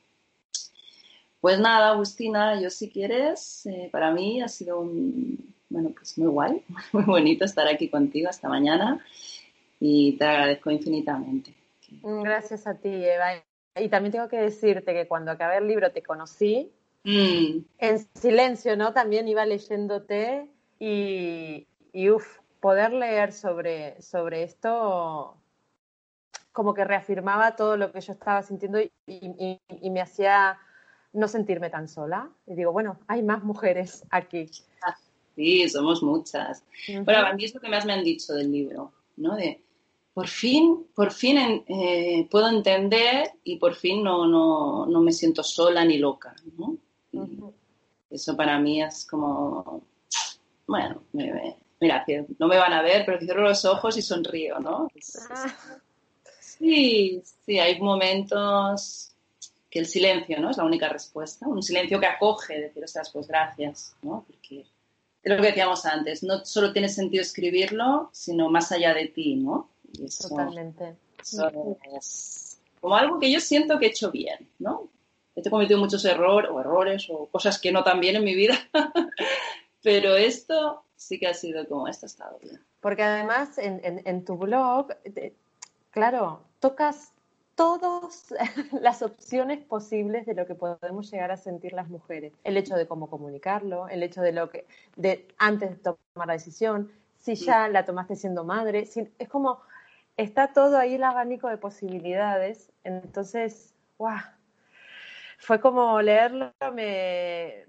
Pues 1.43 1.61
nada, 1.61 1.91
Agustina, 1.91 2.59
yo 2.59 2.71
si 2.71 2.89
quieres, 2.89 3.67
eh, 3.67 3.91
para 3.93 4.13
mí 4.13 4.41
ha 4.41 4.49
sido 4.49 4.81
un, 4.81 5.55
bueno, 5.69 5.91
pues 5.95 6.17
muy 6.17 6.29
guay, 6.29 6.65
muy 6.93 7.05
bonito 7.05 7.45
estar 7.45 7.69
aquí 7.69 7.91
contigo 7.91 8.31
esta 8.31 8.49
mañana 8.49 9.05
y 9.79 10.17
te 10.17 10.25
agradezco 10.25 10.71
infinitamente. 10.71 11.53
Gracias 12.03 12.67
a 12.67 12.77
ti, 12.77 12.89
Eva. 12.89 13.45
Y 13.77 13.91
también 13.91 14.13
tengo 14.13 14.29
que 14.29 14.39
decirte 14.39 14.95
que 14.95 15.07
cuando 15.07 15.33
acabé 15.33 15.59
el 15.59 15.69
libro 15.69 15.93
te 15.93 16.03
conocí 16.03 16.73
mm. 17.05 17.59
en 17.77 17.99
silencio, 18.15 18.75
¿no? 18.75 18.95
También 18.95 19.29
iba 19.29 19.45
leyéndote 19.45 20.47
y, 20.79 21.67
y 21.93 22.09
uff, 22.09 22.39
poder 22.61 22.95
leer 22.95 23.33
sobre, 23.33 24.01
sobre 24.01 24.45
esto 24.45 25.37
como 26.53 26.75
que 26.75 26.85
reafirmaba 26.85 27.57
todo 27.57 27.77
lo 27.77 27.91
que 27.93 28.01
yo 28.01 28.13
estaba 28.13 28.43
sintiendo 28.43 28.79
y, 29.07 29.91
me 29.91 30.01
hacía 30.01 30.59
no 31.13 31.29
sentirme 31.29 31.71
tan 31.71 31.89
sola. 31.89 32.31
Y 32.47 32.55
digo, 32.55 32.73
bueno, 32.73 32.99
hay 33.09 33.23
más 33.23 33.43
mujeres 33.43 34.05
aquí. 34.11 34.51
sí, 35.35 35.69
somos 35.69 36.03
muchas. 36.03 36.65
Bueno, 37.05 37.27
a 37.27 37.33
mí 37.33 37.45
es 37.45 37.55
lo 37.55 37.61
que 37.61 37.69
más 37.69 37.85
me 37.85 37.95
han 37.95 38.05
dicho 38.05 38.35
del 38.35 38.53
libro, 38.53 38.93
¿no? 39.17 39.37
De, 39.37 39.63
por 40.15 40.29
fin, 40.29 40.87
por 40.95 41.11
fin 41.11 41.65
eh, 41.67 42.29
puedo 42.31 42.49
entender 42.49 43.33
y 43.45 43.57
por 43.57 43.75
fin 43.75 44.03
no, 44.03 44.27
no, 44.27 44.87
no, 44.87 45.01
me 45.01 45.13
siento 45.13 45.43
sola 45.43 45.85
ni 45.85 45.99
loca, 45.99 46.35
¿no? 46.59 46.77
Eso 48.11 48.37
para 48.37 48.59
mí 48.59 48.83
es 48.83 49.07
como, 49.07 49.83
bueno, 50.67 51.03
mira, 51.13 52.05
no 52.39 52.47
me 52.47 52.59
van 52.59 52.75
a 52.75 52.83
ver, 52.83 53.05
pero 53.07 53.19
cierro 53.19 53.43
los 53.43 53.65
ojos 53.65 53.97
y 53.97 54.03
sonrío, 54.03 54.61
¿no? 54.61 54.89
Ah. 55.31 55.79
Sí, 56.63 57.21
sí, 57.45 57.59
hay 57.59 57.81
momentos 57.81 59.11
que 59.69 59.81
el 59.81 59.87
silencio, 59.87 60.39
¿no? 60.39 60.51
Es 60.51 60.59
la 60.59 60.65
única 60.65 60.89
respuesta, 60.89 61.49
un 61.49 61.61
silencio 61.61 61.99
que 61.99 62.07
acoge, 62.07 62.61
decir, 62.61 62.85
ostras, 62.85 63.11
pues 63.11 63.27
gracias, 63.27 63.97
¿no? 64.03 64.25
Porque 64.29 64.61
es 64.61 65.31
lo 65.31 65.37
que 65.39 65.49
decíamos 65.49 65.85
antes, 65.87 66.23
no 66.23 66.45
solo 66.45 66.73
tiene 66.73 66.89
sentido 66.89 67.21
escribirlo, 67.21 68.11
sino 68.13 68.49
más 68.49 68.71
allá 68.71 68.95
de 68.95 69.09
ti, 69.09 69.35
¿no? 69.35 69.71
Totalmente. 70.21 70.95
es 71.97 72.61
como 72.81 72.95
algo 72.95 73.19
que 73.19 73.33
yo 73.33 73.41
siento 73.41 73.81
que 73.81 73.87
he 73.87 73.89
hecho 73.89 74.13
bien, 74.13 74.49
¿no? 74.61 74.89
He 75.35 75.51
cometido 75.51 75.81
muchos 75.81 76.05
errores 76.05 76.49
o 76.49 76.61
errores 76.61 77.09
o 77.11 77.27
cosas 77.27 77.59
que 77.59 77.73
no 77.73 77.83
tan 77.83 77.99
bien 77.99 78.15
en 78.15 78.25
mi 78.25 78.37
vida, 78.37 78.57
pero 79.83 80.15
esto 80.15 80.85
sí 80.95 81.19
que 81.19 81.27
ha 81.27 81.35
sido 81.35 81.67
como, 81.67 81.89
esto 81.89 82.07
ha 82.07 82.09
estado 82.09 82.39
bien. 82.41 82.63
Porque 82.79 83.03
además 83.03 83.59
en, 83.59 83.81
en 83.83 84.25
tu 84.25 84.37
blog, 84.37 84.95
claro, 85.91 86.52
tocas 86.63 87.13
todas 87.57 88.33
las 88.81 89.03
opciones 89.03 89.59
posibles 89.65 90.25
de 90.27 90.35
lo 90.35 90.47
que 90.47 90.55
podemos 90.55 91.11
llegar 91.11 91.33
a 91.33 91.37
sentir 91.37 91.73
las 91.73 91.89
mujeres. 91.91 92.33
El 92.45 92.57
hecho 92.57 92.77
de 92.77 92.87
cómo 92.87 93.11
comunicarlo, 93.11 93.89
el 93.89 94.03
hecho 94.03 94.23
de 94.23 94.33
lo 94.33 94.49
que, 94.49 94.67
de 94.97 95.27
antes 95.39 95.71
de 95.71 95.77
tomar 95.77 96.29
la 96.29 96.35
decisión, 96.35 96.91
si 97.19 97.35
ya 97.35 97.69
la 97.69 97.85
tomaste 97.85 98.15
siendo 98.15 98.45
madre, 98.45 98.89
es 99.19 99.29
como, 99.29 99.61
está 100.17 100.53
todo 100.53 100.79
ahí 100.79 100.95
el 100.95 101.05
abanico 101.05 101.49
de 101.49 101.57
posibilidades. 101.57 102.73
Entonces, 102.85 103.75
¡guau! 103.99 104.21
Fue 105.39 105.61
como 105.61 106.01
leerlo, 106.01 106.53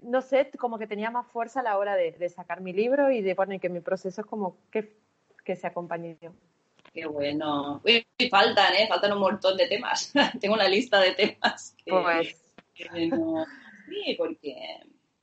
no 0.02 0.22
sé, 0.22 0.50
como 0.56 0.78
que 0.78 0.86
tenía 0.86 1.10
más 1.10 1.26
fuerza 1.26 1.58
a 1.58 1.64
la 1.64 1.78
hora 1.78 1.96
de, 1.96 2.28
sacar 2.28 2.60
mi 2.60 2.72
libro 2.72 3.10
y 3.10 3.22
de 3.22 3.34
poner 3.34 3.60
que 3.60 3.68
mi 3.68 3.80
proceso 3.80 4.20
es 4.20 4.26
como 4.28 4.56
que, 4.70 4.96
que 5.44 5.56
se 5.56 5.66
acompañe 5.66 6.16
yo. 6.20 6.30
Qué 6.94 7.06
bueno. 7.06 7.82
Uy, 7.84 8.06
faltan, 8.30 8.72
¿eh? 8.74 8.86
Faltan 8.88 9.12
un 9.12 9.18
montón 9.18 9.56
de 9.56 9.66
temas. 9.66 10.12
Tengo 10.40 10.54
una 10.54 10.68
lista 10.68 11.00
de 11.00 11.12
temas. 11.12 11.74
Que, 11.84 11.90
pues. 11.90 12.40
Sí, 12.74 14.14
porque, 14.16 14.56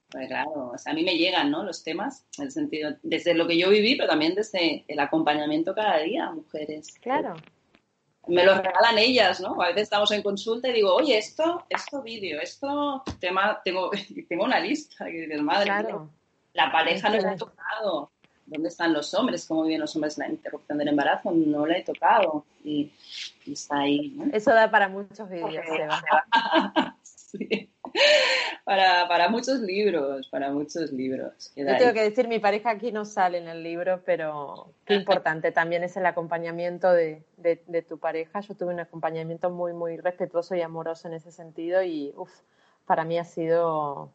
pues 0.09 0.28
claro, 0.28 0.74
a 0.86 0.93
mí 0.93 1.03
me 1.03 1.17
llegan, 1.17 1.49
¿no? 1.49 1.63
Los 1.63 1.84
temas, 1.84 2.26
en 2.38 2.45
el 2.45 2.51
sentido, 2.51 2.91
desde 3.03 3.34
lo 3.34 3.47
que 3.47 3.57
yo 3.57 3.69
viví, 3.69 3.95
pero 3.95 4.09
también 4.09 4.36
desde 4.36 4.84
el 4.88 4.99
acompañamiento 4.99 5.74
cada 5.74 5.99
día 5.99 6.28
a 6.28 6.34
mujeres. 6.34 6.93
Claro. 7.01 7.36
Me 8.28 8.45
los 8.45 8.57
regalan 8.57 8.97
ellas, 8.97 9.39
¿no? 9.39 9.59
A 9.61 9.67
veces 9.67 9.84
estamos 9.84 10.11
en 10.11 10.22
consulta 10.22 10.67
y 10.67 10.74
digo, 10.74 10.93
oye, 10.93 11.17
esto, 11.17 11.65
esto 11.69 12.03
vídeo, 12.03 12.39
esto 12.41 13.01
tema, 13.19 13.61
tengo, 13.63 13.89
tengo 14.30 14.43
una 14.43 14.59
lista. 14.59 15.09
Y 15.09 15.22
dices, 15.22 15.41
madre, 15.41 15.65
claro. 15.65 16.09
la 16.53 16.69
pareja 16.69 17.09
no 17.09 17.30
ha 17.30 17.36
tocado 17.36 18.11
¿dónde 18.52 18.68
están 18.68 18.93
los 18.93 19.14
hombres? 19.14 19.45
¿Cómo 19.47 19.64
viven 19.64 19.80
los 19.80 19.95
hombres 19.95 20.18
la 20.18 20.28
interrupción 20.28 20.78
del 20.78 20.89
embarazo? 20.89 21.32
No 21.32 21.66
la 21.66 21.78
he 21.78 21.84
tocado 21.84 22.45
y, 22.64 22.91
está 23.47 23.80
ahí. 23.80 24.16
Eso 24.34 24.52
da 24.54 24.70
para 24.70 24.89
muchos 24.89 25.30
vídeos, 25.30 25.66
sí. 27.04 27.70
Para, 28.64 29.08
para, 29.08 29.30
muchos 29.30 29.60
libros, 29.60 30.28
para 30.28 30.52
muchos 30.52 30.91
libros. 30.91 31.52
Yo 31.56 31.66
tengo 31.78 31.93
que 31.93 32.04
decir, 32.04 32.28
mi 32.28 32.39
pareja 32.39 32.72
aquí 32.72 32.91
no 32.91 33.06
sale 33.06 33.38
en 33.38 33.47
el 33.47 33.64
libro, 33.64 34.02
pero 34.06 34.74
qué 34.86 34.95
importante 34.95 35.52
también 35.52 35.84
es 35.84 35.97
el 35.97 36.06
acompañamiento 36.06 36.91
de, 36.91 37.24
de, 37.38 37.82
tu 37.82 37.97
pareja. 37.97 38.41
Yo 38.41 38.56
tuve 38.56 38.74
un 38.74 38.80
acompañamiento 38.80 39.49
muy, 39.49 39.74
muy 39.74 39.97
respetuoso 39.97 40.56
y 40.56 40.62
amoroso 40.62 41.08
en 41.08 41.16
ese 41.16 41.32
sentido 41.32 41.82
y, 41.84 42.14
uff, 42.16 42.32
para 42.86 43.04
mí 43.04 43.18
ha 43.18 43.26
sido, 43.26 44.12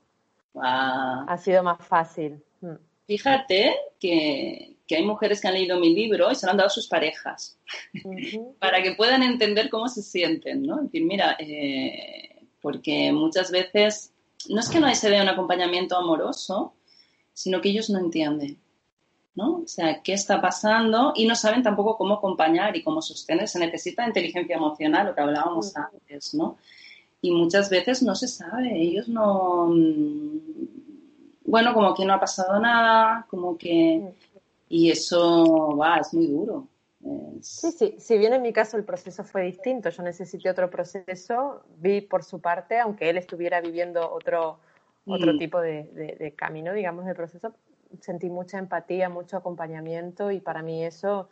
ha 0.55 1.37
sido 1.39 1.63
más 1.63 1.85
fácil. 1.85 2.43
Mm. 2.61 2.77
Fíjate 3.07 3.75
que, 4.01 4.77
hay 4.91 5.05
mujeres 5.05 5.41
que 5.41 5.49
han 5.49 5.55
leído 5.55 5.79
mi 5.79 5.95
libro 5.95 6.31
y 6.31 6.35
se 6.35 6.47
lo 6.47 6.53
han 6.53 6.59
dado 6.59 6.69
a 6.69 6.71
sus 6.71 6.89
parejas 6.89 7.59
para 8.59 8.83
que 8.83 8.95
puedan 8.95 9.23
entender 9.23 9.69
cómo 9.69 9.89
se 9.89 10.03
sienten, 10.03 10.63
¿no? 10.63 10.81
En 10.81 10.91
fin, 10.91 11.07
mira, 11.07 11.37
eh, 11.39 12.47
porque 12.61 13.13
muchas 13.13 13.51
veces 13.51 14.13
no 14.49 14.61
es 14.61 14.69
que 14.69 14.81
no 14.81 14.93
se 14.95 15.11
vea 15.11 15.23
un 15.23 15.29
acompañamiento 15.29 15.97
amoroso, 15.97 16.75
sino 17.33 17.61
que 17.61 17.69
ellos 17.69 17.91
no 17.91 17.99
entienden, 17.99 18.59
¿no? 19.35 19.59
O 19.59 19.69
sea, 19.69 20.03
qué 20.03 20.13
está 20.13 20.41
pasando 20.41 21.13
y 21.15 21.27
no 21.27 21.37
saben 21.37 21.63
tampoco 21.63 21.97
cómo 21.97 22.15
acompañar 22.15 22.77
y 22.77 22.83
cómo 22.83 23.03
sostener. 23.03 23.49
Se 23.49 23.59
necesita 23.59 24.07
inteligencia 24.07 24.57
emocional, 24.57 25.07
lo 25.07 25.15
que 25.15 25.21
hablábamos 25.21 25.77
antes, 25.77 26.35
¿no? 26.35 26.59
Y 27.21 27.31
muchas 27.33 27.71
veces 27.71 28.03
no 28.03 28.15
se 28.15 28.29
sabe, 28.29 28.81
ellos 28.81 29.09
no 29.09 29.73
bueno, 31.47 31.73
como 31.75 31.95
que 31.95 32.05
no 32.05 32.15
ha 32.15 32.21
pasado 32.21 32.59
nada, 32.61 33.27
como 33.29 33.57
que... 33.57 34.13
Y 34.69 34.91
eso, 34.91 35.77
va, 35.77 35.99
es 35.99 36.13
muy 36.13 36.27
duro. 36.27 36.67
Sí, 37.41 37.71
sí, 37.71 37.95
si 37.99 38.19
bien 38.19 38.33
en 38.33 38.43
mi 38.43 38.53
caso 38.53 38.77
el 38.77 38.85
proceso 38.85 39.23
fue 39.23 39.43
distinto, 39.43 39.91
yo 39.91 40.03
necesité 40.03 40.51
otro 40.51 40.71
proceso, 40.71 41.63
vi 41.79 42.01
por 42.01 42.25
su 42.25 42.41
parte, 42.41 42.81
aunque 42.81 43.09
él 43.11 43.17
estuviera 43.17 43.61
viviendo 43.61 44.11
otro, 44.11 44.59
otro 45.07 45.35
mm. 45.35 45.39
tipo 45.39 45.61
de, 45.61 46.35
camino, 46.37 46.73
digamos, 46.73 47.05
de 47.05 47.15
proceso, 47.15 47.55
sentí 48.01 48.29
mucha 48.29 48.59
empatía, 48.59 49.09
mucho 49.09 49.37
acompañamiento 49.37 50.31
y 50.31 50.41
para 50.41 50.63
mí 50.63 50.85
eso 50.85 51.29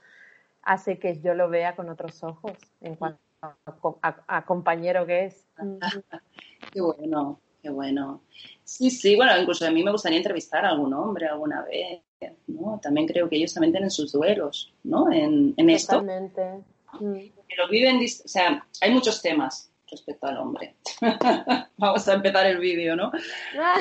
hace 0.62 0.98
que 0.98 1.20
yo 1.20 1.34
lo 1.34 1.48
vea 1.48 1.74
con 1.74 1.88
otros 1.88 2.22
ojos 2.22 2.52
en 2.80 2.94
cuanto 2.94 3.18
a, 4.02 4.44
compañero 4.44 5.06
que 5.06 5.26
es. 5.26 5.44
Qué 6.72 6.80
bueno, 6.80 7.40
Qué 7.64 7.70
bueno. 7.70 8.20
Sí, 8.62 8.90
sí, 8.90 9.16
bueno, 9.16 9.34
incluso 9.38 9.66
a 9.66 9.70
mí 9.70 9.82
me 9.82 9.90
gustaría 9.90 10.18
entrevistar 10.18 10.66
a 10.66 10.68
algún 10.68 10.92
hombre 10.92 11.28
alguna 11.28 11.62
vez, 11.62 12.02
¿no? 12.46 12.78
También 12.82 13.06
creo 13.06 13.26
que 13.26 13.36
ellos 13.36 13.54
también 13.54 13.72
tienen 13.72 13.90
sus 13.90 14.12
duelos, 14.12 14.70
¿no? 14.82 15.10
En, 15.10 15.54
en 15.56 15.70
esto. 15.70 15.92
Totalmente. 15.92 16.42
Mm. 17.00 17.14
Que 17.48 17.56
lo 17.56 17.66
viven, 17.70 18.04
o 18.04 18.28
sea, 18.28 18.66
hay 18.82 18.90
muchos 18.90 19.22
temas 19.22 19.72
respecto 19.90 20.26
al 20.26 20.36
hombre. 20.36 20.74
Vamos 21.78 22.06
a 22.06 22.12
empezar 22.12 22.44
el 22.48 22.58
vídeo, 22.58 22.96
¿no? 22.96 23.10
Ah, 23.58 23.80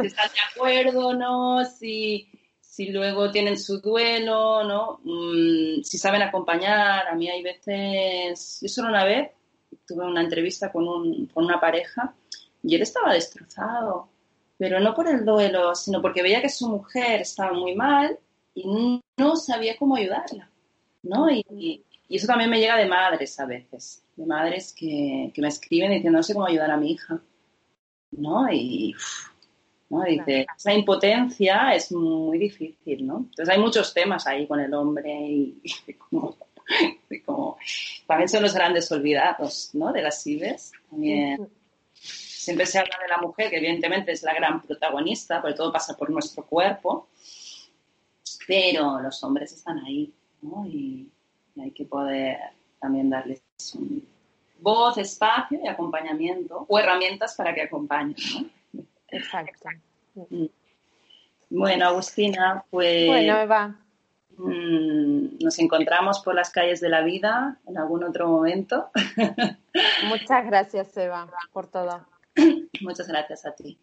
si 0.00 0.06
están 0.06 0.30
de 0.30 0.40
acuerdo, 0.56 1.12
¿no? 1.12 1.66
Si, 1.66 2.30
si 2.62 2.86
luego 2.86 3.30
tienen 3.30 3.58
su 3.58 3.82
duelo, 3.82 4.64
¿no? 4.64 5.00
Mm, 5.04 5.82
si 5.82 5.98
saben 5.98 6.22
acompañar. 6.22 7.06
A 7.08 7.14
mí 7.14 7.28
hay 7.28 7.42
veces, 7.42 8.60
yo 8.62 8.68
solo 8.68 8.88
una 8.88 9.04
vez 9.04 9.32
tuve 9.86 10.06
una 10.06 10.22
entrevista 10.22 10.72
con, 10.72 10.88
un, 10.88 11.26
con 11.26 11.44
una 11.44 11.60
pareja 11.60 12.14
y 12.62 12.74
él 12.74 12.82
estaba 12.82 13.12
destrozado, 13.14 14.08
pero 14.56 14.80
no 14.80 14.94
por 14.94 15.08
el 15.08 15.24
duelo, 15.24 15.74
sino 15.74 16.02
porque 16.02 16.22
veía 16.22 16.42
que 16.42 16.48
su 16.48 16.68
mujer 16.68 17.20
estaba 17.22 17.52
muy 17.52 17.74
mal 17.74 18.18
y 18.54 19.00
no 19.16 19.36
sabía 19.36 19.76
cómo 19.78 19.96
ayudarla, 19.96 20.50
¿no? 21.02 21.30
Y, 21.30 21.44
y- 21.50 21.82
y 22.10 22.16
eso 22.16 22.26
también 22.26 22.48
me 22.50 22.58
llega 22.58 22.76
de 22.76 22.86
madres 22.86 23.38
a 23.38 23.44
veces, 23.44 24.02
de 24.16 24.24
madres 24.24 24.72
que, 24.76 25.30
que 25.34 25.42
me 25.42 25.48
escriben 25.48 25.90
diciendo 25.92 26.18
no 26.18 26.22
sé 26.22 26.32
cómo 26.34 26.46
ayudar 26.46 26.70
a 26.70 26.76
mi 26.78 26.92
hija, 26.92 27.20
¿no? 28.12 28.50
Y, 28.50 28.94
¿no? 29.90 30.06
Y 30.06 30.18
dice, 30.18 30.46
esa 30.56 30.72
impotencia 30.72 31.74
es 31.74 31.92
muy 31.92 32.38
difícil, 32.38 33.06
¿no? 33.06 33.18
Entonces 33.18 33.48
hay 33.50 33.60
muchos 33.60 33.92
temas 33.92 34.26
ahí 34.26 34.46
con 34.46 34.58
el 34.60 34.72
hombre 34.74 35.12
y, 35.20 35.60
y 35.86 35.92
como, 35.94 36.34
y 37.10 37.20
como- 37.20 37.58
también 38.06 38.28
son 38.28 38.42
los 38.42 38.54
grandes 38.54 38.90
olvidados, 38.90 39.70
¿no? 39.74 39.92
De 39.92 40.00
las 40.02 40.26
IBES. 40.26 40.72
También 40.90 41.48
siempre 42.48 42.64
se 42.64 42.78
habla 42.78 42.96
de 43.02 43.08
la 43.08 43.18
mujer, 43.18 43.50
que 43.50 43.58
evidentemente 43.58 44.12
es 44.12 44.22
la 44.22 44.32
gran 44.32 44.62
protagonista, 44.62 45.42
porque 45.42 45.54
todo 45.54 45.70
pasa 45.70 45.94
por 45.94 46.08
nuestro 46.08 46.46
cuerpo, 46.46 47.08
pero 48.46 49.00
los 49.00 49.22
hombres 49.22 49.52
están 49.52 49.78
ahí, 49.84 50.14
¿no? 50.40 50.64
Y, 50.66 51.10
y 51.54 51.60
hay 51.60 51.70
que 51.72 51.84
poder 51.84 52.38
también 52.80 53.10
darles 53.10 53.42
un 53.74 54.02
voz, 54.60 54.96
espacio 54.96 55.60
y 55.62 55.68
acompañamiento, 55.68 56.64
o 56.66 56.78
herramientas 56.78 57.34
para 57.34 57.54
que 57.54 57.60
acompañen, 57.60 58.16
¿no? 58.72 58.82
Exacto. 59.08 59.68
Bueno, 61.50 61.86
Agustina, 61.86 62.64
pues 62.70 63.08
Bueno, 63.08 63.40
Eva, 63.40 63.74
mm, 64.38 65.38
nos 65.44 65.58
encontramos 65.58 66.20
por 66.20 66.34
las 66.34 66.48
calles 66.48 66.80
de 66.80 66.88
la 66.88 67.02
vida 67.02 67.58
en 67.66 67.76
algún 67.76 68.04
otro 68.04 68.26
momento. 68.26 68.90
muchas 70.08 70.46
gracias, 70.46 70.96
Eva, 70.96 71.28
por 71.52 71.66
todo. 71.66 72.06
Muchas 72.80 73.08
gracias 73.08 73.46
a 73.46 73.54
ti. 73.54 73.78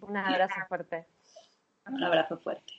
Un 0.00 0.16
abrazo 0.16 0.54
fuerte. 0.68 1.06
Un 1.86 2.02
abrazo 2.02 2.38
fuerte. 2.38 2.72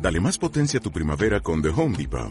Dale 0.00 0.20
más 0.20 0.36
potencia 0.36 0.78
a 0.78 0.82
tu 0.82 0.90
primavera 0.90 1.40
con 1.40 1.62
The 1.62 1.70
Home 1.70 1.96
Depot. 1.96 2.30